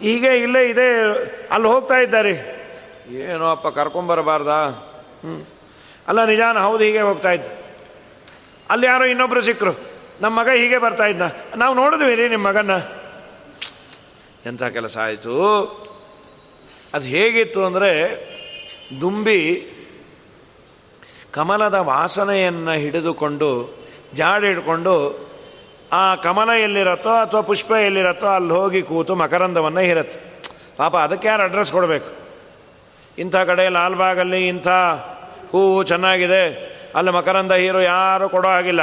ಹೀಗೆ 0.00 0.30
ಇಲ್ಲೇ 0.42 0.62
ಇದೆ, 0.68 0.86
ಅಲ್ಲಿ 1.54 1.68
ಹೋಗ್ತಾ 1.68 1.96
ಇದ್ದಾರೆ. 1.98 2.34
ಏನೋ 3.10 3.50
ಅಪ್ಪ 3.50 3.68
ಕರ್ಕೊಂಬರಬಾರ್ದ 3.68 4.52
ಹ್ಞೂ 5.24 5.34
ಅಲ್ಲ 6.08 6.24
ನಿಜಾನ 6.24 6.58
ಹೌದು, 6.58 6.82
ಹೀಗೆ 6.84 7.00
ಹೋಗ್ತಾ 7.00 7.30
ಇದ್ದ. 7.32 7.46
ಅಲ್ಲಿ 8.70 8.86
ಯಾರೋ 8.86 9.04
ಇನ್ನೊಬ್ಬರು 9.04 9.42
ಸಿಕ್ಕರು 9.42 9.74
ನಮ್ಮ 10.20 10.34
ಮಗ 10.40 10.48
ಹೀಗೆ 10.48 10.78
ಬರ್ತಾ 10.78 11.06
ಇದ್ದ 11.06 11.22
ನಾವು 11.56 11.74
ನೋಡಿದ್ವಿ 11.74 12.14
ರೀ 12.14 12.28
ನಿಮ್ಮ 12.28 12.44
ಮಗನ 12.48 12.72
ಎಂಥ 14.46 14.62
ಕೆಲಸ 14.76 14.98
ಆಯಿತು? 14.98 15.34
ಅದು 16.94 17.06
ಹೇಗಿತ್ತು 17.14 17.60
ಅಂದರೆ 17.66 17.90
ದುಂಬಿ 19.00 19.40
ಕಮಲದ 21.36 21.74
ವಾಸನೆಯನ್ನು 21.90 22.72
ಹಿಡಿದುಕೊಂಡು 22.84 23.50
ಜಾಡಿ 24.20 24.46
ಹಿಡ್ಕೊಂಡು 24.46 24.94
ಆ 25.92 26.14
ಕಮಲ 26.24 26.50
ಎಲ್ಲಿರತ್ತೋ 26.64 27.12
ಅಥವಾ 27.24 27.42
ಪುಷ್ಪ 27.50 27.70
ಎಲ್ಲಿರತ್ತೋ 27.70 28.26
ಅಲ್ಲಿ 28.38 28.52
ಹೋಗಿ 28.52 28.82
ಕೂತು 28.82 29.14
ಮಕರಂದವನ್ನು 29.22 29.80
ಹೀರತ್ತೆ 29.80 30.18
ಪಾಪ 30.76 30.96
ಅದಕ್ಕೆ 30.96 31.28
ಯಾರು 31.28 31.42
ಅಡ್ರೆಸ್ 31.42 31.72
ಕೊಡಬೇಕು? 31.72 32.10
ಇಂಥ 33.18 33.36
ಕಡೆ 33.50 33.64
ಲಾಲ್ಬಾಗಲ್ಲಿ 33.68 34.40
ಇಂಥ 34.48 34.68
ಹೂವು 35.52 35.82
ಚೆನ್ನಾಗಿದೆ, 35.82 36.42
ಅಲ್ಲಿ 36.98 37.10
ಮಕರಂದ 37.10 37.52
ಹೀರೋ 37.62 37.80
ಯಾರು 37.80 38.28
ಕೊಡೋ 38.28 38.48
ಹಾಗಿಲ್ಲ. 38.48 38.82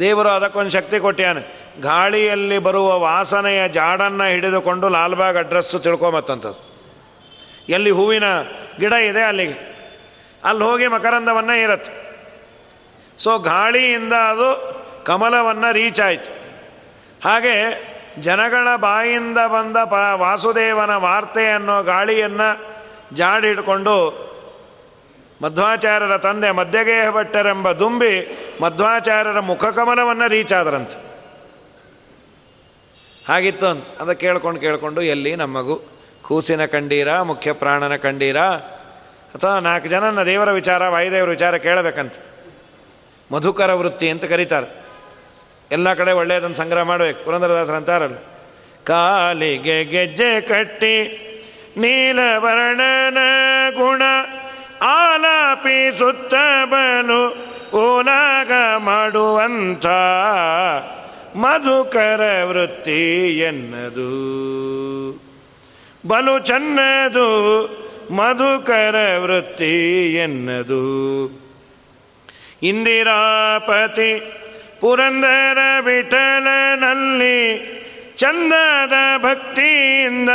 ದೇವರು 0.00 0.28
ಅದಕ್ಕೊಂದು 0.28 0.70
ಶಕ್ತಿ 0.70 0.98
ಕೊಟ್ಟಿಯಾನೆ 1.00 1.42
ಗಾಳಿಯಲ್ಲಿ 1.82 2.58
ಬರುವ 2.68 2.88
ವಾಸನೆಯ 3.00 3.60
ಜಾಡನ್ನು 3.68 4.26
ಹಿಡಿದುಕೊಂಡು 4.32 4.88
ಲಾಲ್ಬಾಗ್ 4.88 5.36
ಅಡ್ರೆಸ್ಸು 5.36 5.78
ತಿಳ್ಕೊಂಬತ್ತಂಥದ್ದು 5.78 6.67
ಎಲ್ಲಿ 7.68 7.90
ಹೂವಿನ 7.90 8.24
ಗಿಡ 8.78 8.92
ಇದೆ 8.92 9.22
ಅಲ್ಲಿಗೆ. 9.22 9.78
ಅಲ್ಲಿ 10.44 10.64
ಹೋಗಿ 10.64 10.86
ಮಕರಂದವನ್ನು 10.86 11.62
ಇರತ್ತೆ 11.62 12.08
ಸೊ 13.18 13.38
ಗಾಳಿಯಿಂದ 13.38 14.12
ಅದು 14.12 14.78
ಕಮಲವನ್ನು 15.04 15.72
ರೀಚ್ 15.72 16.00
ಆಯಿತು. 16.00 16.38
ಹಾಗೆ 17.24 17.88
ಜನಗಳ 18.20 18.76
ಬಾಯಿಂದ 18.76 19.38
ಬಂದ 19.38 19.76
ಪ 19.76 19.92
ವಾಸುದೇವನ 19.92 20.94
ವಾರ್ತೆ 20.94 21.50
ಅನ್ನೋ 21.50 21.82
ಗಾಳಿಯನ್ನು 21.82 22.78
ಜಾಡಿಡ್ಕೊಂಡು 23.14 24.28
ಮಧ್ವಾಚಾರ್ಯರ 25.42 26.16
ತಂದೆ 26.16 26.50
ಮಧ್ಯಗೇಹ 26.50 27.10
ಭಟ್ಟರೆಂಬ 27.10 27.72
ದುಂಬಿ 27.72 28.38
ಮಧ್ವಾಚಾರ್ಯರ 28.60 29.40
ಮುಖಕಮಲವನ್ನು 29.40 30.28
ರೀಚ್ 30.28 30.52
ಆದ್ರಂತೆ. 30.52 31.08
ಹಾಗಿತ್ತು 33.28 33.66
ಅಂತ. 33.66 33.84
ಅದ 34.00 34.12
ಕೇಳ್ಕೊಂಡು 34.12 34.60
ಕೇಳಿಕೊಂಡು 34.60 35.02
ಎಲ್ಲಿ 35.02 35.36
ನಮ್ಮಗು 35.36 35.97
ಕೂಸಿನ 36.28 36.64
ಕಂಡೀರ, 36.64 37.20
ಮುಖ್ಯ 37.20 37.52
ಪ್ರಾಣನ 37.52 37.96
ಕಂಡೀರ? 37.96 38.38
ಅಥವಾ 39.34 39.58
ನಾಲ್ಕು 39.58 39.88
ಜನನ 39.88 40.22
ದೇವರ 40.22 40.50
ವಿಚಾರ, 40.52 40.88
ವಾಯುದೇವರ 40.88 41.28
ವಿಚಾರ 41.28 41.56
ಕೇಳಬೇಕಂತ? 41.56 42.12
ಮಧುಕರ 43.32 43.72
ವೃತ್ತಿ 43.72 44.10
ಅಂತ 44.10 44.24
ಕರೀತಾರೆ. 44.24 44.84
ಎಲ್ಲ 45.70 45.94
ಕಡೆ 45.94 46.12
ಒಳ್ಳೆಯದನ್ನು 46.12 46.56
ಸಂಗ್ರಹ 46.56 46.82
ಮಾಡಬೇಕು. 46.82 47.24
ಪುರಂದರದಾಸರ 47.24 47.74
ಅಂತಾರಲ್ಲ, 47.74 48.16
ಕಾಲಿಗೆ 48.84 49.84
ಗೆಜ್ಜೆ 49.84 50.40
ಕಟ್ಟಿ, 50.40 51.24
ನೀಲವರ್ಣನ 51.76 53.18
ಗುಣ 53.70 54.02
ಆಲಾಪಿ 54.82 55.98
ಸುತ್ತ 55.98 56.34
ಬಲು 56.64 57.22
ಓಲಾಗ 57.76 58.52
ಮಾಡುವಂಥ 58.76 59.86
ಮಧುಕರ 61.36 62.44
ವೃತ್ತಿ 62.44 63.38
ಎನ್ನದು. 63.38 65.27
ಬಲು 66.06 66.38
ಚೆನ್ನದು, 66.38 67.28
ಮಧುಕರ 68.10 68.94
ವೃತ್ತಿ 69.18 70.14
ಎನ್ನದು. 70.14 71.24
ಇಂದಿರಾಪತಿ 72.62 74.32
ಪುರಂದರ 74.80 75.58
ವಿಠಲನಲ್ಲಿ, 75.80 77.38
ಚಂದದ 78.16 79.22
ಭಕ್ತಿಯಿಂದ 79.22 80.30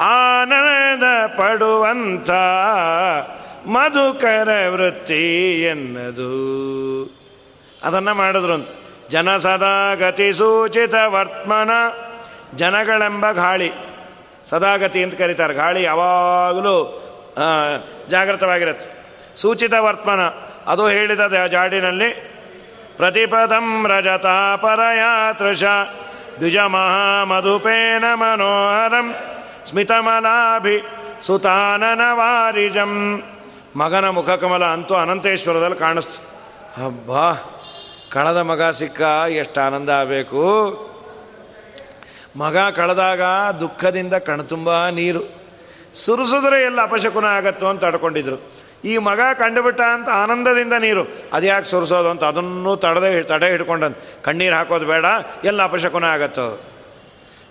ಆನಂದ 0.00 1.26
ಪಡುವಂಥ 1.26 2.30
ಮಧುಕರ 3.66 4.48
ವೃತ್ತಿ 4.68 5.62
ಎನ್ನದು. 5.62 6.34
ಅದನ್ನು 7.82 8.14
ಮಾಡಿದ್ರು 8.14 8.52
ಅಂತ 8.52 8.68
ಜನ 9.10 9.36
ಸದಾ 9.36 9.94
ಗತಿ 9.94 10.32
ಸೂಚಿತ 10.32 10.94
ವರ್ತಮನ, 10.94 11.70
ಜನಗಳೆಂಬ 12.56 13.30
ಗಾಳಿ. 13.32 13.72
ಸದಾಗತಿ 14.50 15.00
ಅಂತ 15.04 15.14
ಕರೀತಾರೆ. 15.20 15.54
ಗಾಳಿ 15.54 15.82
ಯಾವಾಗಲೂ 15.82 16.76
ಜಾಗೃತವಾಗಿರುತ್ತೆ. 18.12 18.88
ಸೂಚಿತ 19.40 19.74
ವರ್ತಮಾನ, 19.86 20.22
ಅದು 20.72 20.84
ಹೇಳಿದ 20.88 21.22
ಜಾಡಿನಲ್ಲಿ, 21.54 22.10
ಪ್ರತಿಪದಂ 22.96 23.68
ರಜತ 23.92 24.28
ಪರಯಾತೃಷ 24.62 25.64
ದ್ವಿಜ 26.38 26.58
ಮಹಾಮಧುಪೇನ 26.74 28.04
ಮನೋಹರಂ, 28.20 29.06
ಸ್ಮಿತಮಲಾಭಿ 29.68 30.76
ಸುತಾನನ 31.26 32.02
ವಾರಿಜಂ 32.18 32.92
ಮಗನ 33.76 34.06
ಮುಖಕಮಲ 34.16 34.64
ಅಂತೂ 34.76 34.94
ಅನಂತೇಶ್ವರದಲ್ಲಿ 34.94 35.78
ಕಾಣಿಸ್ತು. 35.78 36.18
ಹಬ್ಬ 36.82 37.10
ಕಣದ 38.14 38.40
ಮಗ 38.50 38.62
ಸಿಕ್ಕ, 38.70 39.00
ಎಷ್ಟು 39.42 39.58
ಆನಂದ 39.60 39.90
ಆಗಬೇಕು. 40.00 40.42
ಮಗ 42.36 42.56
ಕಳೆದಾಗ 42.76 43.22
ದುಃಖದಿಂದ 43.60 44.14
ಕಣ್ತುಂಬ 44.14 44.86
ನೀರು. 44.88 45.22
ಸುರಿಸಿದ್ರೆ 45.94 46.64
ಎಲ್ಲ 46.64 46.82
ಅಪಶಕುನ 46.82 47.24
ಆಗತ್ತೋ 47.24 47.66
ಅಂತ 47.68 47.80
ತಡ್ಕೊಂಡಿದ್ರು 47.84 48.36
ಈ 48.84 48.98
ಮಗ 48.98 49.20
ಕಂಡುಬಿಟ್ಟ 49.34 49.80
ಅಂತ 49.80 50.08
ಆನಂದದಿಂದ 50.10 50.72
ನೀರು. 50.72 51.04
ಅದ್ಯಾಕೆ 51.32 51.68
ಸುರಿಸೋದು 51.68 52.10
ಅಂತ 52.10 52.24
ಅದನ್ನು 52.24 52.76
ತಡೆದೇ 52.76 53.22
ತಡೆ 53.22 53.50
ಹಿಡ್ಕೊಂಡಂತ 53.50 53.96
ಕಣ್ಣೀರು 54.24 54.56
ಹಾಕೋದು 54.56 54.86
ಬೇಡ, 54.86 55.04
ಎಲ್ಲ 55.44 55.62
ಅಪಶಕುನ 55.62 56.04
ಆಗತ್ತೋ. 56.04 56.60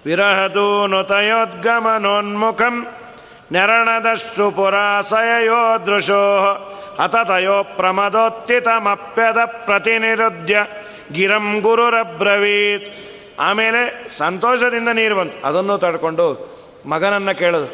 ವಿರಹದು 0.05 0.67
ತಯೋದ್ಗಮನೋನ್ಮುಖಂ 1.03 2.87
ನೆರಣದಷ್ಟು 3.51 4.51
ಪುರಾಸಯೋ 4.51 5.85
ದೃಶೋ. 5.85 6.23
ಅತತಯೋ 6.99 7.63
ಪ್ರಮದೋತ್ತಿತಮಪ್ಯದ 7.63 9.39
ಪ್ರತಿನಿರುದ್ಯ 9.45 10.57
ಗಿರಂ 11.13 11.59
ಗುರುರಬ್ರವೀತ್. 11.59 13.02
ಆಮೇಲೆ 13.39 14.09
ಸಂತೋಷದಿಂದ 14.09 14.89
ನೀರು 14.89 15.15
ಬಂತು. 15.15 15.47
ಅದನ್ನು 15.47 15.77
ತಡ್ಕೊಂಡು 15.77 16.53
ಮಗನನ್ನು 16.85 17.37
ಕೇಳೋದು. 17.37 17.67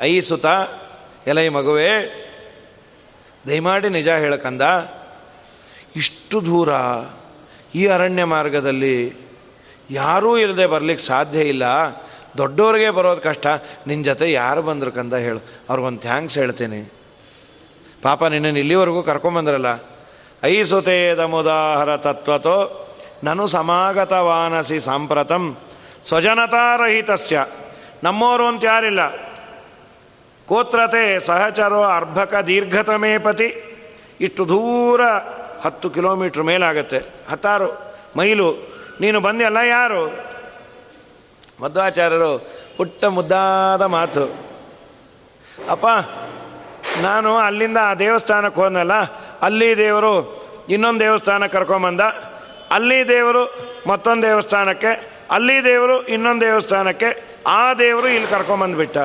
ಐ 0.00 0.20
ಸುತ, 0.20 0.46
ಎಲೈ 1.26 1.48
ಮಗುವೇ, 1.48 2.16
ದಯಮಾಡಿ 3.46 3.88
ನಿಜ 3.88 4.08
ಹೇಳಕಂದ 4.08 4.62
ಇಷ್ಟು 5.96 6.46
ದೂರ 6.46 6.68
ಈ 7.74 7.86
ಅರಣ್ಯ 7.86 8.24
ಮಾರ್ಗದಲ್ಲಿ 8.24 9.14
ಯಾರೂ 9.90 10.38
ಇಲ್ಲದೆ 10.38 10.66
ಬರಲಿಕ್ಕೆ 10.66 11.04
ಸಾಧ್ಯ 11.04 11.40
ಇಲ್ಲ. 11.40 11.62
ದೊಡ್ಡವ್ರಿಗೆ 12.38 12.90
ಬರೋದು 12.90 13.20
ಕಷ್ಟ. 13.20 13.46
ನಿನ್ನ 13.86 14.04
ಜೊತೆ 14.04 14.32
ಯಾರು 14.32 14.62
ಬಂದರು 14.62 14.92
ಕಂದ 14.92 15.14
ಹೇಳು. 15.14 15.40
ಅವ್ರಿಗೊಂದು 15.68 16.00
ಥ್ಯಾಂಕ್ಸ್ 16.00 16.38
ಹೇಳ್ತೀನಿ. 16.38 16.92
ಪಾಪ 18.02 18.24
ನಿನ್ನನ್ನು 18.24 18.58
ಇಲ್ಲಿವರೆಗೂ 18.58 19.02
ಕರ್ಕೊಂಬಂದ್ರಲ್ಲ. 19.02 19.66
ಐ 20.44 20.62
ಮುದಾಹರ 21.26 21.96
ತತ್ವತೋ 21.96 22.86
ನನು 23.24 23.46
ಸಮಾಗತವಾನಸಿ 23.46 24.80
ಸಾಂಪ್ರತಂ 24.80 25.56
ಸ್ವಜನತಾರಹಿತಸ್ಯ. 26.04 27.46
ನಮ್ಮೋರು 28.02 28.46
ಅಂತ 28.46 28.64
ಯಾರಿಲ್ಲ. 28.64 29.08
ಕೋತ್ರತೆ 30.48 31.20
ಸಹಚರೋ 31.20 31.82
ಅರ್ಭಕ 31.82 32.34
ದೀರ್ಘತಮೇ 32.34 33.18
ಪತಿ. 33.18 33.48
ಇಷ್ಟು 34.20 34.48
ದೂರ 34.48 35.00
ಹತ್ತು 35.64 35.90
ಕಿಲೋಮೀಟ್ರ್ 35.90 36.42
ಮೇಲಾಗತ್ತೆ. 36.42 36.98
ಹತ್ತಾರು 37.30 37.94
ಮೈಲು. 38.18 38.52
ನೀನು 39.00 39.20
ಬಂದೆಲ್ಲ 39.20 39.56
ಯಾರು? 39.56 40.30
ಮಧ್ವಾಚಾರ್ಯರು 41.62 42.48
ಪುಟ್ಟ 42.76 43.04
ಮುದ್ದಾದ 43.04 43.82
ಮಾತು. 43.82 44.24
ಅಪ್ಪ, 45.70 45.86
ನಾನು 47.00 47.36
ಅಲ್ಲಿಂದ 47.36 47.76
ಆ 47.82 47.94
ದೇವಸ್ಥಾನಕ್ಕೆ 47.94 48.60
ಹೋದ್ನಲ್ಲ, 48.60 48.92
ಅಲ್ಲಿ 49.42 49.76
ದೇವರು 49.76 50.14
ಇನ್ನೊಂದು 50.68 51.00
ದೇವಸ್ಥಾನಕ್ಕೆ 51.00 51.58
ಕರ್ಕೊಂಬಂದ. 51.58 52.00
ಅಲ್ಲಿ 52.70 53.08
ದೇವರು 53.08 53.42
ಮತ್ತೊಂದು 53.86 54.22
ದೇವಸ್ಥಾನಕ್ಕೆ, 54.22 55.10
ಅಲ್ಲಿ 55.30 55.64
ದೇವರು 55.64 56.06
ಇನ್ನೊಂದು 56.06 56.40
ದೇವಸ್ಥಾನಕ್ಕೆ, 56.40 57.40
ಆ 57.46 57.74
ದೇವರು 57.74 58.08
ಇಲ್ಲಿ 58.08 58.28
ಕರ್ಕೊಂಬಂದ್ಬಿಟ್ಟ 58.28 58.98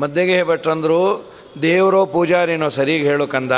ಮದ್ದೆಗೆ 0.00 0.42
ಭಟ್ರಂದ್ರು 0.42 1.32
ದೇವರೋ 1.62 2.06
ಪೂಜಾರಿನೋ 2.06 2.68
ಸರಿಗೆ 2.68 3.04
ಹೇಳು 3.04 3.26
ಕಂದ. 3.26 3.52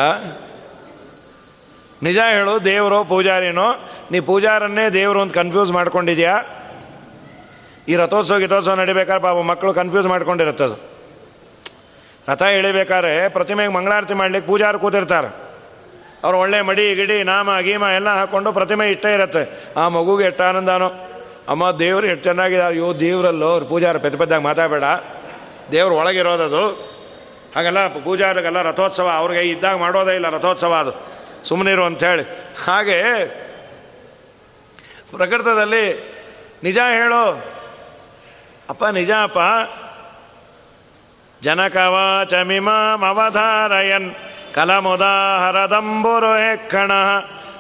ನಿಜ 2.03 2.19
ಹೇಳು, 2.19 2.65
ದೇವರೋ 2.65 3.05
ಪೂಜಾರಿನೋ? 3.05 3.75
ನೀ 4.11 4.21
ಪೂಜಾರನ್ನೇ 4.21 4.89
ದೇವರು 4.89 5.21
ಅಂತ 5.21 5.35
ಕನ್ಫ್ಯೂಸ್ 5.35 5.73
ಮಾಡ್ಕೊಂಡಿದ್ಯಾ? 5.73 6.35
ಈ 7.89 7.97
ರಥೋತ್ಸವ 7.97 8.39
ಗಿಥೋತ್ಸವ 8.39 8.75
ನಡಿಬೇಕಾದ್ರೆ 8.75 9.23
ಪಾಪ 9.23 9.37
ಮಕ್ಕಳು 9.37 9.75
ಕನ್ಫ್ಯೂಸ್ 9.75 10.07
ಮಾಡ್ಕೊಂಡಿರುತ್ತದು. 10.07 10.77
ರಥ 12.29 12.43
ಎಳಿಬೇಕಾದ್ರೆ 12.43 13.29
ಪ್ರತಿಮೆಗೆ 13.29 13.73
ಮಂಗಳಾರತಿ 13.73 14.15
ಮಾಡ್ಲಿಕ್ಕೆ 14.15 14.51
ಪೂಜಾರು 14.51 14.79
ಕೂತಿರ್ತಾರೆ. 14.79 15.45
ಅವ್ರು 16.27 16.39
ಒಳ್ಳೆ 16.39 16.61
ಮಡಿ, 16.61 16.95
ಗಿಡಿ, 16.95 17.22
ನಾಮ, 17.22 17.61
ಗೀಮ 17.61 17.83
ಎಲ್ಲ 17.83 18.09
ಹಾಕ್ಕೊಂಡು 18.09 18.53
ಪ್ರತಿಮೆ 18.53 18.91
ಇಷ್ಟೇ 18.91 19.14
ಇರುತ್ತೆ. 19.14 19.74
ಆ 19.77 19.89
ಮಗುಗೆ 19.89 20.24
ಎಷ್ಟು 20.24 20.45
ಆನಂದನೋ. 20.45 20.91
ಅಮ್ಮ, 21.49 21.70
ದೇವರು 21.70 22.07
ಎಷ್ಟು 22.07 22.22
ಚೆನ್ನಾಗಿದ್ದಾರೆ 22.22 22.74
ಅಯ್ಯೋ, 22.74 23.01
ದೇವರಲ್ಲೋ, 23.01 23.47
ಅವ್ರು 23.47 23.66
ಪೂಜಾರ 23.66 23.97
ಪೆದ್ದ 23.97 24.16
ಪೆದ್ದಾಗ 24.16 24.41
ಮಾತಾಡಬೇಡ. 24.41 24.85
ದೇವ್ರು 25.72 25.95
ಒಳಗಿರೋದದು 25.95 26.95
ಹಾಗೆಲ್ಲ 27.57 27.87
ಪೂಜಾರಿಗೆಲ್ಲ 27.87 28.62
ರಥೋತ್ಸವ, 28.62 29.11
ಅವ್ರಿಗೆ 29.16 29.41
ಇದ್ದಾಗ 29.41 29.77
ಮಾಡೋದೇ 29.77 30.14
ಇಲ್ಲ 30.14 30.29
ರಥೋತ್ಸವ 30.29 30.74
ಅದು. 30.74 30.93
ಸುಮ್ಮನಿರು 31.45 31.85
ಅಂಥೇಳಿ. 31.85 32.55
ಹಾಗೆ 32.64 33.03
ಪ್ರಕೃತದಲ್ಲಿ 35.16 36.16
ನಿಜ 36.62 36.79
ಹೇಳು. 36.79 37.45
ಅಪ್ಪ, 38.70 38.85
ನಿಜ 38.85 39.11
ಅಪ್ಪ. 39.22 39.39
ಜನಕವಾಚಮಿಮಾಮವಧಾರಯನ್. 41.45 44.14
ಕಲಮುದಾಹರದಂಬುರು 44.57 46.35
ಹೆಕ್ಕಣ 46.35 46.93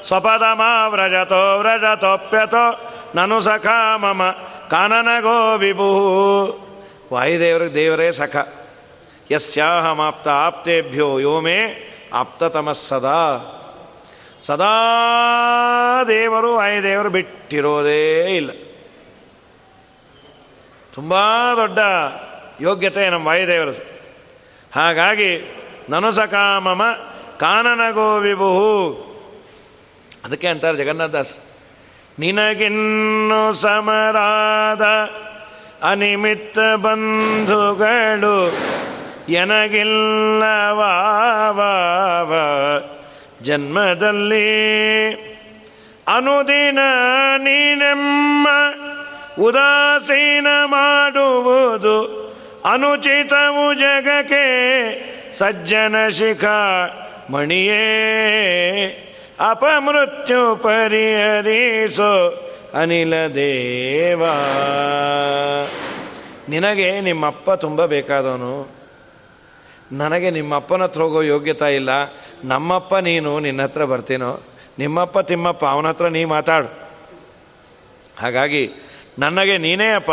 ಸ್ವಪದಮಾ 0.04 0.88
ವ್ರಜತೋ 0.88 1.58
ವ್ರಜತೋಪ್ಯತೋ 1.58 2.92
ನನು 3.14 3.40
ಸಖ 3.40 3.66
ಮಮ 3.96 4.22
ಕಾನನಗೋ 4.70 5.56
ವಿಭು 5.56 5.88
ವಾಯುದೇವರು 7.12 7.74
ದೇವರೇ 7.74 8.12
ಸಖ. 8.12 8.36
ಯಸ್ಯಾಹಮಾಪ್ತ 9.32 10.28
ಆಪ್ತೇಭ್ಯೋ 10.28 11.18
ಯೋ 11.18 11.40
ಮೇ 11.40 11.58
ಆಪ್ತತಮಸ್ಸದಾ 12.12 13.52
ಸದಾ 14.42 14.72
ದೇವರು 16.08 16.54
ವಾಯುದೇವರು 16.54 17.10
ಬಿಟ್ಟಿರೋದೇ 17.10 18.24
ಇಲ್ಲ. 18.36 18.50
ತುಂಬ 20.94 21.14
ದೊಡ್ಡ 21.56 21.78
ಯೋಗ್ಯತೆ 22.60 23.10
ನಮ್ಮ 23.10 23.26
ವಾಯುದೇವರದು. 23.26 24.00
ಹಾಗಾಗಿ 24.74 25.55
ನನುಸಕಾಮಮ 25.88 26.82
ಕಾನನಗೋ 27.40 28.08
ವಿಭುಹು 28.18 28.72
ಅದಕ್ಕೆ 30.24 30.48
ಅಂತಾರೆ 30.48 30.76
ಜಗನ್ನಾಥದಾಸ್, 30.76 31.34
ನಿನಗಿನ್ನು 32.18 33.40
ಸಮರಾದ 33.54 34.84
ಅನಿಮಿತ್ತ 35.82 36.58
ಬಂಧುಗಳು 36.76 38.38
ಎನಗಿಲ್ಲವಾವ 39.32 40.80
ಜನ್ಮದಲ್ಲಿ. 43.42 44.48
ಅನುದಿನ 46.16 46.80
ನೀನೆಮ್ಮ 47.38 48.46
ಉದಾಸೀನ 49.42 50.48
ಮಾಡುವುದು 50.64 51.96
ಅನುಚಿತವು 52.72 53.66
ಜಗಕ್ಕೆ 53.74 54.46
ಸಜ್ಜನ 55.38 56.08
ಶಿಖ 56.08 56.44
ಮಣಿಯೇ, 57.30 57.82
ಅಪಮೃತ್ಯು 59.50 60.56
ಪರಿಹರಿಸೋ 60.56 62.42
ಅನಿಲ 62.74 63.26
ದೇವ. 63.26 64.22
ನಿನಗೆ 66.48 67.00
ನಿಮ್ಮಪ್ಪ 67.00 67.50
ತುಂಬ 67.50 67.84
ಬೇಕಾದವನು. 67.84 68.70
ನನಗೆ 69.92 70.30
ನಿಮ್ಮಪ್ಪನ 70.30 70.82
ಹತ್ರ 70.82 71.00
ಹೋಗೋ 71.00 71.22
ಯೋಗ್ಯತೆ 71.22 71.76
ಇಲ್ಲ. 71.76 71.90
ನಮ್ಮಪ್ಪ 72.44 72.94
ನೀನು, 72.94 73.40
ನಿನ್ನ 73.40 73.62
ಹತ್ರ 73.62 73.84
ಬರ್ತೀನೋ? 73.84 74.40
ನಿಮ್ಮಪ್ಪ, 74.78 75.18
ತಿಮ್ಮಪ್ಪ, 75.18 75.64
ಅವನ 75.64 75.88
ಹತ್ರ 75.88 76.08
ನೀ 76.08 76.24
ಮಾತಾಡು. 76.24 76.68
ಹಾಗಾಗಿ 78.18 78.70
ನನಗೆ 79.18 79.58
ನೀನೇ 79.58 79.92
ಅಪ್ಪ. 79.92 80.10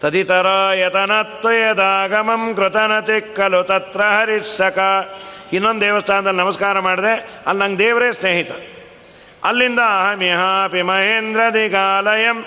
ತದಿತರ 0.00 0.46
ಯತನತ್ವಯದಾಗಮಂ 0.80 2.56
ಕೃತನತಿ 2.56 3.36
ಕಲು 3.36 3.62
ತತ್ರ 3.62 4.00
ಹರಿಸಕ 4.16 4.78
ಇನ್ನೊಂದು 5.52 5.80
ದೇವಸ್ಥಾನದಲ್ಲಿ 5.80 6.38
ನಮಸ್ಕಾರ 6.38 6.78
ಮಾಡಿದೆ. 6.78 7.42
ಅಲ್ಲಿ 7.46 7.62
ನಂಗೆ 7.62 7.78
ದೇವರೇ 7.78 8.12
ಸ್ನೇಹಿತ. 8.12 8.50
ಅಲ್ಲಿಂದ 9.44 9.78
ಅಹಮಿಹಾಪಿ 9.78 10.82
ಮಹೇಂದ್ರ 10.82 11.40
ದಿಗಾಲಯಂ 11.54 12.44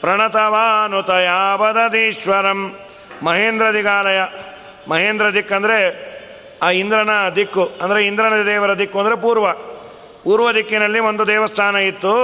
ಪ್ರಣತವಾನುತಯಾವದೀಶ್ವರಂ 0.00 2.76
ಮಹೇಂದ್ರ 3.22 3.74
ದಿಗಾಲಯ. 3.74 4.20
ಮಹೇಂದ್ರ 4.88 5.34
ದಿಕ್ಕಂದರೆ 5.34 6.12
ಆ 6.62 6.70
ಇಂದ್ರನ 6.82 7.10
ದಿಕ್ಕು, 7.36 7.78
ಅಂದರೆ 7.82 8.06
ಇಂದ್ರನ 8.06 8.46
ದೇವರ 8.46 8.78
ದಿಕ್ಕು 8.78 8.98
ಅಂದರೆ 8.98 9.16
ಪೂರ್ವ. 9.16 9.46
ಪೂರ್ವ 10.24 10.52
ದಿಕ್ಕಿನಲ್ಲಿ 10.52 11.00
ಒಂದು 11.10 11.26
ದೇವಸ್ಥಾನ 11.26 11.76
ಇತ್ತು. 11.90 12.14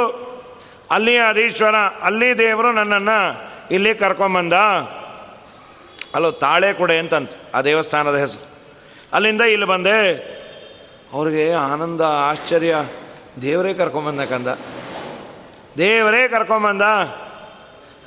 ಅಲ್ಲಿ 0.90 1.18
ಅದೀಶ್ವರ 1.18 1.74
ಅಲ್ಲಿ 2.02 2.38
ದೇವರು 2.38 2.72
ನನ್ನನ್ನು 2.72 3.47
ಇಲ್ಲಿ 3.70 3.94
ಕರ್ಕೊಂಬಂದ? 3.94 4.52
ಅಲ್ಲೋ, 6.14 6.30
ತಾಳೆ 6.30 6.72
ಕೊಡೆ 6.72 6.98
ಅಂತಂತ, 6.98 7.30
ಆ 7.54 7.62
ದೇವಸ್ಥಾನದ 7.62 8.16
ಹೆಸರು. 8.16 8.48
ಅಲ್ಲಿಂದ 9.12 9.40
ಇಲ್ಲಿ 9.40 9.66
ಬಂದೆ. 9.66 10.14
ಅವ್ರಿಗೆ 11.12 11.52
ಆನಂದ, 11.52 12.00
ಆಶ್ಚರ್ಯ, 12.00 12.76
ದೇವರೇ 13.42 13.74
ಕರ್ಕೊಂಬಂದ 13.74 14.20
ಕಂದ. 14.20 14.46
ದೇವರೇ 15.78 16.28
ಕರ್ಕೊಂಬಂದ. 16.28 16.82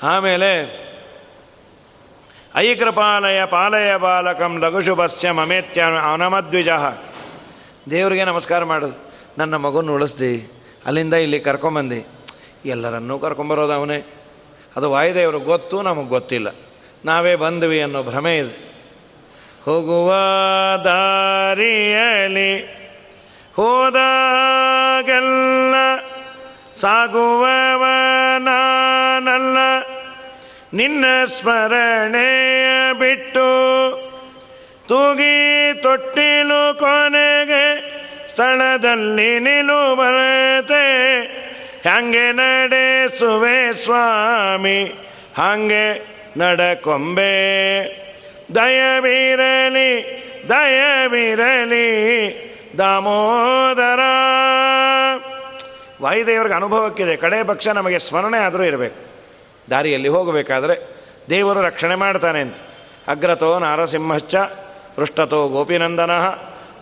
ಆಮೇಲೆ, 0.04 0.82
ಐಕೃಪಾಲಯ 2.56 3.46
ಪಾಲಯ 3.46 3.98
ಬಾಲಕಂ 3.98 4.60
ಲಘುಶುಭಸ್ಯ 4.60 5.32
ಮಮೇತ್ಯ 5.32 5.84
ಅನಮದ್ವಿಜ. 6.14 6.70
ದೇವರಿಗೆ 7.90 8.26
ನಮಸ್ಕಾರ 8.26 8.64
ಮಾಡೋದು 8.64 9.12
ನನ್ನ 9.38 9.56
ಮಗುನ 9.56 9.90
ಉಳಿಸ್ದಿ. 9.90 10.52
ಅಲ್ಲಿಂದ 10.86 11.14
ಇಲ್ಲಿ 11.14 11.40
ಕರ್ಕೊಂಬಂದು. 11.40 12.08
ಎಲ್ಲರನ್ನೂ 12.66 13.20
ಕರ್ಕೊಂಬರೋದು 13.20 13.74
ಅವನೇ. 13.74 14.21
ಅದು 14.76 14.92
ವಾಯುದೇವರು 14.92 15.40
ಗೊತ್ತು, 15.40 15.82
ನಮಗೆ 15.82 16.08
ಗೊತ್ತಿಲ್ಲ. 16.08 16.48
ನಾವೇ 17.06 17.36
ಬಂದ್ವಿ 17.36 17.82
ಅನ್ನೋ 17.82 18.04
ಭ್ರಮೆ 18.04 18.38
ಇದೆ. 18.38 18.72
ಹೋಗುವ 19.66 20.14
ದಾರಿಯಲಿ 20.84 22.66
ಹೋದಾಗೆಲ್ಲ 23.56 24.14
ಸಾಗುವವ 26.74 27.86
ನಾನಲ್ಲ. 28.38 29.58
ನಿನ್ನ 30.74 31.06
ಸ್ಮರಣೆಯ 31.26 32.94
ಬಿಟ್ಟು 32.94 33.48
ತೂಗಿ 34.88 35.74
ತೊಟ್ಟಿಲು 35.74 36.80
ಕೊನೆಗೆ 36.80 37.92
ಸ್ಥಳದಲ್ಲಿ 38.28 39.40
ನಿಲುಬರತೆ 39.40 40.82
ಹಂಗೆ 41.86 42.32
ನಡೆಸುವೆ 42.32 43.74
ಸ್ವಾಮಿ, 43.74 44.84
ಹಾಗೆ 45.38 46.12
ನಡಕೊಂಬೆ 46.38 47.32
ದಯವಿರಲಿ 48.56 50.22
ದಯವಿರಲಿ, 50.50 51.82
ದಾಮೋದರ. 52.78 54.00
ವಾಯುದೇವರಿಗೆ 56.02 56.56
ಅನುಭವಕ್ಕಿದೆ. 56.56 57.16
ಕಡೆ 57.16 57.44
ಪಕ್ಷ 57.44 57.68
ನಮಗೆ 57.68 58.00
ಸ್ಮರಣೆ 58.00 58.38
ಆದರೂ 58.38 58.64
ಇರಬೇಕು. 58.64 58.96
ದಾರಿಯಲ್ಲಿ 59.70 60.08
ಹೋಗಬೇಕಾದ್ರೆ 60.08 60.80
ದೇವರು 61.30 61.62
ರಕ್ಷಣೆ 61.62 61.96
ಮಾಡ್ತಾನೆ 61.96 62.40
ಅಂತ. 62.40 62.56
ಅಗ್ರತೋ 63.08 63.60
ನಾರಸಿಂಹಶ್ಚ, 63.60 64.36
ಪೃಷ್ಠತೋ 64.96 65.48
ಗೋಪಿನಂದನ, 65.48 66.12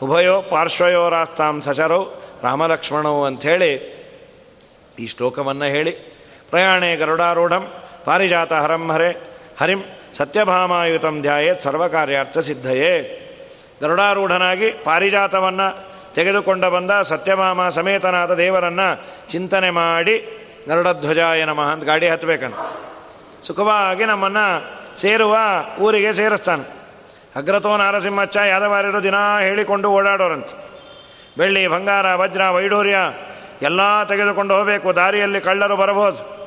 ಉಭಯೋ 0.01 0.41
ಪಾರ್ಶ್ವಯೋರಾಸ್ತಾಂ 0.41 1.61
ಸಚರೌ, 1.61 2.03
ರಾಮಲಕ್ಷ್ಮಣೋ 2.43 3.23
ಅಂಥೇಳಿ 3.23 3.98
ಈ 4.99 5.07
ಶ್ಲೋಕವನ್ನು 5.07 5.65
ಹೇಳಿ. 5.65 5.91
ಪ್ರಯಾಣೇ 6.49 6.95
ಗರುಡಾರೂಢಂ 6.95 7.63
ಪಾರಿಜಾತ 8.05 8.53
ಹರಂ, 8.53 8.91
ಹರೆ 8.91 9.09
ಹರಿಂ 9.59 9.81
ಸತ್ಯಭಾಮಾಯುತಂ 10.13 11.21
ಧ್ಯಾಯೇತ್ 11.21 11.61
ಸರ್ವಕಾರ್ಯಾರ್ಥ 11.61 12.37
ಸಿದ್ಧಯೇ. 12.37 12.93
ಗರುಡಾರೂಢನಾಗಿ 13.81 14.69
ಪಾರಿಜಾತವನ್ನು 14.83 15.67
ತೆಗೆದುಕೊಂಡ 16.15 16.65
ಬಂದ 16.65 16.91
ಸತ್ಯಭಾಮ 17.01 17.69
ಸಮೇತನಾದ 17.69 18.33
ದೇವರನ್ನು 18.33 18.87
ಚಿಂತನೆ 19.29 19.69
ಮಾಡಿ 19.69 20.15
ಗರುಡಧ್ವಜಾಯ 20.69 21.45
ನಮಃ 21.45 21.69
ಅಂತ 21.73 21.83
ಗಾಡಿ 21.83 22.07
ಹತ್ತಬೇಕಂತ 22.07 22.55
ಸುಖವಾಗಿ 23.43 24.05
ನಮ್ಮನ್ನು 24.05 24.45
ಸೇರುವ 24.99 25.37
ಊರಿಗೆ 25.79 26.13
ಸೇರಿಸ್ತಾನೆ. 26.13 26.65
ಅಗ್ರತೋ 27.35 27.77
ನಾರಸಿಂಹಚ್ಚ 27.77 28.37
ಯಾದವಾರ್ಯರು 28.37 29.03
ದಿನ 29.03 29.15
ಹೇಳಿಕೊಂಡು 29.41 29.89
ಓಡಾಡೋರಂತೆ. 29.89 30.55
ಬೆಳ್ಳಿ, 31.37 31.67
ಬಂಗಾರ, 31.67 32.15
ವಜ್ರ 32.15 32.43
ವೈಡೂರ್ಯ 32.47 32.97
ಎಲ್ಲ 33.62 34.03
ತೆಗೆದುಕೊಂಡು 34.03 34.57
ಹೋಗಬೇಕು, 34.57 34.95
ದಾರಿಯಲ್ಲಿ 34.95 35.41
ಕಳ್ಳರು 35.41 35.76
ಬರಬಹುದು. 35.76 36.39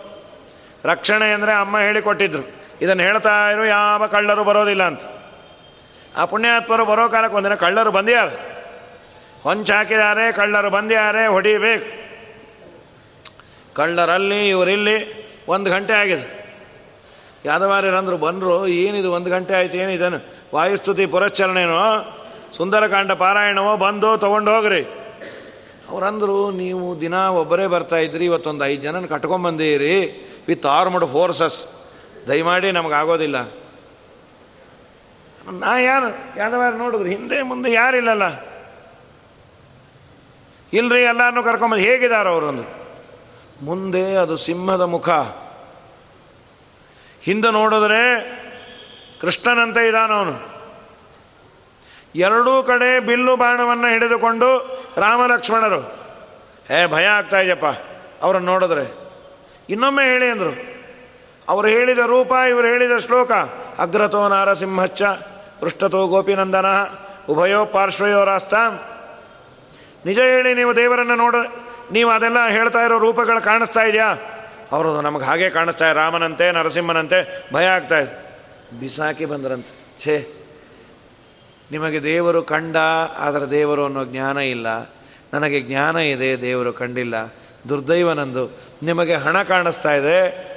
ರಕ್ಷಣೆ 0.85 1.33
ಅಂದರೆ 1.33 1.53
ಅಮ್ಮ 1.53 1.79
ಹೇಳಿಕೊಟ್ಟಿದ್ರು. 1.79 2.43
ಇದನ್ನು 2.83 3.03
ಹೇಳ್ತಾ 3.03 3.51
ಇರೋ, 3.51 3.65
ಯಾವ 3.65 4.07
ಕಳ್ಳರು 4.07 4.45
ಬರೋದಿಲ್ಲ 4.45 4.83
ಅಂತ. 4.83 5.03
ಆ 6.17 6.25
ಪುಣ್ಯಾತ್ಮರು 6.25 6.85
ಬರೋ 6.85 7.09
ಕಾಲಕ್ಕೆ 7.09 7.37
ಒಂದಿನ 7.37 7.55
ಕಳ್ಳರು 7.55 7.91
ಬಂದ್ಯಾರ. 7.91 8.29
ಹೊಂಚಾಕಿದ್ದಾರೆ 9.43 10.33
ಕಳ್ಳರು 10.33 10.71
ಬಂದ್ಯಾರೆ, 10.71 11.27
ಹೊಡಿಬೇಕು. 11.27 12.03
ಕಳ್ಳರಲ್ಲಿ 13.75 14.49
ಇವರಿಲ್ಲಿ 14.49 15.23
ಒಂದು 15.49 15.71
ಗಂಟೆ 15.71 15.93
ಆಗಿದೆ. 15.93 16.43
ಯಾದವಾರ್ಯರಂದ್ರು 17.45 18.17
ಬಂದರು, 18.17 18.67
ಏನಿದು 18.67 19.13
ಒಂದು 19.13 19.31
ಗಂಟೆ 19.31 19.55
ಆಯ್ತು 19.55 19.77
ಏನಿದನು 19.77 20.35
ವಾಯುಸ್ತುತಿ 20.55 21.07
ಪುರಶ್ಚರಣೆನೋ, 21.07 22.19
ಸುಂದರಕಾಂಡ 22.57 23.13
ಪಾರಾಯಣವೋ 23.13 23.77
ಬಂದು 23.77 24.17
ತೊಗೊಂಡು 24.17 24.55
ಹೋಗ್ರಿ 24.55 25.02
ಅವರಂದರು, 25.93 26.51
ನೀವು 26.51 27.01
ದಿನ 27.01 27.15
ಒಬ್ಬರೇ 27.15 27.67
ಬರ್ತಾ 27.67 27.97
ಇದ್ರಿ, 27.97 28.25
ಇವತ್ತೊಂದು 28.25 28.65
ಐದು 28.65 28.83
ಜನನ 28.83 29.07
ಕಟ್ಕೊಂಬಂದಿರಿ 29.07 29.95
ವಿತ್ 30.49 30.67
ಆರ್ಮಡ್ 30.67 31.07
ಫೋರ್ಸಸ್. 31.13 31.59
ದಯಮಾಡಿ 32.29 32.73
ನಮಗಾಗೋದಿಲ್ಲ 32.73 33.39
ನಾ 35.61 35.79
ಯಾರು? 35.79 36.41
ಯಾದವಾರ 36.41 36.73
ನೋಡಿದ್ರಿ, 36.75 37.11
ಹಿಂದೆ 37.11 37.43
ಮುಂದೆ 37.43 37.73
ಯಾರಿಲ್ಲಲ್ಲ 37.73 38.27
ಇಲ್ರಿ 40.73 41.03
ಎಲ್ಲರನ್ನೂ 41.03 41.43
ಕರ್ಕೊಂಬಂದು 41.43 41.85
ಹೇಗಿದ್ದಾರೆ 41.85 42.29
ಅವರೊಂದು 42.29 42.65
ಮುಂದೆ 43.65 44.17
ಅದು 44.17 44.37
ಸಿಂಹದ 44.37 44.81
ಮುಖ. 44.81 45.09
ಹಿಂದೆ 47.23 47.51
ನೋಡಿದ್ರೆ 47.53 48.01
ಕೃಷ್ಣನಂತೆ 49.21 49.87
ಇದ್ದಾನವನು 49.87 50.52
ಎರಡೂ 52.15 52.63
ಕಡೆ 52.63 53.01
ಬಿಲ್ಲು 53.01 53.37
ಬಾಣವನ್ನು 53.37 53.89
ಹಿಡಿದುಕೊಂಡು 53.89 54.83
ರಾಮಲಕ್ಷ್ಮಣರು. 54.97 55.81
ಹೇ, 56.69 56.87
ಭಯ 56.87 57.07
ಆಗ್ತಾ 57.07 57.41
ಇದೆಯಪ್ಪ, 57.41 57.67
ಅವರನ್ನು 58.23 58.53
ನೋಡಿದ್ರೆ. 58.53 59.03
ಇನ್ನೊಮ್ಮೆ 59.69 60.05
ಹೇಳಿ 60.05 60.31
ಅಂದರು. 60.31 60.73
ಅವರು 61.49 61.69
ಹೇಳಿದ 61.69 61.99
ರೂಪ, 61.99 62.33
ಇವರು 62.33 62.67
ಹೇಳಿದ 62.67 62.99
ಶ್ಲೋಕ, 62.99 63.33
ಅಗ್ರತೋ 63.79 64.29
ನಾರಸಿಂಹಚ್ಚ 64.29 65.03
ಪೃಷ್ಠತೋ 65.61 66.07
ಗೋಪಿನಂದನ, 66.07 66.67
ಉಭಯೋ 67.29 67.65
ಪಾರ್ಶ್ವಯೋ 67.65 68.25
ರಾಸ್ತ 68.25 68.55
ನಿಜ 70.07 70.19
ಹೇಳಿ, 70.19 70.55
ನೀವು 70.55 70.77
ದೇವರನ್ನು 70.77 71.17
ನೋಡ, 71.17 71.37
ನೀವು 71.93 72.11
ಅದೆಲ್ಲ 72.11 72.49
ಹೇಳ್ತಾ 72.49 72.81
ಇರೋ 72.81 72.99
ರೂಪಗಳು 72.99 73.41
ಕಾಣಿಸ್ತಾ 73.41 73.83
ಇದೆಯಾ? 73.83 74.15
ಅವರು 74.73 75.01
ನಮಗೆ 75.01 75.25
ಹಾಗೆ 75.25 75.51
ಕಾಣಿಸ್ತಾ 75.51 75.93
ರಾಮನಂತೆ, 75.93 76.53
ನರಸಿಂಹನಂತೆ, 76.53 77.49
ಭಯ 77.53 77.67
ಆಗ್ತಾ 77.67 77.99
ಇದೆ. 77.99 78.23
ಬಿಸಾಕಿ 78.81 79.25
ಬಂದ್ರಂತೆ. 79.25 79.99
ಛೇ 79.99 80.42
ನಿಮಗೆ 81.73 82.03
ದೇವರು 82.03 82.43
ಕಂಡ, 82.43 82.77
ಆದರೆ 83.19 83.51
ದೇವರು 83.51 83.85
ಅನ್ನೋ 83.85 84.05
ಜ್ಞಾನ 84.05 84.39
ಇಲ್ಲ. 84.39 84.67
ನನಗೆ 85.35 85.61
ಜ್ಞಾನ 85.61 85.97
ಇದೆ, 85.97 86.43
ದೇವರು 86.43 86.73
ಕಂಡಿಲ್ಲ. 86.73 87.35
ದುರ್ದೈವನಂದು 87.69 88.61
ನಿಮಗೆ 88.83 89.15
ಹಣ 89.15 89.43
ಕಾಣಿಸ್ತಾ 89.43 89.95
ಇದೆ. 89.95 90.53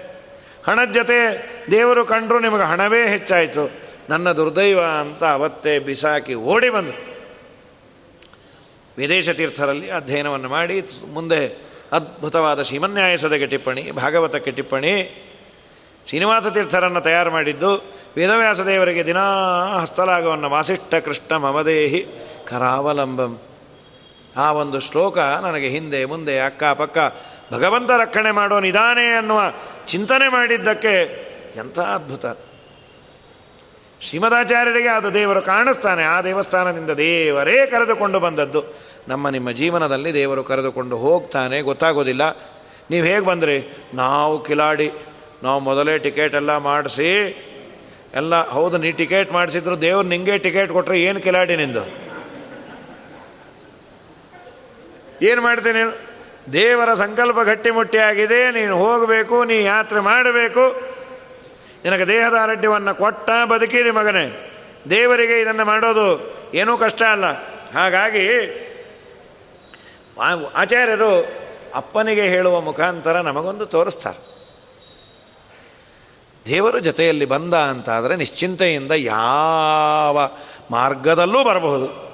ಹಣದ 0.67 0.93
ಜೊತೆ 0.93 1.17
ದೇವರು 1.71 2.05
ಕಂಡರೂ 2.05 2.39
ನಿಮಗೆ 2.39 2.63
ಹಣವೇ 2.63 3.07
ಹೆಚ್ಚಾಯಿತು. 3.07 3.71
ನನ್ನ 4.09 4.31
ದುರ್ದೈವ 4.31 4.81
ಅಂತ 4.81 5.23
ಅವತ್ತೇ 5.23 5.79
ಬಿಸಾಕಿ 5.79 6.33
ಓಡಿ 6.33 6.69
ಬಂದರು. 6.69 7.15
ವಿದೇಶ 8.97 9.29
ತೀರ್ಥರಲ್ಲಿ 9.29 9.91
ಅಧ್ಯಯನವನ್ನು 9.91 10.49
ಮಾಡಿ, 10.49 10.81
ಮುಂದೆ 11.13 11.65
ಅದ್ಭುತವಾದ 11.91 12.61
ಶ್ರೀಮನ್ಯಾಯಸದಗೆ 12.61 13.47
ಟಿಪ್ಪಣಿ, 13.47 13.91
ಭಾಗವತಕ್ಕೆ 13.91 14.51
ಟಿಪ್ಪಣಿ, 14.51 15.25
ಶ್ರೀನಿವಾಸ 16.07 16.47
ತೀರ್ಥರನ್ನು 16.47 17.01
ತಯಾರು 17.01 17.31
ಮಾಡಿದ್ದು 17.31 17.94
ವೇದವ್ಯಾಸ 18.17 18.59
ದೇವರಿಗೆ 18.59 19.05
ದಿನಾ 19.05 19.23
ಹಸ್ತಲಾಗವನ್ನು 19.81 20.49
ವಾಸಿಷ್ಠ 20.49 20.95
ಕೃಷ್ಣ 20.95 21.35
ಮಮದೇಹಿ 21.35 22.01
ಕರಾವಲಂಬಂ. 22.47 23.37
ಆ 24.37 24.51
ಒಂದು 24.51 24.79
ಶ್ಲೋಕ 24.79 25.17
ನನಗೆ 25.17 25.67
ಹಿಂದೆ 25.67 26.05
ಮುಂದೆ 26.05 26.39
ಅಕ್ಕ 26.39 26.63
ಪಕ್ಕ 26.63 26.97
ಭಗವಂತ 27.53 27.91
ರಕ್ಷಣೆ 27.91 28.31
ಮಾಡೋ 28.31 28.59
ನಿಧಾನೇ 28.59 29.13
ಅನ್ನುವ 29.13 29.41
ಚಿಂತನೆ 29.87 30.27
ಮಾಡಿದ್ದಕ್ಕೆ 30.27 30.95
ಎಂಥ 31.55 31.79
ಅದ್ಭುತ. 31.79 32.25
ಶ್ರೀಮದಾಚಾರ್ಯರಿಗೆ 34.01 34.87
ಅದು 34.87 35.13
ದೇವರು 35.13 35.41
ಕಾಣಿಸ್ತಾನೆ, 35.41 36.03
ಆ 36.03 36.21
ದೇವಸ್ಥಾನದಿಂದ 36.21 36.91
ದೇವರೇ 36.91 37.65
ಕರೆದುಕೊಂಡು 37.65 38.19
ಬಂದದ್ದು. 38.19 38.63
ನಮ್ಮ 39.07 39.29
ನಿಮ್ಮ 39.29 39.51
ಜೀವನದಲ್ಲಿ 39.51 40.13
ದೇವರು 40.13 40.43
ಕರೆದುಕೊಂಡು 40.43 40.97
ಹೋಗ್ತಾನೆ, 40.97 41.61
ಗೊತ್ತಾಗೋದಿಲ್ಲ. 41.61 42.29
ನೀವು 42.89 43.05
ಹೇಗೆ 43.05 43.25
ಬಂದ್ರಿ? 43.25 43.77
ನಾವು 43.93 44.43
ಕಿಲಾಡಿ, 44.43 44.91
ನಾವು 45.43 45.59
ಮೊದಲೇ 45.59 45.97
ಟಿಕೆಟ್ 45.97 46.35
ಎಲ್ಲ 46.35 46.57
ಮಾಡಿಸಿ 46.57 47.09
ಎಲ್ಲ 48.13 48.49
ಹೌದು, 48.49 48.77
ನೀ 48.77 48.91
ಟಿಕೆಟ್ 48.91 49.31
ಮಾಡಿಸಿದ್ರು, 49.31 49.81
ದೇವ್ರು 49.81 50.07
ನಿಂಗೆ 50.07 50.37
ಟಿಕೆಟ್ 50.37 50.71
ಕೊಟ್ಟರೆ 50.71 51.01
ಏನು 51.01 51.19
ಕಿಲಾಡಿ 51.21 51.55
ನಿಂದು? 51.55 51.83
ಏನು 55.25 55.41
ಮಾಡ್ತೀನಿ 55.41 55.81
ದೇವರ 56.53 56.93
ಸಂಕಲ್ಪ 56.93 57.39
ಗಟ್ಟಿಮುಟ್ಟಿಯಾಗಿದೆ, 57.39 58.51
ನೀನು 58.51 58.77
ಹೋಗಬೇಕು, 58.77 59.43
ನೀ 59.43 59.63
ಯಾತ್ರೆ 59.63 59.99
ಮಾಡಬೇಕು. 59.99 60.95
ನಿನಗೆ 61.83 62.07
ದೇಹದ 62.07 62.33
ಆರೋಗ್ಯವನ್ನು 62.33 62.95
ಕೊಟ್ಟ 62.95 63.29
ಬದುಕಿರಿ 63.45 63.91
ಮಗನೇ. 63.91 64.53
ದೇವರಿಗೆ 64.89 65.41
ಇದನ್ನು 65.41 65.65
ಮಾಡೋದು 65.65 66.07
ಏನೂ 66.53 66.77
ಕಷ್ಟ 66.77 67.01
ಅಲ್ಲ. 67.03 67.25
ಹಾಗಾಗಿ 67.73 68.25
ಆಚಾರ್ಯರು 70.55 71.11
ಅಪ್ಪನಿಗೆ 71.75 72.21
ಹೇಳುವ 72.21 72.61
ಮುಖಾಂತರ 72.61 73.21
ನಮಗೊಂದು 73.21 73.65
ತೋರಿಸ್ತಾರೆ. 73.65 74.34
ದೇವರು 76.45 76.79
ಜೊತೆಯಲ್ಲಿ 76.79 77.25
ಬಂದ 77.25 77.53
ಅಂತಾದರೆ 77.53 78.15
ನಿಶ್ಚಿಂತೆಯಿಂದ 78.15 78.91
ಯಾವ 78.91 80.29
ಮಾರ್ಗದಲ್ಲೂ 80.71 81.43
ಬರಬಹುದು. 81.43 82.05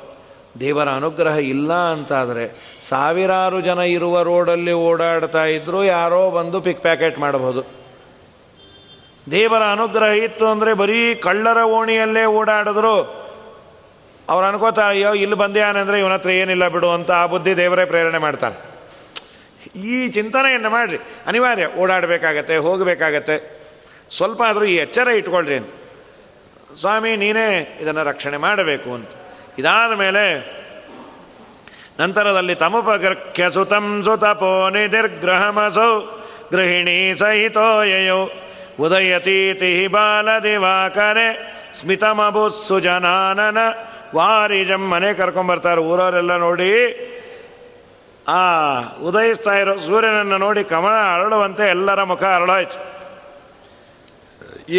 ದೇವರ 0.59 0.89
ಅನುಗ್ರಹ 0.89 1.37
ಇಲ್ಲ 1.37 1.73
ಅಂತಾದರೆ 1.73 2.75
ಸಾವಿರಾರು 2.81 3.61
ಜನ 3.61 3.79
ಇರುವ 3.79 4.23
ರೋಡಲ್ಲಿ 4.23 4.73
ಓಡಾಡ್ತಾ 4.73 5.45
ಇದ್ದರೂ 5.45 5.83
ಯಾರೋ 5.83 6.29
ಬಂದು 6.29 6.61
ಪಿಕ್ 6.61 6.81
ಪ್ಯಾಕೆಟ್ 6.81 7.19
ಮಾಡಬಹುದು. 7.19 7.63
ದೇವರ 9.31 9.63
ಅನುಗ್ರಹ 9.71 10.07
ಇತ್ತು 10.07 10.47
ಅಂದರೆ 10.47 10.73
ಬರೀ 10.73 11.15
ಕಳ್ಳರ 11.15 11.57
ಓಣಿಯಲ್ಲೇ 11.57 12.25
ಓಡಾಡಿದ್ರು. 12.25 13.21
ಅವ್ರು 14.29 14.47
ಅನ್ಕೋತಾರೆ 14.47 14.87
ಅಯ್ಯೋ, 14.87 15.13
ಇಲ್ಲಿ 15.13 15.35
ಬಂದ್ಯಾನಂದರೆ 15.35 15.99
ಇವನ 15.99 16.13
ಹತ್ರ 16.13 16.29
ಏನಿಲ್ಲ 16.29 16.67
ಬಿಡು 16.67 16.89
ಅಂತ 16.89 17.11
ಆ 17.11 17.25
ಬುದ್ಧಿ 17.25 17.57
ದೇವರೇ 17.57 17.85
ಪ್ರೇರಣೆ 17.85 18.17
ಮಾಡ್ತಾನೆ. 18.17 18.71
ಈ 19.79 20.07
ಚಿಂತನೆಯನ್ನು 20.07 20.69
ಮಾಡಿರಿ. 20.69 20.97
ಅನಿವಾರ್ಯ, 21.27 21.67
ಓಡಾಡಬೇಕಾಗತ್ತೆ, 21.77 22.57
ಹೋಗಬೇಕಾಗತ್ತೆ. 22.57 23.60
ಸ್ವಲ್ಪ 24.17 24.41
ಆದರೂ 24.49 24.65
ಈ 24.71 24.75
ಎಚ್ಚರ 24.85 25.07
ಇಟ್ಕೊಳ್ರಿ 25.19 25.59
ಸ್ವಾಮಿ, 26.81 27.11
ನೀನೇ 27.21 27.49
ಇದನ್ನು 27.81 28.03
ರಕ್ಷಣೆ 28.11 28.37
ಮಾಡಬೇಕು 28.45 28.89
ಅಂತ. 28.97 29.11
ಇದಾದ 29.59 29.91
ಮೇಲೆ 30.03 30.25
ನಂತರದಲ್ಲಿ 31.99 32.55
ತಮುಪಗೃಖ್ಯ 32.63 33.43
ಸುತಂ 33.55 33.87
ಸುತಪೋ 34.05 34.53
ನಿಧಿರ್ಗ್ರಹಮಸೌ 34.75 35.93
ಗೃಹಿಣಿ 36.53 36.97
ಸಹಿತೋಯಯೋ 37.21 38.21
ಉದಯತೀತಿ 38.85 39.71
ಬಾಲ 39.95 40.27
ದಿವಾಕರೆ 40.43 41.27
ಸುಜನಾನನ 41.79 42.77
ಜನಾನನ 42.87 43.59
ವಾರಿಜಂ 44.17 44.83
ಮನೆ 44.93 45.09
ಕರ್ಕೊಂಬರ್ತಾರೆ 45.19 45.81
ಊರವರೆಲ್ಲ 45.89 46.33
ನೋಡಿ. 46.45 46.71
ಆ 48.27 48.39
ಉದಯಿಸ್ತಾ 49.07 49.53
ಇರೋ 49.61 49.73
ಸೂರ್ಯನನ್ನು 49.85 50.37
ನೋಡಿ 50.45 50.63
ಕಮಲ 50.71 50.95
ಅರಳುವಂತೆ 51.13 51.65
ಎಲ್ಲರ 51.75 52.03
ಮುಖ 52.11 52.23
ಅರಳಾಯ್ತು. 52.37 52.77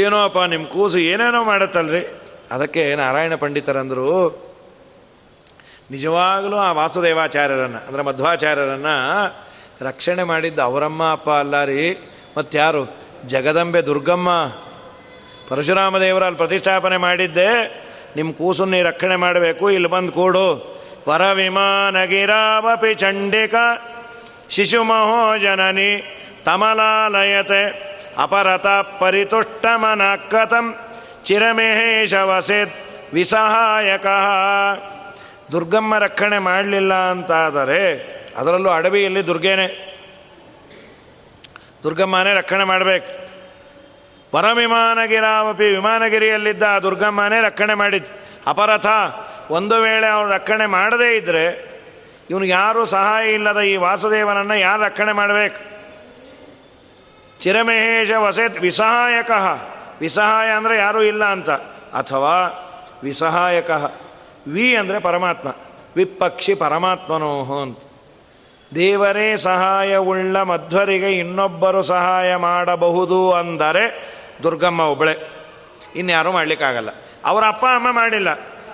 ಏನೋ 0.01 0.19
ಅಪ್ಪ 0.25 0.39
ನಿಮ್ಮ 0.53 0.67
ಕೂಸು 0.67 0.99
ಏನೇನೋ 1.13 1.41
ಮಾಡತ್ತಲ್ರಿ? 1.45 2.03
ಅದಕ್ಕೆ 2.51 2.83
ನಾರಾಯಣ 2.95 3.35
ಪಂಡಿತರಂದರು, 3.35 4.09
ನಿಜವಾಗಲೂ 5.91 6.57
ಆ 6.57 6.69
ವಾಸುದೇವಾಚಾರ್ಯರನ್ನು, 6.73 7.81
ಅಂದರೆ 7.87 8.03
ಮಧ್ವಾಚಾರ್ಯರನ್ನು 8.03 8.97
ರಕ್ಷಣೆ 9.85 10.23
ಮಾಡಿದ್ದು 10.23 10.63
ಅವರಮ್ಮ, 10.63 11.03
ಅಪ್ಪ 11.13 11.31
ಅಲ್ಲ 11.43 11.65
ರೀ 11.65 11.83
ಮತ್ತಾರು 12.37 12.83
ಜಗದಂಬೆ 13.27 13.81
ದುರ್ಗಮ್ಮ, 13.83 14.31
ಪರಶುರಾಮ 15.49 15.99
ದೇವರಲ್ಲಿ 15.99 16.39
ಪ್ರತಿಷ್ಠಾಪನೆ 16.39 16.97
ಮಾಡಿದ್ದೆ 16.97 17.51
ನಿಮ್ಮ 18.17 18.31
ಕೂಸನ್ನೇ 18.33 18.83
ರಕ್ಷಣೆ 18.83 19.17
ಮಾಡಬೇಕು, 19.17 19.65
ಇಲ್ಲಿ 19.71 19.89
ಬಂದು 19.89 20.13
ಕೂಡು. 20.13 20.49
ಗಿರಾವಪಿ 22.13 22.93
ಚಂಡಿಕ 22.95 23.55
ಶಿಶುಮಹೋ 24.51 25.23
ಜನನಿ, 25.39 25.93
ತಮಲಾಲಯತೆ. 26.45 27.92
ಅಪರತ 28.19 28.67
ಪರಿತುಷ್ಟಮನ 28.67 30.15
ಕಥಂ 30.15 30.75
ಚಿರಮೇಹೇಶ 31.25 32.15
ವಸೇತ್ 32.15 32.75
ವಿಸಹಾಯಕ. 33.15 34.07
ದುರ್ಗಮ್ಮ 35.53 35.99
ರಕ್ಷಣೆ 35.99 36.39
ಮಾಡಲಿಲ್ಲ 36.39 36.95
ಅಂತಾದರೆ 36.95 38.13
ಅದರಲ್ಲೂ 38.37 38.71
ಅಡವಿಯಲ್ಲಿ 38.71 39.27
ದುರ್ಗೇನೆ. 39.27 39.93
ದುರ್ಗಮ್ಮನೇ 41.83 42.35
ರಕ್ಷಣೆ 42.35 42.65
ಮಾಡಬೇಕು. 42.65 43.23
ಪರವಿಮಾನಗಿರಾವಪಿ 44.31 45.65
ವಿಮಾನಗಿರಿಯಲ್ಲಿದ್ದ 45.65 46.63
ಆ 46.63 46.79
ದುರ್ಗಮ್ಮನೇ 46.79 47.41
ರಕ್ಷಣೆ 47.41 47.75
ಮಾಡಿದ್ದು 47.75 48.21
ಅಪರಥ, 48.47 48.87
ಒಂದು 49.51 49.81
ವೇಳೆ 49.81 50.07
ಅವನು 50.07 50.31
ರಕ್ಷಣೆ 50.31 50.67
ಮಾಡದೇ 50.67 51.17
ಇದ್ದರೆ 51.17 51.73
ಇವನು 52.31 52.45
ಯಾರೂ 52.45 52.85
ಸಹಾಯ 52.85 53.33
ಇಲ್ಲದ 53.33 53.61
ಈ 53.61 53.77
ವಾಸುದೇವನನ್ನು 53.77 54.55
ಯಾರು 54.55 54.83
ರಕ್ಷಣೆ 54.83 55.13
ಮಾಡಬೇಕು? 55.13 55.72
ಚಿರಮಹೇಶ 57.43 58.11
ವಸೇತ್ 58.19 58.59
ವಿಸಹಾಯಕ. 58.59 59.31
ವಿಸಹಾಯ 60.01 60.51
ಅಂದರೆ 60.51 60.79
ಯಾರೂ 60.79 61.03
ಇಲ್ಲ 61.03 61.25
ಅಂತ. 61.25 61.51
ಅಥವಾ 61.95 62.47
ವಿಸಹಾಯಕ. 63.03 63.71
ವಿ 64.49 64.77
ಅಂದರೆ 64.77 64.99
ಪರಮಾತ್ಮ. 64.99 65.55
ವಿಪಕ್ಷಿ 65.97 66.55
ಪರಮಾತ್ಮನೋಹ 66.55 67.63
ಅಂತ. 67.63 67.79
ದೇವರೇ 68.75 69.37
ಸಹಾಯವುಳ್ಳ 69.37 70.43
ಮಧ್ವರಿಗೆ 70.43 71.19
ಇನ್ನೊಬ್ಬರು 71.19 71.83
ಸಹಾಯ 71.83 72.37
ಮಾಡಬಹುದು 72.37 73.33
ಅಂದರೆ 73.33 74.15
ದುರ್ಗಮ್ಮ 74.43 74.81
ಒಬ್ಬಳೆ 74.81 75.31
ಇನ್ಯಾರೂ 75.97 76.33
ಮಾಡಲಿಕ್ಕಾಗಲ್ಲ. 76.33 76.89
ಅವರ 77.25 77.45
ಅಪ್ಪ 77.47 77.67
ಅಮ್ಮ 77.67 77.93
ಮಾಡಿಲ್ಲ. 77.93 78.29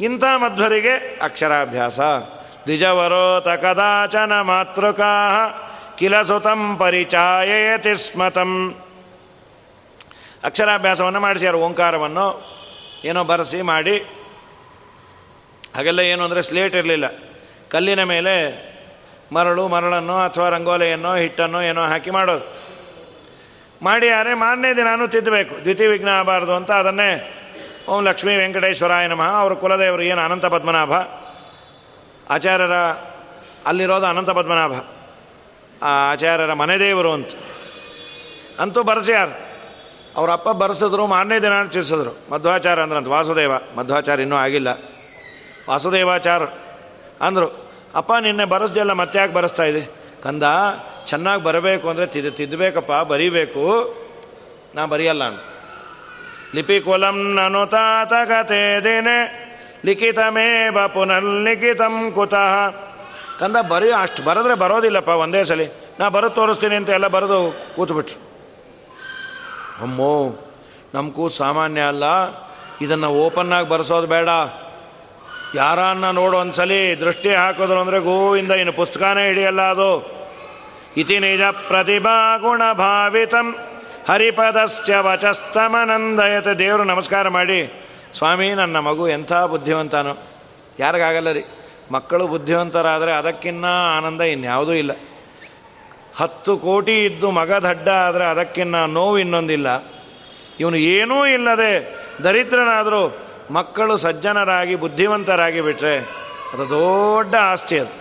ಇಂಥ 0.00 0.24
ಮಧ್ವರಿಗೆ 0.36 1.18
ಅಕ್ಷರಾಭ್ಯಾಸ. 1.22 2.00
ದ್ವಿಜವರೋತ 2.64 3.48
ಕದಾಚನ 3.48 4.40
ಮಾತೃಕಾ 4.40 5.12
ಕಿಲ 5.98 6.22
ಸುತಂ 6.22 6.76
ಪರಿಚಾಯಯತಿ 6.76 7.96
ಸ್ಮತಂ. 7.96 8.74
ಅಕ್ಷರಾಭ್ಯಾಸವನ್ನು 10.44 11.20
ಮಾಡಿಸ್ಯಾರ 11.20 11.54
ಓಂಕಾರವನ್ನು 11.54 12.54
ಏನೋ 13.04 13.24
ಬರೆಸಿ 13.24 13.62
ಮಾಡಿ. 13.62 13.98
ಹಾಗೆಲ್ಲ 15.76 16.00
ಏನು 16.00 16.24
ಅಂದರೆ 16.24 16.42
ಸ್ಲೇಟ್ 16.42 16.74
ಇರಲಿಲ್ಲ. 16.74 17.04
ಕಲ್ಲಿನ 17.68 18.02
ಮೇಲೆ 18.02 18.34
ಮರಳು 19.32 19.68
ಮರಳನ್ನು 19.68 20.16
ಅಥವಾ 20.18 20.48
ರಂಗೋಲೆಯನ್ನು 20.48 21.14
ಹಿಟ್ಟನ್ನು 21.14 21.62
ಏನೋ 21.62 21.84
ಹಾಕಿ 21.84 22.10
ಮಾಡೋದು 22.10 22.73
ಮಾಡಿ 23.84 24.06
ಯಾರೇ 24.06 24.34
ಮಾರನೇ 24.34 24.76
ದಿನಾನು 24.76 25.08
ತಿದ್ದಬೇಕು. 25.08 25.62
ದ್ವಿತೀಯ 25.62 25.86
ವಿಘ್ನ 25.86 26.08
ಆಗಬಾರ್ದು 26.08 26.54
ಅಂತ 26.54 26.70
ಅದನ್ನೇ 26.70 27.40
ಓಂ 27.88 28.04
ಲಕ್ಷ್ಮೀ 28.04 28.36
ವೆಂಕಟೇಶ್ವರಾಯ 28.36 29.06
ನಮಃ. 29.06 29.24
ಅವರ 29.24 29.54
ಕುಲದೇವರು 29.54 30.02
ಏನು 30.02 30.20
ಅನಂತ 30.20 30.46
ಪದ್ಮನಾಭ? 30.46 30.92
ಆಚಾರ್ಯರ 32.30 32.72
ಅಲ್ಲಿರೋದು 33.66 34.06
ಅನಂತ 34.06 34.30
ಪದ್ಮನಾಭ. 34.30 34.72
ಆ 35.82 36.12
ಆಚಾರ್ಯರ 36.12 36.52
ಮನೆದೇವರು 36.52 37.12
ಅಂತ. 37.12 37.28
ಅಂತೂ 38.60 38.82
ಬರೆಸ್ಯಾರು. 38.82 39.38
ಅವ್ರ 40.16 40.30
ಅಪ್ಪ 40.30 40.48
ಬರೆಸಿದ್ರು, 40.48 41.06
ಮಾರನೇ 41.06 41.38
ದಿನ 41.38 41.64
ಚಿಸಿದ್ರು 41.64 42.32
ಮಧ್ವಾಚಾರ 42.32 42.82
ಅಂದ್ರಂತ, 42.82 43.08
ವಾಸುದೇವ. 43.08 43.52
ಮಧ್ವಾಚಾರ 43.76 44.20
ಇನ್ನೂ 44.20 44.36
ಆಗಿಲ್ಲ. 44.36 44.68
ವಾಸುದೇವಾಚಾರ 45.70 46.42
ಅಂದರು, 47.20 47.72
ಅಪ್ಪ, 47.94 48.12
ನಿನ್ನೆ 48.20 48.44
ಬರೆಸ್ದೆಲ್ಲ 48.44 48.92
ಮತ್ತೆ 48.92 49.18
ಯಾಕೆ 49.18 49.32
ಬರೆಸ್ತಾ 49.32 49.62
ಇದೆ 49.62 50.03
ಕಂದ, 50.24 50.42
ಚೆನ್ನಾಗಿ 51.06 51.42
ಬರಬೇಕು 51.42 51.88
ಅಂದರೆ 51.88 52.06
ತಿದ್ದು 52.06 52.30
ತಿದ್ದಬೇಕಪ್ಪ 52.30 52.92
ಬರೀಬೇಕು. 52.92 53.64
ನಾ 54.74 54.86
ಬರೆಯಲ್ಲ 54.86 55.24
ಅಂತ. 55.24 55.40
ಲಿಪಿ 56.54 56.80
ಕುಲಂ 56.80 57.34
ನನು 57.34 57.66
ತಾತಗತೆ 57.66 58.84
ದೇನೆ, 58.84 59.44
ಲಿಖಿತಮೇವ 59.84 60.88
ಪುನರ್ಲಿಖಿತಂ 60.88 62.12
ಕುತಃ. 62.14 62.70
ಕಂದ, 63.38 63.56
ಬರೀ, 63.56 63.90
ಅಷ್ಟು 63.90 64.22
ಬರೆದ್ರೆ 64.22 64.54
ಬರೋದಿಲ್ಲಪ್ಪ 64.54 65.08
ಒಂದೇ 65.08 65.44
ಸಲ. 65.44 65.60
ನಾ 66.00 66.08
ಬರೋದು 66.08 66.34
ತೋರಿಸ್ತೀನಿ 66.34 66.74
ಅಂತ 66.74 66.90
ಎಲ್ಲ 66.90 67.06
ಬರೆದು 67.06 67.56
ಕೂತ್ಬಿಟ್ರು. 67.76 68.18
ಅಮ್ಮೋ 69.82 70.40
ನಮ್ಮ 70.94 71.10
ಕೂತು 71.10 71.34
ಸಾಮಾನ್ಯ 71.34 71.80
ಅಲ್ಲ. 71.80 72.04
ಇದನ್ನು 72.80 73.08
ಓಪನ್ನಾಗಿ 73.08 73.68
ಬರೆಸೋದು 73.68 74.06
ಬೇಡ. 74.06 74.28
ಯಾರನ್ನ 75.54 76.10
ನೋಡು 76.10 76.36
ಒಂದ್ಸಲಿ 76.36 77.00
ದೃಷ್ಟಿ 77.00 77.34
ಹಾಕಿದ್ರು 77.34 77.80
ಅಂದರೆ 77.80 77.98
ಗೋವಿಂದ, 77.98 78.50
ಇನ್ನು 78.50 78.72
ಪುಸ್ತಕನೇ 78.72 79.26
ಹಿಡಿಯಲ್ಲ 79.26 79.62
ಅದು. 79.62 80.13
ಇತಿ 80.96 81.18
ನಿಜ 81.18 81.40
ಪ್ರತಿಭಾ 81.40 82.36
ಗುಣ 82.36 82.72
ಭಾವಿತಂ 82.72 83.56
ಹರಿಪದಸ್ಯ 84.08 84.96
ವಚಸ್ತಮನಂದಯತೆ 84.96 86.58
ದೇವರು 86.58 86.84
ನಮಸ್ಕಾರ 86.84 87.28
ಮಾಡಿ, 87.28 87.84
ಸ್ವಾಮಿ, 88.14 88.54
ನನ್ನ 88.54 88.78
ಮಗು 88.78 89.08
ಎಂಥ 89.08 89.32
ಬುದ್ಧಿವಂತನೋ? 89.32 90.22
ಯಾರಿಗಾಗಲ್ಲ 90.78 91.32
ರೀ? 91.32 91.44
ಮಕ್ಕಳು 91.92 92.26
ಬುದ್ಧಿವಂತರಾದರೆ 92.26 93.12
ಅದಕ್ಕಿನ್ನ 93.12 93.64
ಆನಂದ 93.96 94.20
ಇನ್ಯಾವುದೂ 94.20 94.72
ಇಲ್ಲ. 94.72 94.92
ಹತ್ತು 96.16 96.58
ಕೋಟಿ 96.58 97.04
ಇದ್ದು 97.04 97.30
ಮಗ 97.30 97.52
ದಡ್ಡ 97.52 97.88
ಆದರೆ 97.88 98.24
ಅದಕ್ಕಿನ್ನ 98.24 98.84
ನೋವು 98.84 99.18
ಇನ್ನೊಂದಿಲ್ಲ. 99.18 99.84
ಇವನು 100.60 100.76
ಏನೂ 100.76 101.26
ಇಲ್ಲದೆ 101.26 101.96
ದರಿದ್ರನಾದರೂ 102.24 103.18
ಮಕ್ಕಳು 103.50 103.96
ಸಜ್ಜನರಾಗಿ 103.96 104.74
ಬುದ್ಧಿವಂತರಾಗಿ 104.74 105.60
ಬಿಟ್ಟರೆ 105.60 105.98
ಅದು 106.52 106.68
ದೊಡ್ಡ 106.68 107.34
ಆಸ್ತಿ 107.34 107.78
ಅದು. 107.78 107.92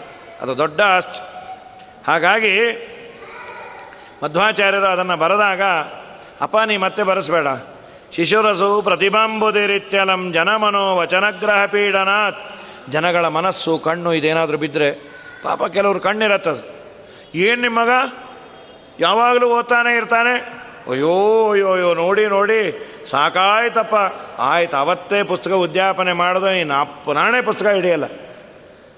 ಅದು 0.41 0.57
ದೊಡ್ಡ 0.57 0.81
ಆಸ್ತಿ. 0.81 1.32
ಹಾಗಾಗಿ 2.07 2.89
ಮಧ್ವಾಚಾರ್ಯರು 4.23 4.85
ಅದನ್ನು 4.85 5.17
ಬರೆದಾಗ, 5.17 5.61
ಅಪ್ಪ, 6.41 6.57
ನೀ 6.57 6.77
ಮತ್ತೆ 6.77 7.03
ಬರೆಸಬೇಡ. 7.03 7.47
ಶಿಶುರಸು 8.11 8.81
ಪ್ರತಿಭಾಂಬುದಿರಿತ್ಯಲಂ 8.81 10.31
ಜನಮನೋ 10.33 10.95
ವಚನಗ್ರಹ 10.95 11.65
ಪೀಡನಾತ್. 11.65 12.37
ಜನಗಳ 12.89 13.27
ಮನಸ್ಸು, 13.27 13.79
ಕಣ್ಣು 13.79 14.13
ಇದೇನಾದರೂ 14.13 14.57
ಬಿದ್ದರೆ 14.57 14.91
ಪಾಪ 15.43 15.63
ಕೆಲವರು 15.63 15.99
ಕಣ್ಣಿರತ್ತದು 15.99 16.75
ಏನು 17.35 17.61
ನಿಮ್ಮ 17.61 17.79
ಮಗ? 17.79 18.11
ಯಾವಾಗಲೂ 18.99 19.47
ಓದ್ತಾನೆ 19.47 19.95
ಇರ್ತಾನೆ? 19.95 20.63
ಅಯ್ಯೋ 20.91 21.51
ಅಯ್ಯೋ 21.51 21.73
ಅಯ್ಯೋ, 21.73 21.93
ನೋಡಿ 21.93 22.27
ನೋಡಿ. 22.27 22.89
ಸಾಕಾಯ್ತಪ್ಪ. 23.05 23.95
ಆಯ್ತು, 24.41 24.77
ಅವತ್ತೇ 24.77 25.23
ಪುಸ್ತಕ 25.23 25.51
ಉದ್ಯಾಪನೆ 25.51 26.13
ಮಾಡಿದ್ರೆ 26.13 26.61
ಅಪ್ಪ, 26.61 27.11
ನಾನೇ 27.11 27.41
ಪುಸ್ತಕ 27.41 27.67
ಹಿಡಿಯಲ್ಲ. 27.67 28.05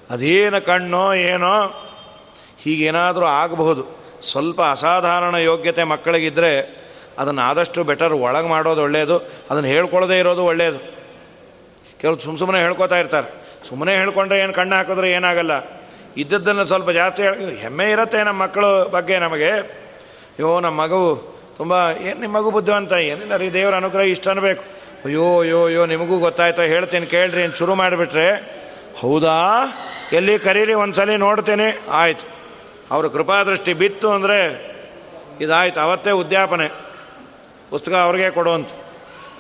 ಅದೇನು 0.10 0.66
ಕಣ್ಣೋ, 0.66 1.14
ಏನೋ? 1.14 1.82
ಹೀಗೇನಾದರೂ 2.66 3.26
ಆಗಬಹುದು. 3.26 4.06
ಸ್ವಲ್ಪ 4.32 4.62
ಅಸಾಧಾರಣ 4.62 5.36
ಯೋಗ್ಯತೆ 5.36 5.84
ಮಕ್ಕಳಿಗಿದ್ದರೆ 5.84 6.86
ಅದನ್ನು 7.20 7.42
ಆದಷ್ಟು 7.42 7.84
ಬೆಟರ್ 7.84 8.14
ಒಳಗೆ 8.14 8.48
ಮಾಡೋದು 8.48 8.82
ಒಳ್ಳೆಯದು 8.82 9.18
ಅದನ್ನು 9.50 9.70
ಹೇಳ್ಕೊಳ್ಳೋದೇ 9.70 10.20
ಇರೋದು 10.20 10.46
ಒಳ್ಳೆಯದು 10.46 10.80
ಕೆಲವು 12.02 12.20
ಸುಮ್ಮ 12.20 12.38
ಸುಮ್ಮನೆ 12.40 12.60
ಹೇಳ್ಕೊತಾ 12.60 12.98
ಇರ್ತಾರೆ. 12.98 13.46
ಸುಮ್ಮನೆ 13.70 13.96
ಹೇಳ್ಕೊಂಡ್ರೆ 13.96 14.40
ಏನು 14.40 14.54
ಕಣ್ಣು 14.54 14.76
ಹಾಕಿದ್ರೆ 14.76 15.12
ಏನಾಗಲ್ಲ. 15.12 15.52
ಇದ್ದದ್ದನ್ನು 16.18 16.64
ಸ್ವಲ್ಪ 16.64 16.90
ಜಾಸ್ತಿ 16.90 17.24
ಹೆಮ್ಮೆ 17.56 17.92
ಇರುತ್ತೆ 17.92 18.24
ನಮ್ಮ 18.24 18.44
ಮಕ್ಕಳ 18.44 18.66
ಬಗ್ಗೆ 18.66 19.20
ನಮಗೆ. 19.20 19.50
ಅಯ್ಯೋ 19.50 20.60
ನಮ್ಮ 20.60 20.82
ಮಗು 20.82 21.36
ತುಂಬ, 21.58 21.74
ಏನು 22.02 22.20
ನಿಮ್ಮ 22.20 22.38
ಮಗು 22.38 22.52
ಬುದ್ಧಿವಂತ? 22.52 22.94
ಏನಿಲ್ಲ 22.94 23.36
ರೀ, 23.36 23.50
ದೇವರ 23.50 23.76
ಅನುಗ್ರಹ 23.76 24.04
ಇಷ್ಟ 24.04 24.28
ಅನ್ಬೇಕು. 24.28 24.64
ಅಯ್ಯೋ 25.06 25.40
ಅಯ್ಯೋ 25.40 25.66
ಅಯ್ಯೋ, 25.66 25.86
ನಿಮಗೂ 25.86 26.18
ಗೊತ್ತಾಯ್ತಾ? 26.18 26.62
ಹೇಳ್ತೀನಿ, 26.62 27.06
ಕೇಳ್ರಿ 27.06 27.42
ಏನು 27.42 27.56
ಶುರು 27.56 27.76
ಮಾಡಿಬಿಟ್ರೆ, 27.76 28.28
ಹೌದಾ? 29.00 29.38
ಎಲ್ಲಿ 30.14 30.40
ಕರೀರಿ, 30.40 30.74
ಒಂದ್ಸಲಿ 30.74 31.18
ನೋಡ್ತೀನಿ. 31.18 31.80
ಆಯ್ತು. 31.90 32.35
ಅವ್ರ 32.92 33.08
ಕೃಪಾದೃಷ್ಟಿ 33.08 33.74
ಬಿತ್ತು 33.74 34.12
ಅಂದರೆ 34.12 34.40
ಇದಾಯ್ತು. 35.42 35.80
ಅವತ್ತೇ 35.80 36.12
ಉದ್ಯಾಪನೆ. 36.12 36.68
ಪುಸ್ತಕ 37.70 37.94
ಅವ್ರಿಗೆ 37.94 38.30
ಕೊಡುವಂತ 38.30 38.70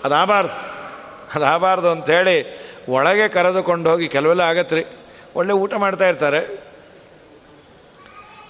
ಅದಾಗಬಾರ್ದು 0.04 0.54
ಅದಾಗಬಾರ್ದು 1.36 1.90
ಅಂಥೇಳಿ 1.90 2.66
ಒಳಗೆ 2.90 3.28
ಕರೆದುಕೊಂಡು 3.28 3.90
ಹೋಗಿ 3.90 4.08
ಕೆಲವೆಲ್ಲ 4.08 4.42
ಆಗತ್ತೆ 4.42 4.76
ರೀ 4.76 4.86
ಒಳ್ಳೆ 5.36 5.54
ಊಟ 5.54 5.74
ಮಾಡ್ತಾ 5.74 6.08
ಇರ್ತಾರೆ. 6.08 6.60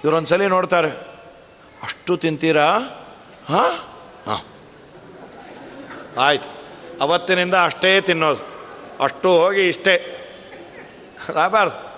ಇವರೊಂದ್ಸಲಿ 0.04 0.48
ನೋಡ್ತಾರೆ. 0.48 0.90
ಅಷ್ಟು 1.84 2.18
ತಿಂತೀರಾ? 2.18 2.72
ಹಾಂ? 3.50 3.80
ಹಾಂ. 4.28 4.42
ಆಯ್ತು. 6.18 6.50
ಅವತ್ತಿನಿಂದ 7.02 7.54
ಅಷ್ಟೇ 7.54 8.02
ತಿನ್ನೋದು. 8.02 8.42
ಅಷ್ಟು 9.04 9.30
ಹೋಗಿ 9.30 9.68
ಇಷ್ಟೇ. 9.68 9.96
ಅದಾಗಬಾರ್ದು 11.30 11.94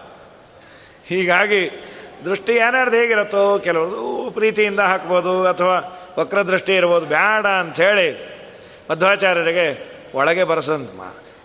ಹೀಗಾಗಿ 1.07 1.86
ದೃಷ್ಟಿ 2.27 2.55
ಯಾರ್ಯಾರ್ದು 2.55 2.97
ಹೇಗಿರುತ್ತೋ 2.97 3.59
ಕೆಲವ್ರದ್ದು 3.59 4.31
ಪ್ರೀತಿಯಿಂದ 4.33 4.79
ಹಾಕ್ಬೋದು 4.79 5.47
ಅಥವಾ 5.47 6.03
ವಕ್ರದೃಷ್ಟಿ 6.19 6.75
ಇರ್ಬೋದು 6.75 7.05
ಬೇಡ 7.05 7.45
ಅಂಥೇಳಿ 7.45 8.37
ಮಧ್ವಾಚಾರ್ಯರಿಗೆ 8.91 9.93
ಒಳಗೆ 10.15 10.43
ಬರಸಂತ 10.43 10.89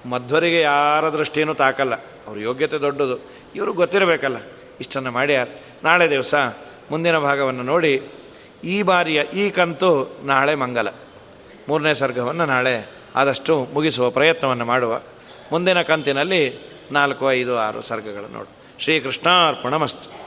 ಮಧ್ವರಿಗೆ 0.06 0.60
ಯಾರ 0.60 1.08
ದೃಷ್ಟಿಯೂ 1.08 1.54
ತಾಕಲ್ಲ. 1.54 1.94
ಅವ್ರ 1.94 2.38
ಯೋಗ್ಯತೆ 2.38 2.78
ದೊಡ್ಡದು. 2.78 3.18
ಇವರು 3.54 3.72
ಗೊತ್ತಿರಬೇಕಲ್ಲ. 3.72 4.36
ಇಷ್ಟನ್ನು 4.80 5.10
ಮಾಡ್ಯಾರ 5.10 5.46
ನಾಳೆ 5.84 6.10
ದಿವಸ 6.10 6.34
ಮುಂದಿನ 6.90 7.18
ಭಾಗವನ್ನು 7.18 7.62
ನೋಡಿ 7.62 8.02
ಈ 8.64 8.82
ಬಾರಿಯ 8.82 9.22
ಈ 9.22 9.50
ಕಂತು 9.50 10.16
ನಾಳೆ 10.24 10.54
ಮಂಗಲ. 10.54 10.88
ಮೂರನೇ 11.68 11.94
ಸರ್ಗವನ್ನು 11.94 12.46
ನಾಳೆ 12.46 12.88
ಆದಷ್ಟು 13.16 13.68
ಮುಗಿಸುವ 13.72 14.10
ಪ್ರಯತ್ನವನ್ನು 14.10 14.64
ಮಾಡುವ. 14.64 15.00
ಮುಂದಿನ 15.52 15.82
ಕಂತಿನಲ್ಲಿ 15.82 16.72
ನಾಲ್ಕು, 16.92 17.32
ಐದು, 17.32 17.58
ಆರು 17.58 17.82
ಸರ್ಗಗಳನ್ನು 17.82 18.28
ನೋಡು. 18.28 18.48
ಶ್ರೀಕೃಷ್ಣಾರ್ಪಣ 18.78 19.76
ಮಸ್ತು 19.76 20.21